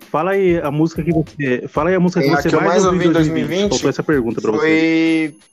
fala 0.09 0.31
aí 0.31 0.59
a 0.59 0.71
música 0.71 1.03
que 1.03 1.11
você. 1.11 1.67
Fala 1.67 1.89
aí 1.89 1.95
a 1.95 1.99
música 1.99 2.21
que 2.21 2.29
você 2.29 2.49
que 2.49 2.55
mais, 2.55 2.67
mais 2.67 2.85
ouviu 2.85 3.09
em 3.09 3.13
2020. 3.13 3.39
2020 3.39 3.69
Faltou 3.69 3.89
essa 3.89 4.03
pergunta 4.03 4.41
pra 4.41 4.51
foi, 4.51 4.59
você. 4.59 5.35
Foi. 5.39 5.51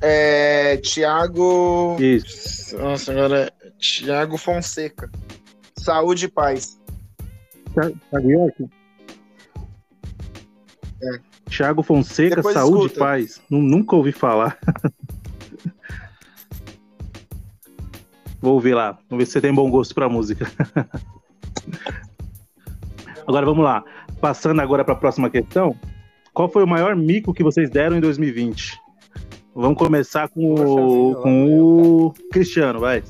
É, 0.00 0.76
Tiago. 0.78 1.96
Isso. 2.00 2.76
Nossa, 2.78 3.12
agora. 3.12 3.52
Tiago 3.78 4.36
Fonseca. 4.36 5.10
Saúde 5.76 6.26
e 6.26 6.28
paz. 6.28 6.80
Tiago 7.74 8.30
York? 8.30 8.68
É. 11.02 11.18
Tiago 11.48 11.82
Fonseca, 11.82 12.36
Depois 12.36 12.54
Saúde 12.54 12.86
escuta. 12.86 12.94
e 12.94 12.98
Paz. 12.98 13.42
Nunca 13.50 13.96
ouvi 13.96 14.12
falar. 14.12 14.58
Vou 18.42 18.54
ouvir 18.54 18.74
lá. 18.74 18.98
Vamos 19.08 19.22
ver 19.22 19.26
se 19.26 19.32
você 19.32 19.40
tem 19.40 19.54
bom 19.54 19.70
gosto 19.70 19.94
pra 19.94 20.08
música. 20.08 20.50
agora 23.24 23.46
vamos 23.46 23.64
lá. 23.64 23.84
Passando 24.20 24.60
agora 24.60 24.84
para 24.84 24.94
a 24.94 24.98
próxima 24.98 25.30
questão. 25.30 25.76
Qual 26.34 26.48
foi 26.48 26.64
o 26.64 26.66
maior 26.66 26.96
mico 26.96 27.32
que 27.32 27.44
vocês 27.44 27.70
deram 27.70 27.96
em 27.96 28.00
2020? 28.00 28.80
Vamos 29.54 29.78
começar 29.78 30.28
com 30.28 30.54
o, 30.54 31.14
com 31.16 32.06
o 32.06 32.14
Cristiano, 32.32 32.80
vai. 32.80 33.04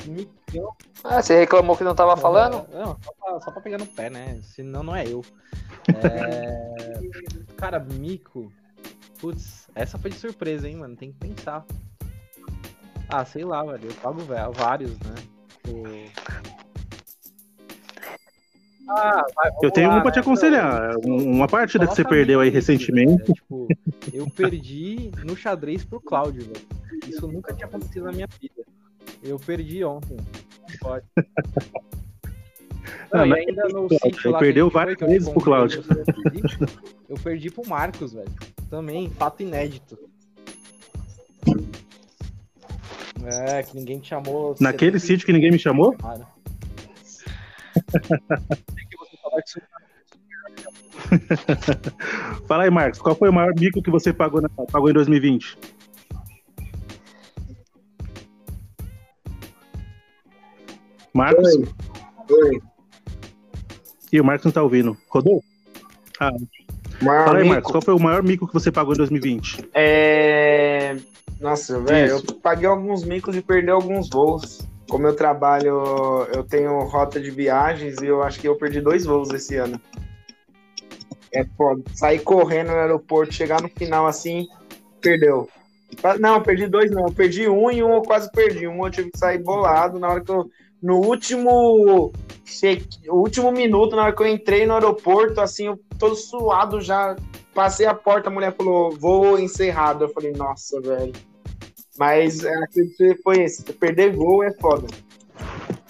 Ah, 1.03 1.23
você 1.23 1.39
reclamou 1.39 1.77
que 1.77 1.85
não 1.85 1.95
tava 1.95 2.17
falando? 2.17 2.67
Não, 2.73 2.99
só 3.41 3.51
pra 3.51 3.63
pegar 3.63 3.79
no 3.79 3.87
pé, 3.87 4.11
né? 4.11 4.39
Senão 4.43 4.83
não 4.83 4.95
é 4.95 5.07
eu. 5.07 5.25
É... 5.89 6.75
Cara, 7.57 7.81
mico. 7.81 8.53
Putz, 9.19 9.71
essa 9.75 9.97
foi 9.97 10.11
de 10.11 10.17
surpresa, 10.17 10.69
hein, 10.69 10.77
mano? 10.77 10.97
Tem 10.97 11.13
que 11.13 11.19
pensar. 11.19 11.65
Ah, 13.13 13.27
sei 13.27 13.45
lá, 13.45 13.63
velho. 13.63 13.91
Eu 13.91 13.95
pago 13.97 14.21
vários, 14.55 14.99
né? 15.01 15.15
O... 15.69 15.83
Ah, 18.89 19.23
eu 19.63 19.71
tenho 19.71 19.91
lá, 19.91 19.99
um 19.99 20.03
pra 20.03 20.11
te 20.11 20.17
né? 20.17 20.21
aconselhar. 20.23 20.97
uma 21.05 21.47
partida 21.47 21.87
que 21.87 21.95
você 21.95 22.05
perdeu 22.05 22.41
aí 22.41 22.49
recentemente. 22.49 23.29
Né? 23.29 23.35
Tipo, 23.35 23.69
eu 24.15 24.27
perdi 24.31 25.11
no 25.25 25.37
xadrez 25.37 25.85
pro 25.85 26.01
Cláudio, 26.01 26.43
velho. 26.43 26.67
Isso 27.07 27.29
nunca 27.29 27.53
tinha 27.53 27.67
acontecido 27.67 28.05
na 28.05 28.13
minha 28.13 28.29
vida. 28.41 28.65
Eu 29.23 29.39
perdi 29.39 29.85
ontem. 29.85 30.17
Pode. 30.81 31.05
Não, 33.13 33.27
não, 33.27 33.37
ainda 33.37 33.69
no 33.69 33.89
sítio 33.91 34.31
lá 34.31 34.39
perdeu 34.39 34.71
várias 34.71 34.99
vezes 34.99 35.29
pro 35.29 35.43
Cláudio. 35.43 35.85
Eu 37.09 37.17
perdi 37.23 37.51
pro 37.51 37.69
Marcos, 37.69 38.15
velho. 38.15 38.33
Também, 38.71 39.11
fato 39.11 39.43
inédito. 39.43 39.99
É, 43.27 43.63
que 43.63 43.77
ninguém 43.77 43.99
te 44.01 44.09
chamou. 44.09 44.57
Naquele 44.61 44.99
sítio 44.99 45.25
que 45.27 45.33
ninguém 45.33 45.51
me 45.51 45.59
chamou? 45.59 45.93
Cara. 45.93 46.27
Fala 52.47 52.65
aí, 52.65 52.71
Marcos, 52.71 53.01
qual 53.01 53.15
foi 53.15 53.29
o 53.29 53.33
maior 53.33 53.55
mico 53.55 53.83
que 53.83 53.91
você 53.91 54.13
pagou, 54.13 54.41
na, 54.41 54.49
pagou 54.49 54.91
em 54.91 54.93
2020? 54.93 55.59
Marcos? 61.15 61.47
Oi. 61.55 61.65
Oi. 62.31 62.61
E 64.13 64.21
o 64.21 64.25
Marcos 64.25 64.45
não 64.47 64.53
tá 64.53 64.63
ouvindo. 64.63 64.97
Rodou? 65.09 65.43
Ah. 66.21 66.31
Maior 67.03 67.25
Fala 67.25 67.39
aí, 67.39 67.43
mico. 67.45 67.55
Marcos, 67.55 67.73
qual 67.73 67.83
foi 67.83 67.95
o 67.95 68.01
maior 68.01 68.23
mico 68.23 68.47
que 68.47 68.55
você 68.55 68.71
pagou 68.71 68.95
em 68.95 68.99
2020? 68.99 69.71
É. 69.75 70.97
Nossa, 71.43 71.81
velho, 71.81 72.13
eu 72.13 72.35
paguei 72.37 72.69
alguns 72.69 73.05
micos 73.05 73.37
e 73.37 73.43
perdi 73.43 73.69
alguns 73.69 74.09
voos. 74.09 74.61
Como 74.89 75.07
eu 75.09 75.17
trabalho, 75.17 76.27
eu 76.33 76.45
tenho 76.45 76.79
rota 76.85 77.21
de 77.21 77.31
viagens 77.31 78.01
e 78.01 78.07
eu 78.07 78.23
acho 78.23 78.39
que 78.39 78.47
eu 78.47 78.57
perdi 78.57 78.81
dois 78.81 79.05
voos 79.05 79.31
esse 79.31 79.57
ano. 79.57 79.81
É 81.33 81.45
foda. 81.57 81.83
Sair 81.95 82.21
correndo 82.21 82.69
no 82.69 82.77
aeroporto, 82.77 83.35
chegar 83.35 83.61
no 83.61 83.69
final 83.69 84.07
assim, 84.07 84.47
perdeu. 85.01 85.49
Não, 86.21 86.41
perdi 86.41 86.69
dois 86.69 86.91
não. 86.91 87.07
Eu 87.07 87.13
perdi 87.13 87.49
um 87.49 87.71
e 87.71 87.83
um 87.83 87.93
eu 87.93 88.03
quase 88.03 88.31
perdi. 88.31 88.69
Um 88.69 88.85
eu 88.85 88.91
tive 88.91 89.11
que 89.11 89.19
sair 89.19 89.39
bolado 89.39 89.99
na 89.99 90.09
hora 90.09 90.21
que 90.21 90.31
eu. 90.31 90.49
No 90.81 90.99
último. 90.99 92.13
O 93.09 93.17
último 93.17 93.51
minuto, 93.51 93.97
na 93.97 94.05
hora 94.05 94.15
que 94.15 94.23
eu 94.23 94.27
entrei 94.27 94.65
no 94.65 94.75
aeroporto, 94.75 95.41
assim, 95.41 95.67
eu 95.67 95.81
todo 95.99 96.15
suado 96.15 96.81
já. 96.81 97.17
Passei 97.55 97.87
a 97.87 97.95
porta, 97.95 98.29
a 98.29 98.33
mulher 98.33 98.55
falou, 98.55 98.93
voo 98.93 99.39
encerrado. 99.39 100.05
Eu 100.05 100.09
falei, 100.11 100.33
nossa, 100.33 100.81
velho. 100.81 101.13
Mas 101.99 102.45
é, 102.45 102.55
acredito 102.55 103.23
foi 103.23 103.43
esse. 103.43 103.63
Perder 103.63 104.15
voo 104.15 104.43
é 104.43 104.53
foda. 104.53 104.87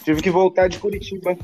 Tive 0.04 0.22
que 0.22 0.30
voltar 0.30 0.68
de 0.68 0.78
Curitiba. 0.78 1.36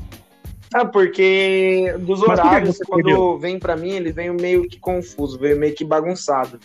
Ah, 0.73 0.85
porque 0.85 1.95
dos 1.99 2.21
horários, 2.21 2.77
que 2.77 2.85
quando 2.85 3.05
perdeu? 3.05 3.39
vem 3.39 3.57
para 3.57 3.75
mim, 3.75 3.91
ele 3.91 4.11
vem 4.11 4.31
meio 4.31 4.67
que 4.67 4.79
confuso, 4.79 5.39
veio 5.39 5.57
meio 5.57 5.73
que 5.73 5.83
bagunçado. 5.83 6.59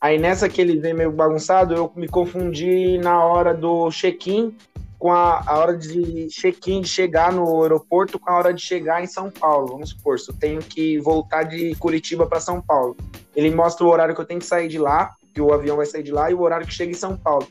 Aí 0.00 0.18
nessa 0.18 0.48
que 0.48 0.60
ele 0.60 0.78
vem 0.78 0.94
meio 0.94 1.10
bagunçado, 1.10 1.74
eu 1.74 1.92
me 1.96 2.06
confundi 2.06 2.98
na 2.98 3.24
hora 3.24 3.54
do 3.54 3.90
check-in 3.90 4.54
com 4.98 5.12
a, 5.12 5.42
a 5.46 5.58
hora 5.58 5.76
de 5.76 6.26
check-in, 6.28 6.80
de 6.80 6.88
chegar 6.88 7.32
no 7.32 7.62
aeroporto, 7.62 8.18
com 8.18 8.30
a 8.30 8.36
hora 8.36 8.52
de 8.52 8.60
chegar 8.60 9.02
em 9.02 9.06
São 9.06 9.30
Paulo. 9.30 9.68
Vamos 9.68 9.90
supor, 9.90 10.18
se 10.18 10.30
eu 10.30 10.34
tenho 10.34 10.60
que 10.60 10.98
voltar 10.98 11.44
de 11.44 11.74
Curitiba 11.76 12.26
para 12.26 12.40
São 12.40 12.60
Paulo. 12.60 12.96
Ele 13.34 13.50
mostra 13.50 13.86
o 13.86 13.88
horário 13.88 14.14
que 14.14 14.20
eu 14.20 14.24
tenho 14.24 14.40
que 14.40 14.46
sair 14.46 14.68
de 14.68 14.78
lá, 14.78 15.14
que 15.34 15.40
o 15.40 15.52
avião 15.52 15.76
vai 15.76 15.86
sair 15.86 16.02
de 16.02 16.12
lá, 16.12 16.30
e 16.30 16.34
o 16.34 16.40
horário 16.40 16.66
que 16.66 16.72
chega 16.72 16.90
em 16.90 16.94
São 16.94 17.16
Paulo. 17.16 17.46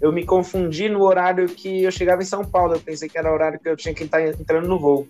Eu 0.00 0.12
me 0.12 0.24
confundi 0.24 0.88
no 0.88 1.02
horário 1.02 1.46
que 1.46 1.82
eu 1.82 1.90
chegava 1.90 2.22
em 2.22 2.24
São 2.24 2.42
Paulo. 2.42 2.74
Eu 2.74 2.80
pensei 2.80 3.08
que 3.08 3.18
era 3.18 3.30
o 3.30 3.34
horário 3.34 3.60
que 3.60 3.68
eu 3.68 3.76
tinha 3.76 3.94
que 3.94 4.04
estar 4.04 4.22
entrando 4.22 4.66
no 4.66 4.78
voo. 4.78 5.06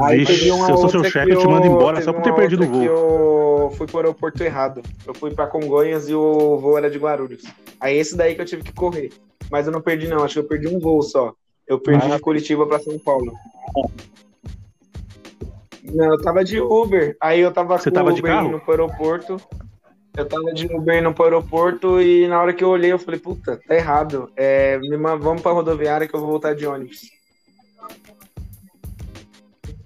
Aí 0.00 0.18
Vixe, 0.18 0.40
se 0.40 0.48
eu 0.48 0.56
sou 0.56 0.88
seu 0.88 1.04
chefe, 1.04 1.30
eu 1.30 1.40
te 1.40 1.46
mando 1.46 1.66
embora 1.66 2.00
só 2.02 2.12
por 2.12 2.22
ter 2.22 2.34
perdido 2.34 2.64
o 2.64 2.66
voo. 2.66 2.82
eu 2.82 3.70
fui 3.76 3.86
para 3.86 3.96
o 3.96 3.98
aeroporto 4.00 4.42
errado. 4.44 4.80
Eu 5.04 5.14
fui 5.14 5.32
para 5.32 5.46
Congonhas 5.46 6.08
e 6.08 6.14
o 6.14 6.56
voo 6.58 6.78
era 6.78 6.90
de 6.90 6.98
Guarulhos. 6.98 7.42
Aí 7.80 7.96
esse 7.96 8.16
daí 8.16 8.34
que 8.34 8.40
eu 8.40 8.46
tive 8.46 8.62
que 8.62 8.72
correr. 8.72 9.12
Mas 9.50 9.66
eu 9.66 9.72
não 9.72 9.80
perdi, 9.80 10.06
não. 10.06 10.24
Acho 10.24 10.34
que 10.34 10.40
eu 10.40 10.48
perdi 10.48 10.68
um 10.68 10.78
voo 10.78 11.02
só. 11.02 11.32
Eu 11.66 11.80
perdi 11.80 12.06
ah. 12.06 12.16
de 12.16 12.20
Curitiba 12.20 12.66
para 12.66 12.78
São 12.78 12.98
Paulo. 12.98 13.32
Não, 15.92 16.06
eu 16.06 16.22
tava 16.22 16.42
de 16.42 16.60
Uber. 16.60 17.16
Aí 17.20 17.40
eu 17.40 17.52
tava 17.52 17.78
Você 17.78 17.90
com 17.90 17.94
tava 17.94 18.10
Uber 18.10 18.22
de 18.22 18.22
carro? 18.22 18.60
pro 18.60 18.70
aeroporto. 18.72 19.40
Eu 20.16 20.26
tava 20.26 20.52
de 20.54 20.66
Uber 20.66 20.98
indo 20.98 21.12
pro 21.12 21.24
aeroporto 21.24 22.00
e 22.00 22.26
na 22.28 22.40
hora 22.40 22.52
que 22.52 22.62
eu 22.62 22.68
olhei, 22.68 22.92
eu 22.92 22.98
falei, 22.98 23.18
puta, 23.20 23.60
tá 23.66 23.74
errado. 23.74 24.30
É, 24.36 24.78
vamos 25.20 25.42
pra 25.42 25.52
rodoviária 25.52 26.06
que 26.06 26.14
eu 26.14 26.20
vou 26.20 26.30
voltar 26.30 26.54
de 26.54 26.66
ônibus. 26.66 27.10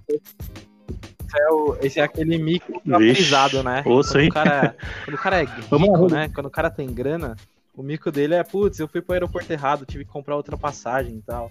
Esse 0.08 1.40
é, 1.40 1.50
o, 1.50 1.76
esse 1.82 2.00
é 2.00 2.02
aquele 2.02 2.38
mico 2.38 2.80
pisado, 2.80 3.62
né? 3.62 3.82
Ouça, 3.84 4.14
quando, 4.14 4.28
o 4.28 4.32
cara, 4.32 4.76
quando 5.04 5.14
o 5.14 5.18
cara 5.18 5.40
é 5.40 5.44
rico, 5.44 6.10
né? 6.10 6.28
Quando 6.34 6.46
o 6.46 6.50
cara 6.50 6.70
tem 6.70 6.92
grana, 6.92 7.36
o 7.74 7.82
mico 7.82 8.10
dele 8.10 8.34
é, 8.34 8.42
putz, 8.42 8.78
eu 8.78 8.88
fui 8.88 9.02
pro 9.02 9.12
aeroporto 9.12 9.52
errado, 9.52 9.84
tive 9.84 10.04
que 10.04 10.10
comprar 10.10 10.36
outra 10.36 10.56
passagem 10.56 11.16
e 11.16 11.22
tal. 11.22 11.50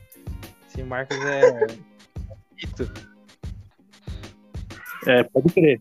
Esse 0.67 0.83
Marcos 0.83 1.17
é 1.17 1.67
mito. 2.57 3.16
É, 5.07 5.23
pode 5.23 5.49
crer. 5.53 5.79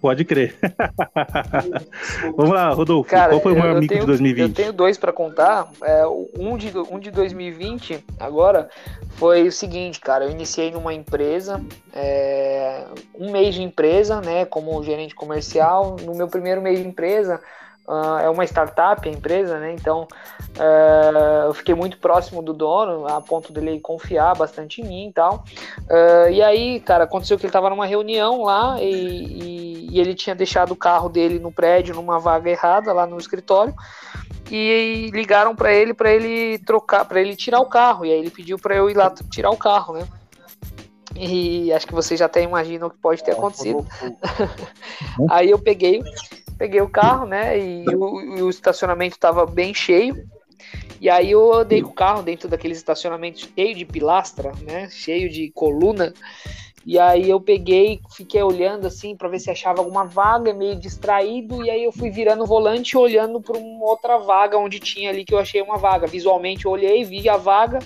Pode 0.00 0.24
crer. 0.24 0.54
Vamos 2.36 2.52
lá, 2.52 2.70
Rodolfo. 2.70 3.10
Cara, 3.10 3.30
qual 3.30 3.40
foi 3.40 3.52
o 3.52 3.58
maior 3.58 3.80
mico 3.80 3.92
tenho, 3.92 4.00
de 4.02 4.06
2020? 4.06 4.48
Eu 4.48 4.54
tenho 4.54 4.72
dois 4.72 4.96
para 4.98 5.12
contar. 5.12 5.70
É, 5.82 6.06
um, 6.06 6.56
de, 6.56 6.72
um 6.90 6.98
de 6.98 7.10
2020, 7.10 8.04
agora, 8.18 8.68
foi 9.10 9.46
o 9.46 9.52
seguinte, 9.52 10.00
cara. 10.00 10.24
Eu 10.24 10.30
iniciei 10.30 10.70
numa 10.70 10.94
empresa, 10.94 11.62
é, 11.92 12.84
um 13.14 13.30
mês 13.30 13.54
de 13.54 13.62
empresa, 13.62 14.20
né, 14.20 14.44
como 14.44 14.82
gerente 14.82 15.14
comercial. 15.14 15.96
No 16.02 16.14
meu 16.14 16.28
primeiro 16.28 16.62
mês 16.62 16.78
de 16.78 16.86
empresa, 16.86 17.40
Uh, 17.88 18.18
é 18.18 18.28
uma 18.28 18.44
startup, 18.44 19.08
a 19.08 19.12
empresa, 19.12 19.60
né? 19.60 19.72
Então 19.72 20.08
uh, 20.56 21.46
eu 21.46 21.54
fiquei 21.54 21.72
muito 21.72 21.98
próximo 21.98 22.42
do 22.42 22.52
dono, 22.52 23.06
a 23.06 23.20
ponto 23.20 23.52
dele 23.52 23.78
confiar 23.78 24.34
bastante 24.34 24.82
em 24.82 24.84
mim 24.84 25.08
e 25.08 25.12
tal. 25.12 25.44
Uh, 25.88 26.28
e 26.30 26.42
aí, 26.42 26.80
cara, 26.80 27.04
aconteceu 27.04 27.38
que 27.38 27.44
ele 27.44 27.50
estava 27.50 27.70
numa 27.70 27.86
reunião 27.86 28.42
lá 28.42 28.82
e, 28.82 28.90
e, 28.90 29.88
e, 29.92 30.00
ele 30.00 30.14
tinha 30.14 30.34
deixado 30.34 30.72
o 30.72 30.76
carro 30.76 31.08
dele 31.08 31.38
no 31.38 31.52
prédio, 31.52 31.94
numa 31.94 32.18
vaga 32.18 32.50
errada 32.50 32.92
lá 32.92 33.06
no 33.06 33.18
escritório. 33.18 33.72
E 34.50 35.10
ligaram 35.12 35.54
para 35.54 35.72
ele 35.72 35.94
para 35.94 36.12
ele 36.12 36.58
trocar, 36.58 37.04
para 37.04 37.20
ele 37.20 37.36
tirar 37.36 37.60
o 37.60 37.66
carro. 37.66 38.04
E 38.04 38.12
aí 38.12 38.18
ele 38.18 38.30
pediu 38.30 38.58
para 38.58 38.74
eu 38.74 38.90
ir 38.90 38.96
lá 38.96 39.12
tirar 39.30 39.50
o 39.50 39.56
carro, 39.56 39.94
né? 39.94 40.06
E 41.14 41.72
acho 41.72 41.86
que 41.86 41.94
vocês 41.94 42.18
já 42.20 42.26
até 42.26 42.42
imaginam 42.42 42.88
o 42.88 42.90
que 42.90 42.98
pode 42.98 43.24
ter 43.24 43.30
é, 43.30 43.34
acontecido. 43.34 43.86
aí 45.30 45.50
eu 45.50 45.58
peguei, 45.58 46.02
peguei 46.58 46.80
o 46.80 46.88
carro, 46.88 47.26
né? 47.26 47.58
E 47.58 47.84
o, 47.94 48.44
o 48.44 48.50
estacionamento 48.50 49.16
estava 49.16 49.46
bem 49.46 49.72
cheio. 49.74 50.26
E 51.00 51.10
aí 51.10 51.30
eu 51.30 51.52
andei 51.52 51.82
com 51.82 51.90
o 51.90 51.94
carro 51.94 52.22
dentro 52.22 52.48
daqueles 52.48 52.78
estacionamentos 52.78 53.48
cheio 53.54 53.74
de 53.74 53.84
pilastra, 53.84 54.52
né? 54.62 54.88
Cheio 54.90 55.28
de 55.28 55.50
coluna. 55.50 56.12
E 56.84 56.98
aí 57.00 57.28
eu 57.28 57.40
peguei, 57.40 58.00
fiquei 58.14 58.40
olhando 58.42 58.86
assim 58.86 59.16
para 59.16 59.28
ver 59.28 59.40
se 59.40 59.50
achava 59.50 59.80
alguma 59.80 60.04
vaga, 60.04 60.54
meio 60.54 60.76
distraído, 60.76 61.64
e 61.64 61.68
aí 61.68 61.82
eu 61.82 61.90
fui 61.90 62.10
virando 62.10 62.44
o 62.44 62.46
volante 62.46 62.96
olhando 62.96 63.40
para 63.40 63.58
uma 63.58 63.84
outra 63.84 64.18
vaga 64.18 64.56
onde 64.56 64.78
tinha 64.78 65.10
ali 65.10 65.24
que 65.24 65.34
eu 65.34 65.38
achei 65.38 65.60
uma 65.60 65.76
vaga. 65.78 66.06
Visualmente 66.06 66.64
eu 66.64 66.70
olhei, 66.70 67.04
vi 67.04 67.28
a 67.28 67.36
vaga, 67.36 67.80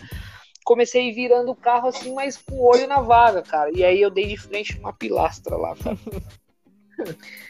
comecei 0.65 1.11
virando 1.13 1.51
o 1.51 1.57
carro 1.57 1.89
assim, 1.89 2.15
mas 2.15 2.37
com 2.37 2.57
o 2.57 2.63
olho 2.63 2.87
na 2.87 3.01
vaga, 3.01 3.41
cara. 3.41 3.71
E 3.75 3.83
aí 3.83 4.01
eu 4.01 4.11
dei 4.11 4.27
de 4.27 4.37
frente 4.37 4.77
numa 4.77 4.93
pilastra 4.93 5.57
lá, 5.57 5.75
cara. 5.77 5.99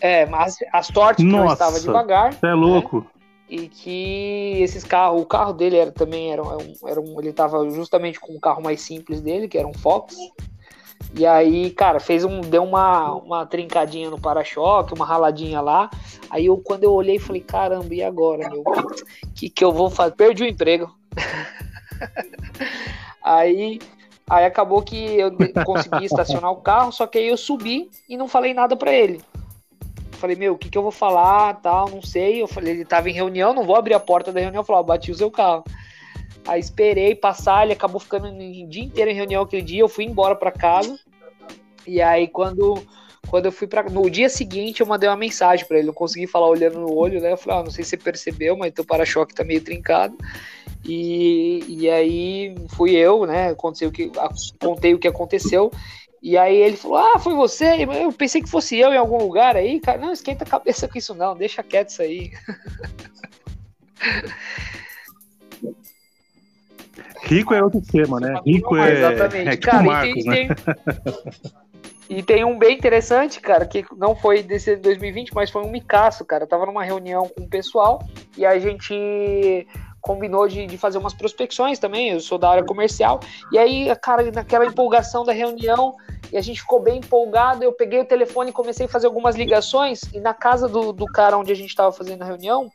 É, 0.00 0.26
mas 0.26 0.56
a 0.72 0.82
sorte 0.82 1.22
que 1.22 1.28
Nossa, 1.28 1.52
estava 1.52 1.80
devagar. 1.80 2.34
Você 2.34 2.46
é 2.46 2.54
louco. 2.54 3.00
Né? 3.00 3.06
E 3.48 3.68
que 3.68 4.60
esses 4.60 4.82
carros, 4.82 5.22
o 5.22 5.24
carro 5.24 5.52
dele 5.52 5.76
era 5.76 5.92
também 5.92 6.32
era 6.32 6.42
um, 6.42 6.74
era 6.84 7.00
um, 7.00 7.20
ele 7.20 7.30
estava 7.30 7.68
justamente 7.70 8.18
com 8.18 8.34
o 8.34 8.40
carro 8.40 8.60
mais 8.60 8.80
simples 8.80 9.20
dele, 9.20 9.48
que 9.48 9.56
era 9.56 9.68
um 9.68 9.74
Fox. 9.74 10.16
E 11.14 11.24
aí, 11.24 11.70
cara, 11.70 12.00
fez 12.00 12.24
um 12.24 12.40
deu 12.40 12.64
uma, 12.64 13.14
uma 13.14 13.46
trincadinha 13.46 14.10
no 14.10 14.20
para-choque, 14.20 14.94
uma 14.94 15.06
raladinha 15.06 15.60
lá. 15.60 15.88
Aí 16.28 16.46
eu 16.46 16.58
quando 16.58 16.84
eu 16.84 16.92
olhei, 16.92 17.18
falei, 17.18 17.40
caramba, 17.40 17.94
e 17.94 18.02
agora, 18.02 18.48
meu? 18.50 18.64
Que 19.34 19.48
que 19.48 19.64
eu 19.64 19.72
vou 19.72 19.90
fazer? 19.90 20.16
Perdi 20.16 20.42
o 20.42 20.48
emprego. 20.48 20.92
aí 23.22 23.78
Aí 24.28 24.44
acabou 24.44 24.82
que 24.82 24.96
eu 24.96 25.30
consegui 25.64 26.04
estacionar 26.04 26.50
o 26.50 26.56
carro, 26.56 26.90
só 26.90 27.06
que 27.06 27.16
aí 27.16 27.28
eu 27.28 27.36
subi 27.36 27.88
e 28.08 28.16
não 28.16 28.26
falei 28.26 28.52
nada 28.52 28.76
para 28.76 28.92
ele. 28.92 29.22
Falei, 30.16 30.36
meu, 30.36 30.54
o 30.54 30.58
que, 30.58 30.68
que 30.68 30.76
eu 30.76 30.82
vou 30.82 30.90
falar, 30.90 31.54
tal, 31.60 31.88
não 31.88 32.02
sei. 32.02 32.42
Eu 32.42 32.48
falei, 32.48 32.72
ele 32.74 32.84
tava 32.84 33.08
em 33.08 33.12
reunião, 33.12 33.54
não 33.54 33.64
vou 33.64 33.76
abrir 33.76 33.94
a 33.94 34.00
porta 34.00 34.32
da 34.32 34.40
reunião. 34.40 34.64
Ó, 34.66 34.82
bati 34.82 35.10
o 35.10 35.14
seu 35.14 35.30
carro. 35.30 35.64
Aí 36.46 36.60
esperei 36.60 37.14
passar, 37.14 37.64
ele 37.64 37.72
acabou 37.72 38.00
ficando 38.00 38.28
o 38.28 38.68
dia 38.68 38.84
inteiro 38.84 39.10
em 39.10 39.14
reunião 39.14 39.42
aquele 39.42 39.62
dia. 39.62 39.80
Eu 39.80 39.88
fui 39.88 40.04
embora 40.04 40.34
para 40.34 40.50
casa. 40.50 40.98
E 41.86 42.02
aí, 42.02 42.26
quando, 42.28 42.82
Quando 43.28 43.46
eu 43.46 43.52
fui 43.52 43.66
para 43.66 43.82
No 43.84 44.08
dia 44.08 44.28
seguinte, 44.28 44.80
eu 44.80 44.86
mandei 44.86 45.08
uma 45.08 45.16
mensagem 45.16 45.66
para 45.66 45.78
ele. 45.78 45.88
Não 45.88 45.94
consegui 45.94 46.26
falar 46.26 46.48
olhando 46.48 46.78
no 46.78 46.94
olho, 46.94 47.20
né? 47.20 47.32
Eu 47.32 47.36
falei, 47.36 47.60
ah, 47.60 47.64
não 47.64 47.70
sei 47.70 47.84
se 47.84 47.90
você 47.90 47.96
percebeu, 47.96 48.56
mas 48.56 48.72
teu 48.72 48.84
para-choque 48.84 49.34
tá 49.34 49.44
meio 49.44 49.60
trincado. 49.60 50.16
E, 50.84 51.64
e 51.68 51.90
aí 51.90 52.54
fui 52.76 52.94
eu, 52.94 53.26
né? 53.26 53.48
Aconteceu 53.48 53.90
que, 53.90 54.10
contei 54.60 54.94
o 54.94 54.98
que 54.98 55.08
aconteceu. 55.08 55.70
E 56.26 56.36
aí 56.36 56.56
ele 56.56 56.76
falou: 56.76 56.96
Ah, 56.96 57.20
foi 57.20 57.36
você? 57.36 57.84
Eu 57.84 58.12
pensei 58.12 58.42
que 58.42 58.50
fosse 58.50 58.76
eu 58.76 58.92
em 58.92 58.96
algum 58.96 59.16
lugar 59.16 59.54
aí, 59.54 59.78
cara. 59.78 59.96
Não, 59.96 60.12
esquenta 60.12 60.42
a 60.42 60.46
cabeça 60.46 60.88
com 60.88 60.98
isso, 60.98 61.14
não, 61.14 61.36
deixa 61.36 61.62
quieto 61.62 61.90
isso 61.90 62.02
aí. 62.02 62.32
Rico 67.22 67.54
é 67.54 67.62
outro 67.62 67.80
tema, 67.80 68.18
né? 68.18 68.40
Rico 68.44 68.76
é. 68.76 68.92
Exatamente. 68.92 69.48
É 69.48 69.52
tipo 69.52 69.66
cara, 69.70 69.82
Marcos, 69.84 70.24
e, 70.24 70.28
tem, 70.28 70.48
né? 70.48 70.56
e 72.10 72.22
tem 72.24 72.44
um 72.44 72.58
bem 72.58 72.76
interessante, 72.76 73.40
cara, 73.40 73.64
que 73.64 73.84
não 73.96 74.16
foi 74.16 74.42
desse 74.42 74.74
2020, 74.74 75.32
mas 75.32 75.48
foi 75.48 75.62
um 75.62 75.70
micaço, 75.70 76.24
cara. 76.24 76.42
Eu 76.42 76.48
tava 76.48 76.66
numa 76.66 76.82
reunião 76.82 77.28
com 77.28 77.44
o 77.44 77.48
pessoal 77.48 78.04
e 78.36 78.44
a 78.44 78.58
gente 78.58 79.64
combinou 80.06 80.46
de, 80.46 80.66
de, 80.68 80.78
fazer 80.78 80.98
umas 80.98 81.12
prospecções 81.12 81.80
também, 81.80 82.10
eu 82.10 82.20
sou 82.20 82.38
da 82.38 82.48
área 82.48 82.64
comercial, 82.64 83.18
e 83.50 83.58
aí, 83.58 83.92
cara, 83.96 84.30
naquela 84.30 84.64
empolgação 84.64 85.24
da 85.24 85.32
reunião, 85.32 85.96
e 86.32 86.36
a 86.36 86.40
gente 86.40 86.60
ficou 86.60 86.80
bem 86.80 86.98
empolgado, 86.98 87.64
eu 87.64 87.72
peguei 87.72 87.98
o 87.98 88.04
telefone 88.04 88.50
e 88.50 88.52
comecei 88.52 88.86
a 88.86 88.88
fazer 88.88 89.08
algumas 89.08 89.34
ligações, 89.34 90.02
e 90.14 90.20
na 90.20 90.32
casa 90.32 90.68
do, 90.68 90.92
do 90.92 91.06
cara 91.06 91.36
onde 91.36 91.50
a 91.50 91.56
gente 91.56 91.70
estava 91.70 91.90
fazendo 91.90 92.22
a 92.22 92.24
reunião, 92.24 92.70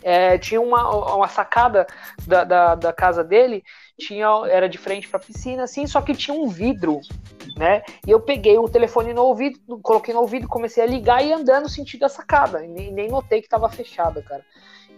é, 0.00 0.38
tinha 0.38 0.60
uma, 0.60 1.16
uma 1.16 1.28
sacada 1.28 1.86
da, 2.24 2.44
da, 2.44 2.74
da, 2.76 2.92
casa 2.92 3.24
dele, 3.24 3.64
tinha 3.98 4.28
era 4.48 4.68
de 4.68 4.78
frente 4.78 5.08
para 5.08 5.18
a 5.18 5.22
piscina, 5.22 5.64
assim, 5.64 5.86
só 5.88 6.00
que 6.00 6.14
tinha 6.14 6.36
um 6.36 6.46
vidro, 6.46 7.00
né? 7.56 7.82
E 8.06 8.10
eu 8.10 8.20
peguei 8.20 8.56
o 8.58 8.68
telefone 8.68 9.12
no 9.12 9.22
ouvido, 9.22 9.58
coloquei 9.82 10.14
no 10.14 10.20
ouvido, 10.20 10.46
comecei 10.46 10.84
a 10.84 10.86
ligar 10.86 11.24
e 11.24 11.32
andando 11.32 11.68
sentido 11.68 12.04
a 12.04 12.08
sacada, 12.08 12.64
e 12.64 12.68
nem, 12.68 12.92
nem 12.92 13.08
notei 13.08 13.40
que 13.40 13.46
estava 13.46 13.68
fechada, 13.68 14.22
cara. 14.22 14.44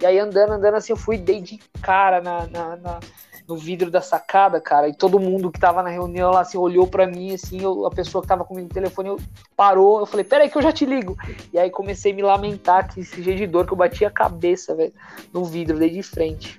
E 0.00 0.06
aí 0.06 0.18
andando, 0.18 0.52
andando 0.52 0.74
assim, 0.74 0.92
eu 0.92 0.96
fui, 0.96 1.16
dei 1.16 1.40
de 1.40 1.58
cara 1.80 2.20
na, 2.20 2.46
na, 2.46 2.76
na 2.76 3.00
no 3.48 3.56
vidro 3.56 3.90
da 3.90 4.00
sacada, 4.00 4.60
cara, 4.60 4.88
e 4.88 4.94
todo 4.94 5.20
mundo 5.20 5.52
que 5.52 5.60
tava 5.60 5.82
na 5.82 5.88
reunião 5.88 6.32
lá, 6.32 6.40
assim, 6.40 6.58
olhou 6.58 6.86
para 6.86 7.06
mim, 7.06 7.32
assim, 7.32 7.62
eu, 7.62 7.86
a 7.86 7.90
pessoa 7.90 8.20
que 8.20 8.28
tava 8.28 8.44
comigo 8.44 8.66
no 8.66 8.74
telefone 8.74 9.08
eu, 9.10 9.20
parou, 9.56 10.00
eu 10.00 10.06
falei, 10.06 10.24
peraí 10.24 10.50
que 10.50 10.58
eu 10.58 10.62
já 10.62 10.72
te 10.72 10.84
ligo. 10.84 11.16
E 11.52 11.58
aí 11.58 11.70
comecei 11.70 12.12
a 12.12 12.14
me 12.14 12.22
lamentar, 12.22 12.92
que 12.92 13.00
esse 13.00 13.22
jeito 13.22 13.38
de 13.38 13.46
dor 13.46 13.64
que 13.64 13.72
eu 13.72 13.76
bati 13.76 14.04
a 14.04 14.10
cabeça, 14.10 14.74
velho, 14.74 14.92
no 15.32 15.44
vidro, 15.44 15.78
dei 15.78 15.90
de 15.90 16.02
frente. 16.02 16.58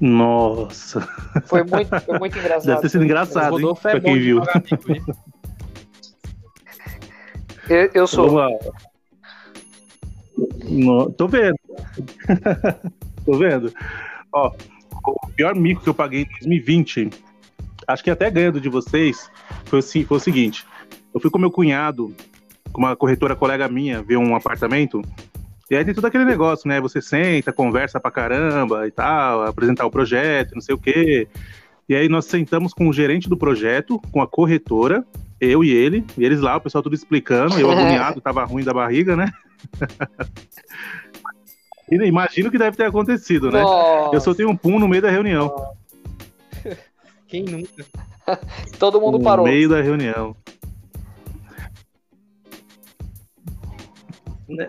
Nossa. 0.00 1.00
Foi 1.46 1.62
muito, 1.62 2.00
foi 2.00 2.18
muito 2.18 2.36
engraçado. 2.38 2.66
Deve 2.66 2.80
ter 2.82 2.88
sido 2.88 3.04
engraçado, 3.04 3.60
hein, 3.60 3.74
pra 3.80 4.00
quem 4.00 4.18
viu. 4.18 4.42
eu, 7.68 7.90
eu 7.94 8.06
sou. 8.06 8.28
No, 10.64 11.10
tô 11.10 11.26
vendo. 11.28 11.56
tô 13.24 13.38
vendo. 13.38 13.72
Ó, 14.32 14.52
o 15.06 15.28
pior 15.34 15.54
mico 15.54 15.82
que 15.82 15.88
eu 15.88 15.94
paguei 15.94 16.22
em 16.22 16.28
2020, 16.40 17.10
acho 17.86 18.04
que 18.04 18.10
até 18.10 18.30
ganhando 18.30 18.60
de 18.60 18.68
vocês, 18.68 19.30
foi, 19.64 19.78
assim, 19.78 20.04
foi 20.04 20.16
o 20.16 20.20
seguinte. 20.20 20.66
Eu 21.14 21.20
fui 21.20 21.30
com 21.30 21.38
meu 21.38 21.50
cunhado, 21.50 22.14
com 22.72 22.80
uma 22.80 22.96
corretora 22.96 23.34
colega 23.34 23.68
minha, 23.68 24.02
ver 24.02 24.16
um 24.16 24.34
apartamento. 24.34 25.00
E 25.70 25.76
aí 25.76 25.84
tem 25.84 25.94
todo 25.94 26.04
aquele 26.04 26.24
negócio, 26.24 26.68
né? 26.68 26.80
Você 26.80 27.00
senta, 27.00 27.52
conversa 27.52 27.98
pra 27.98 28.10
caramba 28.10 28.86
e 28.86 28.90
tal, 28.90 29.42
apresentar 29.42 29.86
o 29.86 29.90
projeto, 29.90 30.54
não 30.54 30.60
sei 30.60 30.74
o 30.74 30.78
quê. 30.78 31.26
E 31.88 31.94
aí 31.94 32.08
nós 32.08 32.26
sentamos 32.26 32.74
com 32.74 32.88
o 32.88 32.92
gerente 32.92 33.28
do 33.28 33.36
projeto, 33.36 34.00
com 34.10 34.20
a 34.20 34.26
corretora, 34.26 35.04
eu 35.40 35.62
e 35.62 35.70
ele, 35.70 36.04
e 36.18 36.24
eles 36.24 36.40
lá, 36.40 36.56
o 36.56 36.60
pessoal 36.60 36.82
tudo 36.82 36.94
explicando, 36.94 37.58
eu 37.58 37.70
agoniado, 37.72 38.20
tava 38.20 38.44
ruim 38.44 38.64
da 38.64 38.72
barriga, 38.72 39.16
né? 39.16 39.32
Imagino 41.90 42.50
que 42.50 42.58
deve 42.58 42.76
ter 42.76 42.84
acontecido, 42.84 43.50
né? 43.50 43.62
Nossa. 43.62 44.16
Eu 44.16 44.20
soltei 44.20 44.44
um 44.44 44.56
pum 44.56 44.78
no 44.78 44.88
meio 44.88 45.02
da 45.02 45.10
reunião. 45.10 45.54
Quem 47.28 47.44
nunca? 47.44 47.84
Todo 48.78 49.00
mundo 49.00 49.18
no 49.18 49.24
parou. 49.24 49.46
No 49.46 49.52
meio 49.52 49.68
da 49.68 49.80
reunião. 49.80 50.34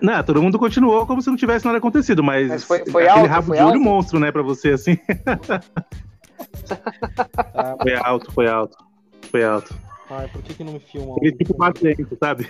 Não, 0.02 0.24
todo 0.24 0.42
mundo 0.42 0.58
continuou 0.58 1.06
como 1.06 1.22
se 1.22 1.30
não 1.30 1.38
tivesse 1.38 1.64
nada 1.64 1.78
acontecido, 1.78 2.24
mas, 2.24 2.48
mas 2.48 2.64
foi, 2.64 2.84
foi 2.90 3.08
aquele 3.08 3.20
alto, 3.20 3.30
rabo 3.30 3.48
foi 3.48 3.58
de 3.58 3.62
alto? 3.62 3.74
olho 3.74 3.84
monstro, 3.84 4.20
né, 4.20 4.32
pra 4.32 4.42
você, 4.42 4.72
assim. 4.72 4.98
foi 7.84 7.96
alto, 7.96 8.32
foi 8.32 8.48
alto. 8.48 8.76
Foi 9.30 9.44
alto. 9.44 9.76
Ai, 10.10 10.28
por 10.30 10.42
que, 10.42 10.56
que 10.56 10.64
não 10.64 10.74
me 10.74 10.80
filmam? 10.80 11.16
Aquele 11.18 11.34
tipo 11.34 11.56
barulhento, 11.56 12.18
sabe? 12.20 12.50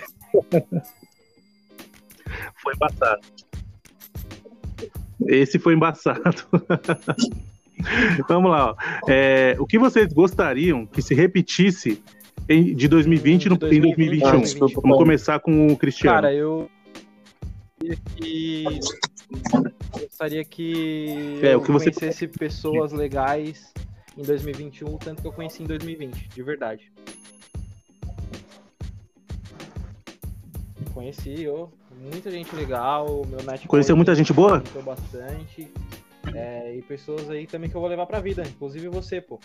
Foi 2.62 2.74
embaçado. 2.74 3.20
Esse 5.26 5.58
foi 5.58 5.74
embaçado. 5.74 6.44
Vamos 8.28 8.50
lá. 8.50 8.72
Ó. 8.72 8.76
É, 9.08 9.56
o 9.58 9.66
que 9.66 9.78
vocês 9.78 10.12
gostariam 10.12 10.86
que 10.86 11.00
se 11.00 11.14
repetisse 11.14 12.02
em, 12.48 12.74
de 12.74 12.88
2020 12.88 13.48
no, 13.48 13.54
em 13.54 13.80
2021? 13.80 14.28
Ah, 14.28 14.32
Vamos 14.82 14.98
começar 14.98 15.38
com 15.40 15.68
o 15.68 15.76
Cristiano. 15.76 16.16
Cara, 16.16 16.34
eu 16.34 16.68
que 18.16 18.64
gostaria 19.92 20.44
que 20.44 21.38
é, 21.42 21.56
o 21.56 21.60
que 21.60 21.70
eu 21.70 21.74
você 21.74 21.92
conhecesse 21.92 22.26
pessoas 22.26 22.92
legais 22.92 23.72
em 24.16 24.22
2021 24.22 24.98
tanto 24.98 25.22
que 25.22 25.28
eu 25.28 25.32
conheci 25.32 25.62
em 25.62 25.66
2020, 25.66 26.28
de 26.28 26.42
verdade. 26.42 26.92
Conheci, 30.92 31.42
eu, 31.42 31.70
muita 31.98 32.30
gente 32.30 32.54
legal, 32.54 33.06
meu 33.26 33.38
network 33.38 33.68
Conheceu 33.68 33.96
muita 33.96 34.14
gente 34.14 34.32
boa? 34.32 34.62
bastante. 34.84 35.70
É, 36.34 36.76
e 36.76 36.82
pessoas 36.82 37.28
aí 37.30 37.46
também 37.46 37.70
que 37.70 37.76
eu 37.76 37.80
vou 37.80 37.88
levar 37.88 38.06
pra 38.06 38.20
vida, 38.20 38.42
inclusive 38.42 38.88
você, 38.88 39.20
pô. 39.20 39.40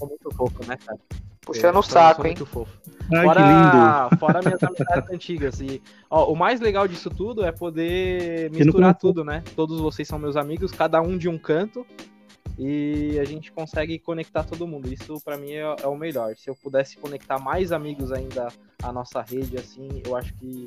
É 0.00 0.06
muito 0.06 0.30
fofo, 0.34 0.66
né, 0.66 0.76
cara? 0.76 0.98
Puxando 1.42 1.78
o 1.78 1.82
saco, 1.82 2.26
hein? 2.26 2.34
Muito 2.36 2.46
fofo. 2.46 2.78
Ai, 3.12 3.24
fora, 3.24 3.42
que 3.42 3.48
lindo. 3.48 4.16
fora 4.20 4.40
minhas 4.42 4.62
amizades 4.62 5.10
antigas. 5.10 5.60
E, 5.60 5.82
ó, 6.08 6.30
o 6.30 6.36
mais 6.36 6.60
legal 6.60 6.86
disso 6.86 7.10
tudo 7.10 7.44
é 7.44 7.50
poder 7.50 8.50
misturar 8.50 8.94
tudo, 8.94 9.24
né? 9.24 9.42
Todos 9.56 9.80
vocês 9.80 10.06
são 10.06 10.18
meus 10.18 10.36
amigos, 10.36 10.70
cada 10.70 11.00
um 11.00 11.18
de 11.18 11.28
um 11.28 11.38
canto. 11.38 11.86
E 12.62 13.18
a 13.18 13.24
gente 13.24 13.50
consegue 13.50 13.98
conectar 13.98 14.44
todo 14.44 14.66
mundo. 14.66 14.92
Isso 14.92 15.18
para 15.24 15.38
mim 15.38 15.52
é, 15.52 15.62
é, 15.82 15.86
o 15.86 15.96
melhor. 15.96 16.36
Se 16.36 16.50
eu 16.50 16.54
pudesse 16.54 16.98
conectar 16.98 17.38
mais 17.38 17.72
amigos 17.72 18.12
ainda 18.12 18.48
à 18.82 18.92
nossa 18.92 19.22
rede, 19.22 19.56
assim, 19.56 19.88
eu 20.04 20.14
acho 20.14 20.34
que 20.34 20.66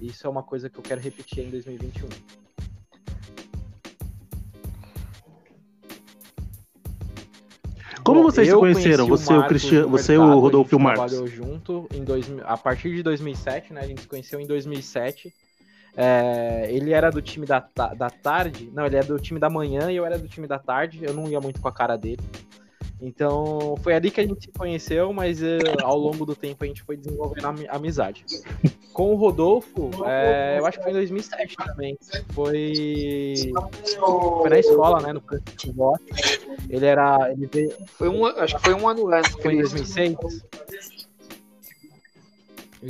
isso 0.00 0.28
é 0.28 0.30
uma 0.30 0.44
coisa 0.44 0.70
que 0.70 0.78
eu 0.78 0.82
quero 0.82 1.00
repetir 1.00 1.44
em 1.44 1.50
2021. 1.50 2.08
Como 8.04 8.22
vocês 8.22 8.46
se 8.46 8.54
conheceram? 8.54 9.08
Você, 9.08 9.32
o, 9.32 9.44
Cristiano, 9.48 9.88
você 9.88 10.14
e 10.14 10.18
o 10.18 10.38
Rodolfo 10.38 10.72
e 10.72 10.76
o 10.76 10.78
Marcos? 10.78 11.10
trabalhou 11.10 11.26
junto 11.26 11.88
em 11.92 12.04
dois, 12.04 12.26
a 12.44 12.56
partir 12.56 12.94
de 12.94 13.02
2007, 13.02 13.72
né? 13.72 13.80
A 13.80 13.86
gente 13.88 14.02
se 14.02 14.06
conheceu 14.06 14.38
em 14.38 14.46
2007. 14.46 15.34
É, 15.96 16.66
ele 16.70 16.92
era 16.92 17.10
do 17.10 17.22
time 17.22 17.46
da, 17.46 17.60
da 17.96 18.10
tarde, 18.10 18.70
não, 18.74 18.84
ele 18.84 18.96
era 18.96 19.06
do 19.06 19.18
time 19.18 19.38
da 19.38 19.48
manhã 19.48 19.90
e 19.92 19.96
eu 19.96 20.04
era 20.04 20.18
do 20.18 20.28
time 20.28 20.46
da 20.46 20.58
tarde. 20.58 21.00
Eu 21.02 21.14
não 21.14 21.28
ia 21.28 21.40
muito 21.40 21.60
com 21.60 21.68
a 21.68 21.72
cara 21.72 21.96
dele. 21.96 22.22
Então 23.00 23.76
foi 23.82 23.94
ali 23.94 24.10
que 24.10 24.20
a 24.20 24.26
gente 24.26 24.46
se 24.46 24.52
conheceu, 24.52 25.12
mas 25.12 25.42
uh, 25.42 25.58
ao 25.82 25.98
longo 25.98 26.24
do 26.24 26.34
tempo 26.34 26.64
a 26.64 26.66
gente 26.66 26.82
foi 26.82 26.96
desenvolvendo 26.96 27.48
amizade. 27.68 28.24
Com 28.92 29.12
o 29.12 29.16
Rodolfo, 29.16 29.90
é, 30.06 30.56
eu 30.58 30.66
acho 30.66 30.78
que 30.78 30.84
foi 30.84 30.92
em 30.92 30.96
2007 30.96 31.56
também. 31.56 31.98
Foi, 32.32 33.34
foi 34.40 34.50
na 34.50 34.58
escola, 34.58 35.00
né? 35.00 35.12
No 35.12 35.20
futebol. 35.20 35.98
Ele 36.70 36.86
era. 36.86 37.30
Ele 37.32 37.48
veio... 37.52 37.72
Foi 37.86 38.08
um, 38.08 38.24
acho 38.24 38.56
que 38.56 38.62
foi 38.62 38.74
um 38.74 38.88
ano 38.88 39.12
antes. 39.12 39.32
Foi 39.32 39.52
em 39.52 39.58
2006. 39.58 40.16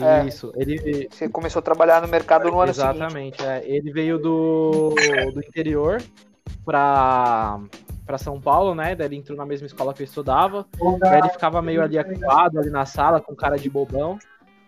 É, 0.01 0.27
Isso, 0.27 0.53
ele. 0.57 1.09
Você 1.11 1.29
começou 1.29 1.61
a 1.61 1.63
trabalhar 1.63 2.03
no 2.03 2.09
mercado 2.09 2.51
no 2.51 2.61
ano 2.61 2.71
Exatamente, 2.71 3.41
seguinte. 3.41 3.45
É. 3.45 3.63
Ele 3.65 3.93
veio 3.93 4.19
do, 4.19 4.95
do 5.33 5.41
interior 5.41 6.03
para 6.65 7.61
para 8.05 8.19
São 8.19 8.39
Paulo, 8.39 8.75
né? 8.75 8.95
Daí 8.95 9.07
ele 9.07 9.17
entrou 9.17 9.37
na 9.37 9.47
mesma 9.47 9.67
escola 9.67 9.95
que 9.95 10.03
eu 10.03 10.05
estudava. 10.05 10.67
Daí 11.01 11.21
ele 11.21 11.31
ficava 11.31 11.63
meio 11.63 11.83
ali 11.83 11.99
acuado 11.99 12.59
ali 12.59 12.71
na 12.71 12.85
sala, 12.85 13.21
com 13.21 13.35
cara 13.35 13.57
de 13.57 13.71
bobão. 13.71 14.19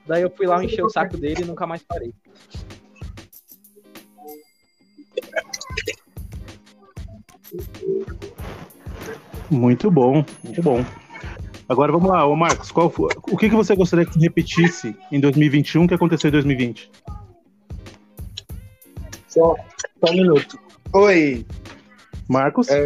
Daí 0.07 0.23
eu 0.23 0.31
fui 0.31 0.47
lá 0.47 0.63
encher 0.65 0.83
o 0.83 0.89
saco 0.89 1.17
dele 1.17 1.43
e 1.43 1.45
nunca 1.45 1.67
mais 1.67 1.83
parei. 1.83 2.15
Muito 9.51 9.91
bom, 9.91 10.25
muito 10.43 10.63
bom. 10.63 10.85
Agora 11.69 11.91
vamos 11.91 12.09
lá, 12.09 12.25
ô 12.25 12.37
Marcos, 12.37 12.71
qual 12.71 12.89
foi, 12.89 13.09
o 13.31 13.37
que, 13.37 13.49
que 13.49 13.55
você 13.55 13.75
gostaria 13.75 14.07
que 14.07 14.19
repetisse 14.21 14.97
em 15.11 15.19
2021 15.19 15.87
que 15.87 15.95
aconteceu 15.95 16.29
em 16.29 16.33
2020? 16.33 16.91
Só, 19.27 19.57
só 20.05 20.13
um 20.13 20.15
minuto. 20.15 20.59
Oi, 20.93 21.45
Marcos? 22.29 22.69
É, 22.69 22.85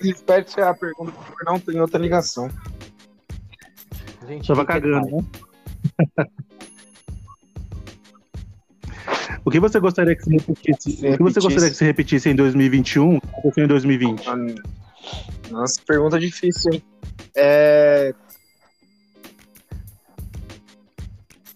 repete, 0.00 0.60
a 0.60 0.72
pergunta, 0.74 1.12
por 1.12 1.44
não 1.44 1.60
tem 1.60 1.78
outra 1.78 2.00
ligação. 2.00 2.50
Gente, 4.26 4.48
Tava 4.48 4.64
cagando, 4.64 5.16
né? 5.16 5.24
O 9.44 9.50
que 9.50 9.60
você 9.60 9.78
gostaria 9.78 10.16
que 10.16 10.24
se 10.24 10.30
repetisse? 10.30 10.96
Se 10.96 11.06
o 11.08 11.16
que 11.16 11.22
você 11.22 11.40
gostaria 11.40 11.70
que 11.70 11.76
se 11.76 11.84
repetisse 11.84 12.28
em 12.28 12.34
2021 12.34 13.20
ou 13.44 13.52
em 13.56 13.66
2020? 13.68 14.26
Nossa, 15.50 15.80
pergunta 15.86 16.18
difícil, 16.18 16.72
hein? 16.72 16.82
É... 17.34 18.14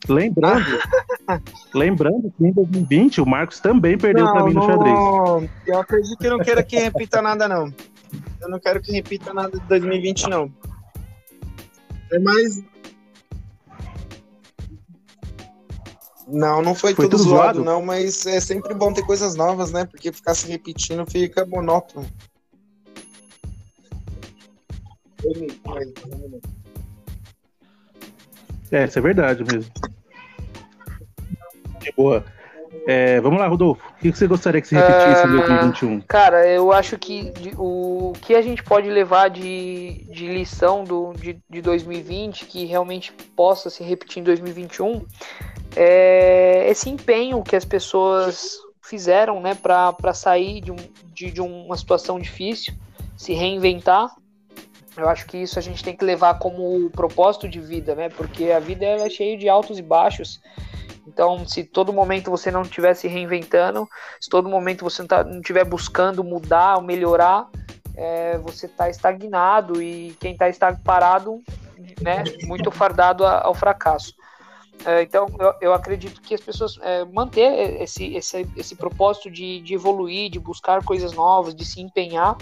Lembrando, 0.09 0.65
lembrando 1.75 2.33
que 2.37 2.45
em 2.45 2.53
2020 2.53 3.21
o 3.21 3.27
Marcos 3.27 3.61
também 3.61 3.97
perdeu 3.97 4.25
não, 4.25 4.33
para 4.33 4.45
mim 4.45 4.55
no 4.55 4.63
xadrez. 4.63 5.51
Eu 5.67 5.79
acredito 5.79 6.19
que 6.19 6.27
eu 6.27 6.37
não 6.37 6.45
quero 6.45 6.65
que 6.65 6.77
repita 6.77 7.23
nada, 7.23 7.47
não. 7.47 7.73
Eu 8.41 8.49
não 8.49 8.59
quero 8.59 8.81
que 8.81 8.91
repita 8.91 9.33
nada 9.33 9.59
de 9.59 9.67
2020, 9.67 10.29
não. 10.29 10.53
É 12.13 12.19
mais 12.19 12.61
Não, 16.33 16.63
não 16.63 16.75
foi, 16.75 16.95
foi 16.95 17.07
tudo, 17.07 17.19
tudo 17.19 17.29
zoado, 17.29 17.59
zoado, 17.59 17.65
não, 17.65 17.85
mas 17.85 18.25
é 18.25 18.39
sempre 18.41 18.73
bom 18.73 18.93
ter 18.93 19.03
coisas 19.03 19.35
novas, 19.35 19.73
né? 19.73 19.85
Porque 19.85 20.13
ficar 20.13 20.35
se 20.35 20.47
repetindo 20.47 21.05
fica 21.11 21.45
monótono. 21.45 22.07
É, 28.73 28.85
isso 28.85 28.99
é 28.99 29.03
verdade 29.03 29.45
mesmo. 29.45 29.71
Boa. 31.97 32.25
É, 32.87 33.21
vamos 33.21 33.39
lá, 33.39 33.47
Rodolfo. 33.47 33.87
O 33.89 33.95
que 34.01 34.13
você 34.13 34.27
gostaria 34.27 34.61
que 34.61 34.69
se 34.69 34.75
repetisse 34.75 35.27
uh, 35.27 35.29
em 35.29 35.37
2021? 35.37 35.99
Ah, 35.99 36.03
cara, 36.07 36.49
eu 36.49 36.73
acho 36.73 36.97
que 36.99 37.31
de, 37.33 37.53
o 37.57 38.13
que 38.23 38.35
a 38.35 38.43
gente 38.43 38.63
pode 38.63 38.89
levar 38.89 39.29
de, 39.29 40.05
de 40.09 40.29
lição 40.29 40.85
do, 40.85 41.13
de, 41.15 41.39
de 41.49 41.61
2020 41.61 42.47
que 42.47 42.65
realmente 42.65 43.13
possa 43.37 43.69
se 43.71 43.83
repetir 43.83 44.21
em 44.21 44.25
2021 44.25 45.05
é 45.77 46.69
esse 46.69 46.89
empenho 46.89 47.43
que 47.43 47.55
as 47.55 47.65
pessoas 47.65 48.57
fizeram 48.83 49.41
né, 49.41 49.55
para 49.55 50.15
sair 50.15 50.61
de, 50.61 50.73
um, 50.73 50.77
de, 51.15 51.31
de 51.31 51.41
uma 51.41 51.77
situação 51.77 52.19
difícil, 52.19 52.75
se 53.17 53.33
reinventar. 53.35 54.11
Eu 55.01 55.09
acho 55.09 55.27
que 55.27 55.39
isso 55.39 55.59
a 55.59 55.63
gente 55.63 55.83
tem 55.83 55.97
que 55.97 56.05
levar 56.05 56.39
como 56.39 56.91
propósito 56.91 57.49
de 57.49 57.61
vida, 57.61 57.95
né? 57.95 58.09
Porque 58.09 58.51
a 58.51 58.59
vida 58.59 58.85
é 58.85 59.09
cheia 59.09 59.37
de 59.37 59.49
altos 59.49 59.79
e 59.79 59.83
baixos. 59.83 60.41
Então, 61.07 61.47
se 61.47 61.65
todo 61.65 61.93
momento 61.93 62.31
você 62.31 62.51
não 62.51 62.63
estiver 62.63 62.95
se 62.95 63.09
reinventando, 63.09 63.89
se 64.21 64.31
todo 64.31 64.49
momento 64.49 64.85
você 64.85 65.03
não 65.03 65.41
estiver 65.41 65.65
tá, 65.65 65.71
buscando 65.71 66.23
mudar 66.23 66.77
ou 66.77 66.83
melhorar, 66.83 67.49
é, 67.97 68.39
você 68.39 68.67
está 68.67 68.89
estagnado 68.89 69.83
e 69.83 70.17
quem 70.21 70.37
está 70.41 70.73
parado, 70.85 71.43
né, 72.01 72.23
muito 72.45 72.71
fardado 72.71 73.27
ao 73.27 73.55
fracasso. 73.55 74.15
É, 74.85 75.03
então, 75.03 75.27
eu, 75.39 75.55
eu, 75.61 75.75
acredito 75.75 76.23
que 76.23 76.35
as 76.35 76.41
pessoas 76.41 76.79
é, 76.81 77.05
manter 77.05 77.83
esse, 77.83 78.15
esse, 78.15 78.49
esse 78.57 78.75
propósito 78.75 79.31
de, 79.31 79.61
de 79.61 79.75
evoluir, 79.75 80.31
de 80.31 80.39
buscar 80.39 80.83
coisas 80.83 81.13
novas, 81.13 81.55
de 81.55 81.65
se 81.65 81.83
empenhar. 81.83 82.37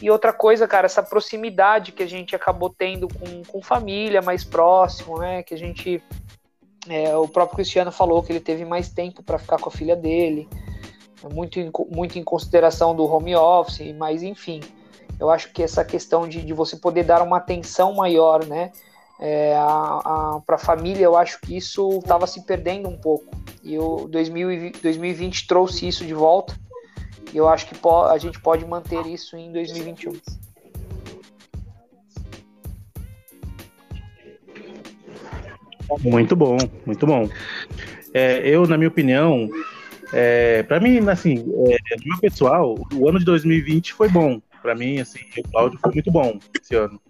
E 0.00 0.10
outra 0.10 0.32
coisa, 0.32 0.68
cara, 0.68 0.84
essa 0.84 1.02
proximidade 1.02 1.92
que 1.92 2.02
a 2.02 2.06
gente 2.06 2.36
acabou 2.36 2.68
tendo 2.68 3.08
com, 3.08 3.42
com 3.44 3.62
família 3.62 4.20
mais 4.20 4.44
próximo, 4.44 5.18
né? 5.18 5.42
Que 5.42 5.54
a 5.54 5.58
gente. 5.58 6.02
É, 6.88 7.16
o 7.16 7.26
próprio 7.26 7.56
Cristiano 7.56 7.90
falou 7.90 8.22
que 8.22 8.32
ele 8.32 8.40
teve 8.40 8.64
mais 8.64 8.90
tempo 8.90 9.22
para 9.22 9.38
ficar 9.38 9.58
com 9.58 9.68
a 9.68 9.72
filha 9.72 9.96
dele, 9.96 10.48
muito 11.32 11.58
em, 11.58 11.70
muito 11.90 12.18
em 12.18 12.22
consideração 12.22 12.94
do 12.94 13.04
home 13.04 13.34
office, 13.34 13.94
mas 13.96 14.22
enfim. 14.22 14.60
Eu 15.18 15.30
acho 15.30 15.52
que 15.52 15.62
essa 15.62 15.84
questão 15.84 16.28
de, 16.28 16.42
de 16.42 16.52
você 16.52 16.76
poder 16.76 17.02
dar 17.02 17.22
uma 17.22 17.38
atenção 17.38 17.92
maior, 17.94 18.44
né? 18.44 18.70
É, 19.20 19.54
para 20.46 20.56
a 20.56 20.58
família, 20.58 21.04
eu 21.04 21.16
acho 21.16 21.40
que 21.40 21.56
isso 21.56 21.98
estava 21.98 22.26
se 22.26 22.44
perdendo 22.44 22.88
um 22.88 22.96
pouco. 22.96 23.36
E 23.62 23.78
o 23.78 24.08
2020, 24.08 24.80
2020 24.80 25.46
trouxe 25.46 25.88
isso 25.88 26.04
de 26.04 26.14
volta. 26.14 26.54
E 27.32 27.36
eu 27.36 27.48
acho 27.48 27.66
que 27.66 27.74
a 28.10 28.18
gente 28.18 28.40
pode 28.40 28.64
manter 28.64 29.04
isso 29.06 29.36
em 29.36 29.52
2021. 29.52 30.12
Muito 36.02 36.36
bom, 36.36 36.56
muito 36.86 37.06
bom. 37.06 37.28
É, 38.12 38.46
eu, 38.48 38.66
na 38.66 38.76
minha 38.76 38.88
opinião, 38.88 39.48
é, 40.12 40.62
para 40.62 40.80
mim, 40.80 40.98
assim, 41.08 41.38
é, 41.38 41.96
no 41.96 42.06
meu 42.06 42.18
pessoal, 42.20 42.74
o 42.94 43.08
ano 43.08 43.18
de 43.18 43.24
2020 43.24 43.92
foi 43.92 44.08
bom. 44.08 44.40
Para 44.62 44.74
mim, 44.74 45.00
assim, 45.00 45.20
o 45.38 45.50
Cláudio 45.50 45.78
foi 45.80 45.92
muito 45.92 46.10
bom 46.10 46.38
esse 46.60 46.74
ano 46.74 47.00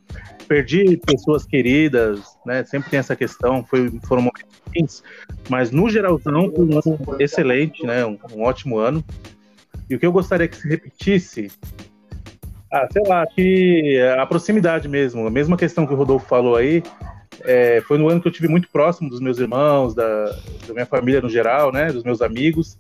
perdi 0.48 0.96
pessoas 0.96 1.44
queridas, 1.44 2.20
né? 2.44 2.64
Sempre 2.64 2.88
tem 2.88 2.98
essa 2.98 3.14
questão, 3.14 3.62
foi, 3.62 3.92
foram 4.08 4.22
momentos 4.22 5.02
mas 5.48 5.70
no 5.70 5.88
geralzão 5.88 6.52
foi 6.54 6.64
um 6.64 6.78
ano 6.78 7.16
excelente, 7.20 7.84
né? 7.86 8.04
Um, 8.04 8.18
um, 8.32 8.42
ótimo 8.42 8.78
ano. 8.78 9.04
E 9.88 9.94
o 9.94 9.98
que 9.98 10.06
eu 10.06 10.12
gostaria 10.12 10.48
que 10.48 10.56
se 10.56 10.68
repetisse, 10.68 11.50
ah, 12.72 12.86
sei 12.90 13.02
lá, 13.06 13.26
que 13.26 13.98
a 14.18 14.26
proximidade 14.26 14.88
mesmo, 14.88 15.26
a 15.26 15.30
mesma 15.30 15.56
questão 15.56 15.86
que 15.86 15.92
o 15.92 15.96
Rodolfo 15.96 16.26
falou 16.26 16.56
aí, 16.56 16.82
é, 17.44 17.80
foi 17.82 17.98
no 17.98 18.08
ano 18.08 18.20
que 18.20 18.28
eu 18.28 18.32
tive 18.32 18.48
muito 18.48 18.68
próximo 18.70 19.08
dos 19.08 19.20
meus 19.20 19.38
irmãos, 19.38 19.94
da, 19.94 20.24
da 20.66 20.74
minha 20.74 20.86
família 20.86 21.20
no 21.20 21.28
geral, 21.28 21.72
né? 21.72 21.90
Dos 21.92 22.04
meus 22.04 22.20
amigos. 22.20 22.78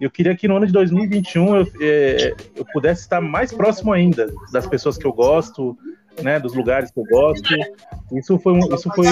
Eu 0.00 0.10
queria 0.10 0.36
que 0.36 0.46
no 0.46 0.56
ano 0.56 0.66
de 0.66 0.72
2021 0.72 1.56
eu, 1.56 1.66
é, 1.80 2.34
eu 2.54 2.64
pudesse 2.72 3.02
estar 3.02 3.20
mais 3.20 3.52
próximo 3.52 3.92
ainda 3.92 4.32
das 4.52 4.66
pessoas 4.66 4.96
que 4.96 5.04
eu 5.04 5.12
gosto, 5.12 5.76
né, 6.22 6.38
dos 6.38 6.54
lugares 6.54 6.90
que 6.90 7.00
eu 7.00 7.04
gosto. 7.04 7.48
Isso 8.12 8.38
foi, 8.38 8.58
isso 8.58 8.90
foi 8.94 9.06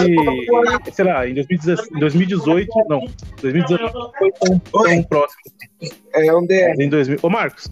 sei 0.92 1.04
lá, 1.04 1.28
em 1.28 1.34
2018, 1.34 2.70
não, 2.88 3.04
2018 3.42 3.82
não 3.94 4.12
foi 4.12 4.32
tão, 4.32 4.58
tão 4.58 5.02
próximo. 5.02 5.42
É 6.14 6.34
um 6.34 6.46
DR. 6.46 6.80
Em 6.80 6.88
2000, 6.88 7.18
ô 7.22 7.28
Marcos. 7.28 7.68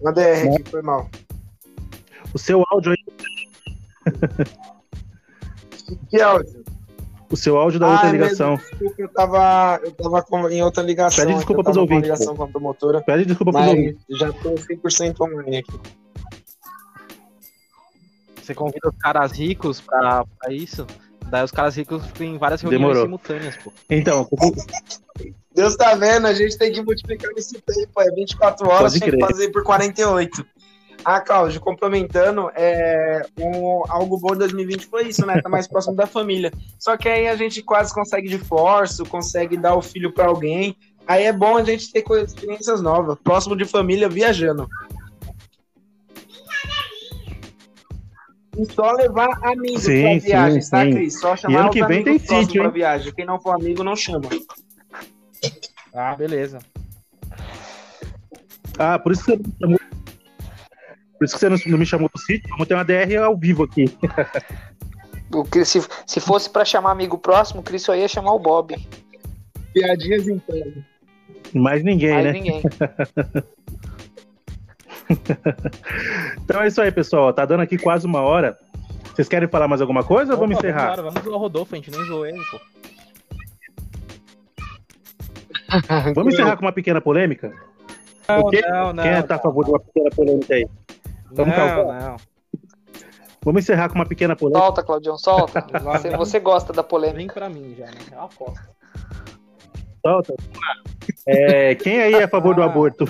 Uma 0.00 0.12
DR 0.12 0.48
aqui, 0.48 0.70
foi 0.70 0.82
mal. 0.82 1.10
O 2.32 2.38
seu 2.38 2.64
áudio 2.70 2.92
aí. 2.92 2.98
Que 6.08 6.20
áudio? 6.20 6.61
O 7.32 7.36
seu 7.36 7.56
áudio 7.56 7.80
da 7.80 7.86
ah, 7.86 7.92
outra 7.92 8.10
ligação. 8.10 8.56
Desculpa, 8.56 8.94
eu 8.98 9.08
tava, 9.08 9.80
eu 9.82 9.92
tava 9.92 10.52
em 10.52 10.62
outra 10.62 10.82
ligação. 10.82 11.24
Pede 11.24 11.36
desculpa 11.36 11.64
pros 11.64 11.76
ouvintes. 11.78 12.02
ligação 12.02 12.36
com 12.36 12.42
a 12.42 12.48
promotora. 12.48 13.00
Pede 13.00 13.24
desculpa 13.24 13.52
pros 13.52 13.66
ouvintes. 13.66 14.00
Já 14.10 14.32
tô 14.32 14.50
100% 14.50 15.20
online 15.20 15.56
aqui. 15.58 15.80
Você 18.42 18.54
convida 18.54 18.88
os 18.88 18.96
caras 18.98 19.32
ricos 19.32 19.80
pra, 19.80 20.24
pra 20.38 20.52
isso, 20.52 20.86
daí 21.30 21.44
os 21.44 21.52
caras 21.52 21.76
ricos 21.76 22.04
ficam 22.06 22.26
em 22.26 22.38
várias 22.38 22.60
reuniões 22.60 22.82
Demorou. 22.82 23.04
simultâneas, 23.04 23.56
pô. 23.56 23.72
Então, 23.88 24.28
Deus 25.54 25.76
tá 25.76 25.94
vendo, 25.94 26.26
a 26.26 26.34
gente 26.34 26.58
tem 26.58 26.72
que 26.72 26.82
multiplicar 26.82 27.30
esse 27.36 27.60
tempo, 27.60 28.00
é 28.00 28.10
24 28.10 28.68
horas, 28.68 28.92
tem 28.94 29.10
que 29.10 29.20
fazer 29.20 29.48
por 29.50 29.62
48. 29.62 30.44
Ah, 31.04 31.20
Cláudio, 31.20 31.60
complementando, 31.60 32.50
é, 32.54 33.26
um, 33.38 33.82
algo 33.88 34.18
bom 34.18 34.32
de 34.32 34.38
2020 34.40 34.86
foi 34.86 35.08
isso, 35.08 35.26
né? 35.26 35.40
Tá 35.42 35.48
mais 35.48 35.66
próximo 35.66 35.96
da 35.96 36.06
família. 36.06 36.52
Só 36.78 36.96
que 36.96 37.08
aí 37.08 37.26
a 37.26 37.34
gente 37.34 37.62
quase 37.62 37.92
consegue 37.92 38.28
de 38.28 38.38
força, 38.38 39.04
consegue 39.04 39.56
dar 39.56 39.74
o 39.74 39.82
filho 39.82 40.12
para 40.12 40.26
alguém. 40.26 40.76
Aí 41.06 41.24
é 41.24 41.32
bom 41.32 41.56
a 41.56 41.64
gente 41.64 41.90
ter 41.90 42.04
experiências 42.22 42.80
novas, 42.80 43.18
próximo 43.22 43.56
de 43.56 43.64
família, 43.64 44.08
viajando. 44.08 44.68
E 48.56 48.66
só 48.66 48.92
levar 48.92 49.30
amigos 49.42 49.82
sim, 49.82 50.02
pra 50.02 50.18
viagem, 50.18 50.60
sim, 50.60 50.70
tá, 50.70 50.84
Cris? 50.84 51.20
Só 51.20 51.34
chamar 51.34 51.54
e 51.54 51.56
ano 51.56 51.70
que 51.70 51.84
vem 51.86 52.04
tem 52.04 52.18
sítio, 52.18 52.62
pra 52.62 52.70
viagem. 52.70 53.12
Quem 53.12 53.24
não 53.24 53.40
for 53.40 53.54
amigo, 53.54 53.82
não 53.82 53.96
chama. 53.96 54.28
Ah, 55.92 56.14
beleza. 56.14 56.58
Ah, 58.78 58.98
por 58.98 59.12
isso 59.12 59.24
que 59.24 59.36
você 59.36 59.42
chamou. 59.60 59.91
Por 61.22 61.26
isso 61.26 61.38
que 61.38 61.40
você 61.40 61.68
não 61.70 61.78
me 61.78 61.86
chamou 61.86 62.10
pro 62.10 62.20
sítio, 62.20 62.48
vamos 62.50 62.66
ter 62.66 62.74
uma 62.74 62.84
DR 62.84 63.14
ao 63.22 63.36
vivo 63.36 63.62
aqui. 63.62 63.84
O 65.34 65.44
Chris, 65.44 65.68
se, 65.68 65.80
se 66.06 66.20
fosse 66.20 66.50
para 66.50 66.62
chamar 66.62 66.90
amigo 66.90 67.16
próximo, 67.16 67.60
o 67.60 67.62
Cris 67.62 67.80
só 67.80 67.96
ia 67.96 68.06
chamar 68.06 68.34
o 68.34 68.38
Bob. 68.38 68.76
Piadinhas 69.72 70.28
internas. 70.28 70.84
Mais 71.54 71.82
ninguém, 71.82 72.12
Mais 72.12 72.24
né? 72.26 72.32
ninguém. 72.32 72.62
então 76.44 76.60
é 76.60 76.66
isso 76.68 76.82
aí, 76.82 76.92
pessoal. 76.92 77.32
Tá 77.32 77.46
dando 77.46 77.62
aqui 77.62 77.78
quase 77.78 78.04
uma 78.04 78.20
hora. 78.20 78.58
Vocês 79.04 79.26
querem 79.26 79.48
falar 79.48 79.68
mais 79.68 79.80
alguma 79.80 80.04
coisa 80.04 80.34
Opa, 80.34 80.42
ou 80.42 80.48
vamos 80.48 80.58
encerrar? 80.58 80.88
Claro, 80.88 81.04
vamos 81.04 81.22
zoar 81.22 81.36
o 81.36 81.40
Rodolfo, 81.40 81.74
a 81.74 81.78
gente 81.78 81.90
nem 81.90 82.04
zoou 82.04 82.26
ele, 82.26 82.38
pô. 82.50 82.60
Vamos 86.14 86.34
encerrar 86.34 86.58
com 86.58 86.66
uma 86.66 86.72
pequena 86.72 87.00
polêmica? 87.00 87.54
Não, 88.28 88.50
não, 88.50 88.92
não. 88.92 89.02
Quem 89.02 89.12
está 89.12 89.36
a 89.36 89.38
favor 89.38 89.64
de 89.64 89.70
uma 89.70 89.80
pequena 89.80 90.10
polêmica 90.10 90.54
aí? 90.54 90.68
Vamos 91.34 91.56
não, 91.56 91.92
não. 91.92 92.16
Vamos 93.44 93.64
encerrar 93.64 93.88
com 93.88 93.96
uma 93.96 94.06
pequena 94.06 94.36
polêmica. 94.36 94.64
Solta, 94.64 94.82
Claudião, 94.82 95.18
solta. 95.18 95.66
você, 95.82 96.10
você 96.10 96.40
gosta 96.40 96.72
da 96.72 96.82
polêmica. 96.82 97.18
Vem 97.18 97.26
pra 97.26 97.48
mim 97.48 97.74
já, 97.76 97.86
né? 97.86 97.98
É 98.12 98.14
uma 98.14 98.26
aposta. 98.26 98.70
Solta. 100.04 100.34
É, 101.26 101.74
quem 101.74 102.00
aí 102.00 102.14
é 102.14 102.24
a 102.24 102.28
favor 102.28 102.54
do 102.54 102.62
ah. 102.62 102.66
aborto? 102.66 103.04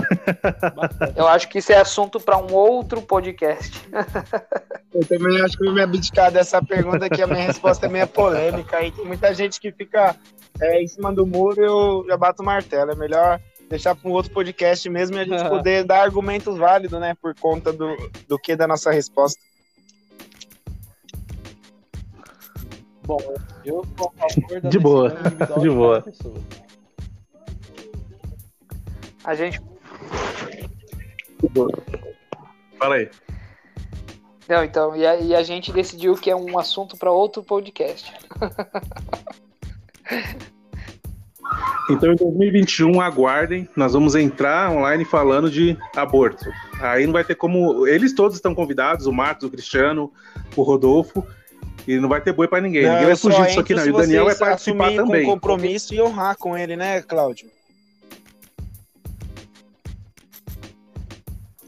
Eu 1.17 1.27
acho 1.29 1.49
que 1.49 1.59
isso 1.59 1.73
é 1.73 1.77
assunto 1.77 2.19
para 2.19 2.39
um 2.39 2.53
outro 2.53 3.03
podcast. 3.03 3.89
Eu 4.93 5.07
também 5.07 5.41
acho 5.41 5.57
que 5.57 5.65
eu 5.65 5.69
vou 5.69 5.75
me 5.75 5.81
abdicar 5.81 6.31
dessa 6.31 6.63
pergunta, 6.63 7.09
que 7.09 7.23
a 7.23 7.27
minha 7.27 7.47
resposta 7.47 7.87
é 7.87 7.89
meio 7.89 8.07
polêmica. 8.07 8.83
E 8.83 8.93
tem 8.93 9.07
muita 9.07 9.33
gente 9.33 9.59
que 9.59 9.73
fica 9.73 10.15
é, 10.61 10.83
em 10.83 10.87
cima 10.87 11.11
do 11.11 11.27
muro 11.27 11.59
e 11.59 11.65
eu 11.65 12.05
já 12.07 12.15
bato 12.19 12.43
o 12.43 12.45
martelo. 12.45 12.93
É 12.93 12.95
melhor 12.95 13.41
deixar 13.73 13.95
para 13.95 14.09
um 14.09 14.13
outro 14.13 14.33
podcast 14.33 14.89
mesmo 14.91 15.17
e 15.17 15.21
a 15.21 15.25
gente 15.25 15.43
poder 15.49 15.85
dar 15.85 16.03
argumentos 16.03 16.59
válidos, 16.59 17.01
né? 17.01 17.15
Por 17.21 17.35
conta 17.35 17.73
do, 17.73 17.97
do 18.29 18.39
que 18.39 18.55
da 18.55 18.69
nossa 18.69 18.93
resposta. 18.93 19.41
Bom, 23.05 23.19
eu 23.65 23.85
sou 23.97 24.13
a 24.19 24.29
favor 24.29 24.61
da 24.61 24.69
de 24.69 24.79
boa, 24.79 25.17
de 25.61 25.71
boa. 25.71 26.05
A 29.25 29.35
gente. 29.35 29.61
Fala 32.79 32.97
aí. 32.97 33.11
Não, 34.49 34.63
então, 34.63 34.95
e 34.95 35.07
a, 35.07 35.17
e 35.17 35.35
a 35.35 35.43
gente 35.43 35.73
decidiu 35.73 36.15
que 36.15 36.31
é 36.31 36.37
um 36.37 36.59
assunto 36.59 36.97
para 36.97 37.11
outro 37.11 37.43
podcast. 37.43 38.13
Então, 41.91 42.13
em 42.13 42.17
2021, 42.17 43.01
aguardem. 43.01 43.69
Nós 43.77 43.93
vamos 43.93 44.15
entrar 44.15 44.71
online 44.71 45.05
falando 45.05 45.51
de 45.51 45.77
aborto. 45.97 46.45
Aí 46.81 47.07
não 47.07 47.13
vai 47.13 47.25
ter 47.25 47.35
como. 47.35 47.87
Eles 47.87 48.15
todos 48.15 48.37
estão 48.37 48.55
convidados: 48.55 49.07
o 49.07 49.13
Marcos, 49.13 49.45
o 49.45 49.51
Cristiano, 49.51 50.13
o 50.57 50.63
Rodolfo. 50.63 51.27
E 51.87 51.99
não 51.99 52.09
vai 52.09 52.21
ter 52.21 52.33
boi 52.33 52.47
para 52.47 52.61
ninguém. 52.61 52.85
Não, 52.85 52.93
ninguém 52.93 53.07
vai 53.07 53.17
fugir 53.17 53.45
disso 53.47 53.61
aqui, 53.61 53.75
não. 53.75 53.85
E 53.85 53.91
o 53.91 53.97
Daniel 53.97 54.27
vai 54.27 54.37
participar 54.37 54.95
também. 54.95 55.25
Com 55.25 55.33
compromisso 55.33 55.93
e 55.93 56.01
honrar 56.01 56.37
com 56.37 56.57
ele, 56.57 56.77
né, 56.77 57.03
Cláudio? 57.03 57.51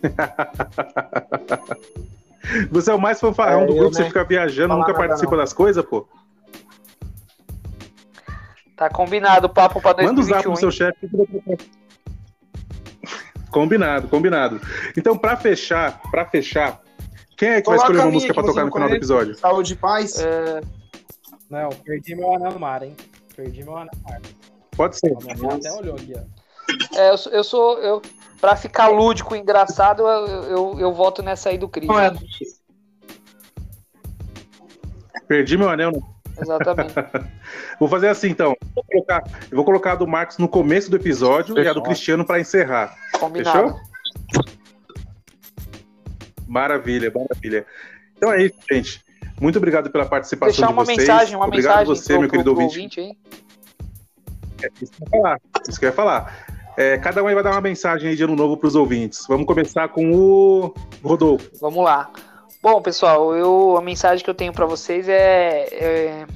você 2.70 2.90
é 2.90 2.94
o 2.94 3.00
mais 3.00 3.18
fanfarrão 3.18 3.62
é, 3.62 3.66
do 3.66 3.74
grupo, 3.74 3.96
né? 3.96 4.02
você 4.02 4.04
fica 4.04 4.22
viajando, 4.22 4.76
nunca 4.76 4.94
participa 4.94 5.32
não. 5.32 5.38
das 5.38 5.52
coisas, 5.52 5.84
pô. 5.84 6.06
Tá 8.76 8.90
combinado 8.90 9.46
o 9.46 9.50
papo 9.50 9.80
pra 9.80 9.92
2021. 9.92 10.08
Manda 10.14 10.20
o 10.20 10.24
zap 10.24 10.42
pro 10.42 10.56
seu 10.56 10.70
chefe. 10.70 11.08
Combinado, 13.50 14.08
combinado. 14.08 14.60
Então, 14.96 15.16
pra 15.16 15.36
fechar, 15.36 16.00
pra 16.10 16.26
fechar, 16.26 16.82
quem 17.36 17.50
é 17.50 17.56
que 17.56 17.62
Coloca 17.62 17.82
vai 17.82 17.90
escolher 17.92 18.06
uma 18.06 18.12
música 18.12 18.34
pra 18.34 18.42
tocar 18.42 18.64
no 18.64 18.72
final 18.72 18.88
do 18.88 18.94
episódio? 18.96 19.36
Saúde 19.36 19.74
e 19.74 19.76
paz? 19.76 20.18
É... 20.18 20.60
Não, 21.48 21.68
perdi 21.68 22.16
meu 22.16 22.34
anamar, 22.34 22.82
hein? 22.82 22.96
Perdi 23.36 23.62
meu 23.62 23.76
anamar. 23.76 24.20
Pode 24.76 24.98
ser. 24.98 25.12
A 25.12 25.54
até 25.54 25.72
olhou 25.72 25.94
aqui, 25.94 26.14
ó. 26.16 26.98
É, 26.98 27.10
eu, 27.10 27.16
eu 27.30 27.44
sou. 27.44 27.78
Eu, 27.78 28.02
pra 28.40 28.56
ficar 28.56 28.88
lúdico 28.88 29.36
e 29.36 29.38
engraçado, 29.38 30.02
eu, 30.02 30.26
eu, 30.44 30.80
eu 30.80 30.92
voto 30.92 31.22
nessa 31.22 31.50
aí 31.50 31.58
do 31.58 31.68
Cris. 31.68 31.88
É. 31.88 32.12
Perdi 35.28 35.56
meu 35.56 35.68
anel. 35.68 35.92
Exatamente. 36.40 36.94
vou 37.78 37.88
fazer 37.88 38.08
assim, 38.08 38.28
então. 38.28 38.56
Vou 38.74 38.84
colocar, 38.84 39.22
eu 39.50 39.56
vou 39.56 39.64
colocar 39.64 39.92
a 39.92 39.96
do 39.96 40.06
Marcos 40.06 40.38
no 40.38 40.48
começo 40.48 40.90
do 40.90 40.96
episódio 40.96 41.54
Fechou. 41.54 41.64
e 41.64 41.68
a 41.68 41.72
do 41.72 41.82
Cristiano 41.82 42.24
para 42.24 42.40
encerrar. 42.40 42.96
Combinado. 43.18 43.58
Fechou? 43.58 43.80
Maravilha, 46.46 47.12
maravilha. 47.14 47.66
Então 48.16 48.32
é 48.32 48.44
isso, 48.44 48.56
gente. 48.70 49.04
Muito 49.40 49.56
obrigado 49.56 49.90
pela 49.90 50.06
participação 50.06 50.52
Deixar 50.52 50.70
uma 50.70 50.82
de 50.82 50.94
vocês. 50.94 51.08
Mensagem, 51.08 51.36
uma 51.36 51.46
obrigado 51.46 51.78
mensagem 51.78 51.94
você, 51.94 52.12
pro, 52.12 52.20
meu 52.20 52.30
querido 52.30 52.54
pro, 52.54 52.62
ouvinte. 52.62 53.00
É, 54.62 54.68
isso 54.80 54.92
que 54.92 55.02
eu 55.02 55.06
ia 55.06 55.10
falar. 55.10 55.40
Isso 55.68 55.80
que 55.80 55.84
eu 55.84 55.88
ia 55.88 55.94
falar. 55.94 56.46
É, 56.76 56.98
cada 56.98 57.22
um 57.22 57.32
vai 57.32 57.42
dar 57.42 57.52
uma 57.52 57.60
mensagem 57.60 58.14
de 58.14 58.22
ano 58.22 58.34
novo 58.34 58.56
para 58.56 58.66
os 58.66 58.74
ouvintes. 58.74 59.24
Vamos 59.28 59.46
começar 59.46 59.88
com 59.88 60.12
o 60.12 60.74
Rodolfo. 61.02 61.50
Vamos 61.60 61.84
lá. 61.84 62.10
Bom, 62.64 62.80
pessoal, 62.80 63.36
eu, 63.36 63.76
a 63.76 63.82
mensagem 63.82 64.24
que 64.24 64.30
eu 64.30 64.34
tenho 64.34 64.50
para 64.50 64.64
vocês 64.64 65.06
é, 65.06 65.68
é, 65.70 66.26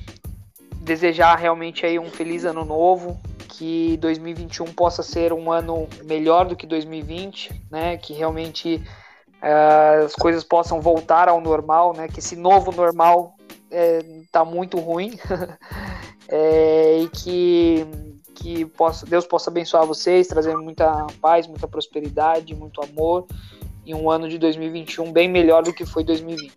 desejar 0.82 1.36
realmente 1.36 1.86
aí 1.86 1.98
um 1.98 2.10
feliz 2.10 2.44
ano 2.44 2.66
novo, 2.66 3.18
que 3.48 3.96
2021 3.96 4.66
possa 4.74 5.02
ser 5.02 5.32
um 5.32 5.50
ano 5.50 5.88
melhor 6.04 6.44
do 6.44 6.54
que 6.54 6.66
2020, 6.66 7.62
né? 7.70 7.96
Que 7.96 8.12
realmente 8.12 8.84
é, 9.40 10.02
as 10.04 10.14
coisas 10.14 10.44
possam 10.44 10.82
voltar 10.82 11.30
ao 11.30 11.40
normal, 11.40 11.94
né? 11.96 12.08
Que 12.08 12.18
esse 12.18 12.36
novo 12.36 12.72
normal 12.72 13.32
é, 13.70 14.00
muito 14.44 14.78
ruim 14.78 15.18
é, 16.28 16.98
e 17.00 17.08
que 17.08 17.86
que 18.34 18.66
possa, 18.66 19.06
Deus 19.06 19.26
possa 19.26 19.50
abençoar 19.50 19.86
vocês, 19.86 20.28
trazer 20.28 20.54
muita 20.58 21.06
paz, 21.22 21.46
muita 21.46 21.66
prosperidade, 21.66 22.54
muito 22.54 22.82
amor 22.82 23.26
e 23.88 23.94
um 23.94 24.10
ano 24.10 24.28
de 24.28 24.36
2021 24.38 25.10
bem 25.10 25.30
melhor 25.30 25.62
do 25.62 25.72
que 25.72 25.86
foi 25.86 26.04
2020. 26.04 26.54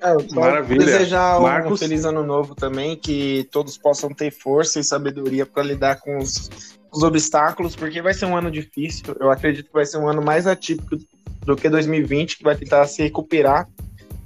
É, 0.00 0.34
Maravilha. 0.34 0.86
Desejar 0.86 1.40
Marcos... 1.40 1.72
um 1.72 1.76
feliz 1.76 2.04
ano 2.04 2.24
novo 2.24 2.54
também, 2.54 2.96
que 2.96 3.48
todos 3.50 3.76
possam 3.76 4.10
ter 4.10 4.30
força 4.30 4.78
e 4.78 4.84
sabedoria 4.84 5.44
para 5.44 5.64
lidar 5.64 5.98
com 5.98 6.18
os, 6.18 6.78
os, 6.92 7.02
obstáculos, 7.02 7.74
porque 7.74 8.00
vai 8.00 8.14
ser 8.14 8.26
um 8.26 8.36
ano 8.36 8.50
difícil. 8.50 9.16
Eu 9.18 9.30
acredito 9.32 9.66
que 9.66 9.72
vai 9.72 9.84
ser 9.84 9.98
um 9.98 10.06
ano 10.06 10.22
mais 10.22 10.46
atípico 10.46 10.96
do 11.44 11.56
que 11.56 11.68
2020, 11.68 12.38
que 12.38 12.44
vai 12.44 12.54
tentar 12.54 12.86
se 12.86 13.02
recuperar. 13.02 13.66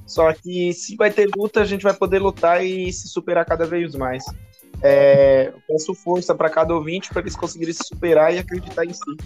Só 0.05 0.31
que 0.35 0.73
se 0.75 0.97
vai 0.97 1.11
ter 1.11 1.31
luta, 1.35 1.61
a 1.61 1.65
gente 1.65 1.83
vai 1.83 1.95
poder 1.95 2.19
lutar 2.19 2.63
e 2.63 2.93
se 2.93 3.09
superar 3.09 3.47
cada 3.47 3.65
vez 3.65 3.95
mais. 3.95 4.25
É, 4.83 5.49
eu 5.55 5.63
peço 5.67 5.95
força 5.95 6.35
para 6.35 6.51
cada 6.51 6.75
ouvinte 6.75 7.09
para 7.09 7.23
eles 7.23 7.37
conseguirem 7.37 7.73
se 7.73 7.85
superar 7.85 8.35
e 8.35 8.39
acreditar 8.39 8.85
em 8.85 8.93
si. 8.93 9.17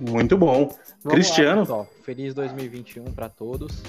Muito 0.00 0.36
bom. 0.36 0.68
Vamos 1.04 1.14
Cristiano. 1.14 1.64
Lá, 1.68 1.84
feliz 2.04 2.34
2021 2.34 3.04
para 3.04 3.28
todos. 3.28 3.82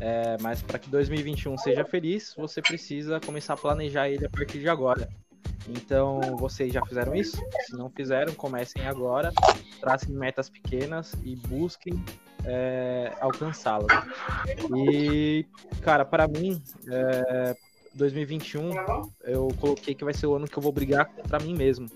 É, 0.00 0.38
mas 0.40 0.62
para 0.62 0.78
que 0.78 0.88
2021 0.88 1.58
seja 1.58 1.84
feliz, 1.84 2.34
você 2.34 2.62
precisa 2.62 3.20
começar 3.20 3.52
a 3.52 3.56
planejar 3.56 4.08
ele 4.08 4.24
a 4.24 4.30
partir 4.30 4.58
de 4.58 4.68
agora. 4.68 5.08
Então, 5.68 6.20
vocês 6.38 6.72
já 6.72 6.84
fizeram 6.86 7.14
isso? 7.14 7.36
Se 7.66 7.76
não 7.76 7.90
fizeram, 7.90 8.32
comecem 8.34 8.86
agora, 8.86 9.30
tracem 9.78 10.14
metas 10.14 10.48
pequenas 10.48 11.12
e 11.22 11.36
busquem 11.36 12.02
é, 12.44 13.12
alcançá-las. 13.20 13.92
E, 14.74 15.46
cara, 15.82 16.04
para 16.04 16.26
mim, 16.26 16.62
é, 16.90 17.54
2021 17.94 18.70
eu 19.22 19.48
coloquei 19.60 19.94
que 19.94 20.04
vai 20.04 20.14
ser 20.14 20.26
o 20.26 20.34
ano 20.34 20.46
que 20.46 20.56
eu 20.56 20.62
vou 20.62 20.72
brigar 20.72 21.06
contra 21.06 21.38
mim 21.40 21.54
mesmo. 21.54 21.88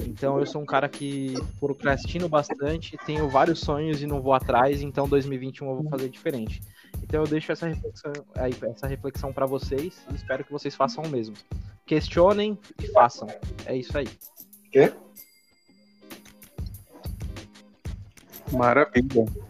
Então 0.00 0.38
eu 0.38 0.46
sou 0.46 0.60
um 0.60 0.66
cara 0.66 0.88
que 0.88 1.34
procrastino 1.60 2.28
bastante, 2.28 2.96
tenho 3.06 3.28
vários 3.28 3.60
sonhos 3.60 4.02
e 4.02 4.06
não 4.06 4.20
vou 4.20 4.32
atrás, 4.32 4.82
então 4.82 5.08
2021 5.08 5.68
eu 5.68 5.82
vou 5.82 5.90
fazer 5.90 6.08
diferente. 6.08 6.60
Então 7.02 7.22
eu 7.22 7.26
deixo 7.26 7.52
essa 7.52 7.66
reflexão 7.66 8.12
essa 8.70 8.86
reflexão 8.86 9.32
para 9.32 9.46
vocês 9.46 10.04
e 10.10 10.14
espero 10.14 10.44
que 10.44 10.52
vocês 10.52 10.74
façam 10.74 11.04
o 11.04 11.08
mesmo. 11.08 11.36
Questionem 11.86 12.58
e 12.82 12.86
façam. 12.88 13.28
É 13.64 13.76
isso 13.76 13.96
aí. 13.96 14.08
Quê? 14.70 14.92
Maravilha. 18.52 19.47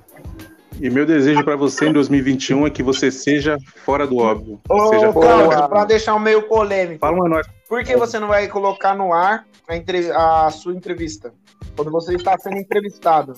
E 0.80 0.88
meu 0.88 1.04
desejo 1.04 1.42
para 1.44 1.56
você 1.56 1.88
em 1.88 1.92
2021 1.92 2.66
é 2.66 2.70
que 2.70 2.82
você 2.82 3.10
seja 3.10 3.58
fora 3.84 4.06
do 4.06 4.18
óbvio. 4.18 4.60
Ô, 4.68 4.88
seja 4.88 5.12
para 5.12 5.84
deixar 5.84 6.14
um 6.14 6.20
meio 6.20 6.42
polêmico. 6.42 7.00
Fala 7.00 7.16
uma 7.16 7.28
nós. 7.28 7.46
Por 7.68 7.82
que 7.82 7.96
você 7.96 8.18
não 8.18 8.28
vai 8.28 8.46
colocar 8.46 8.94
no 8.94 9.12
ar 9.12 9.44
a, 9.68 9.76
entre... 9.76 10.10
a 10.12 10.50
sua 10.50 10.72
entrevista? 10.72 11.32
Quando 11.74 11.90
você 11.90 12.14
está 12.14 12.38
sendo 12.38 12.58
entrevistado. 12.58 13.34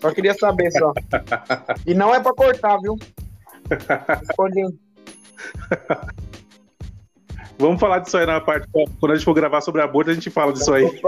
Só 0.00 0.10
queria 0.12 0.34
saber 0.34 0.72
só. 0.72 0.92
e 1.86 1.94
não 1.94 2.12
é 2.12 2.20
para 2.20 2.34
cortar, 2.34 2.78
viu? 2.78 2.96
Escolhendo. 4.22 4.76
Vamos 7.58 7.78
falar 7.78 8.00
disso 8.00 8.16
aí 8.16 8.26
na 8.26 8.40
parte. 8.40 8.66
Quando 8.98 9.12
a 9.12 9.14
gente 9.14 9.24
for 9.24 9.34
gravar 9.34 9.60
sobre 9.60 9.82
aborto, 9.82 10.10
a 10.10 10.14
gente 10.14 10.30
fala 10.30 10.52
disso 10.52 10.72
aí. 10.72 10.84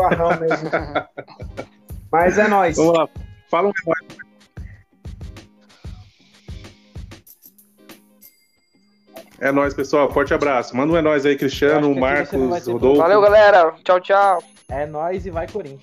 Mas 2.13 2.39
é 2.39 2.47
nóis. 2.47 2.77
Vamos 2.77 2.99
lá. 2.99 3.09
Fala 3.51 3.69
um 3.69 3.73
É 9.43 9.51
nóis, 9.51 9.75
pessoal. 9.75 10.09
Forte 10.09 10.33
abraço. 10.33 10.77
Manda 10.77 10.93
um 10.93 10.97
é 10.97 11.03
nóis 11.03 11.27
aí, 11.27 11.37
Cristiano, 11.37 11.93
Marcos, 11.97 12.65
Rodolfo. 12.65 13.03
Valeu, 13.03 13.21
galera. 13.21 13.75
Tchau, 13.83 14.01
tchau. 14.01 14.41
É 14.69 14.87
nóis 14.87 15.27
e 15.27 15.31
vai 15.31 15.49
Corinthians. 15.49 15.83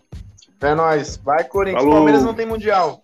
É 0.62 0.74
nóis. 0.74 1.18
Vai 1.18 1.44
Corinthians. 1.44 1.84
Falou. 1.84 1.96
Palmeiras 1.98 2.24
não 2.24 2.34
tem 2.34 2.46
mundial. 2.46 3.02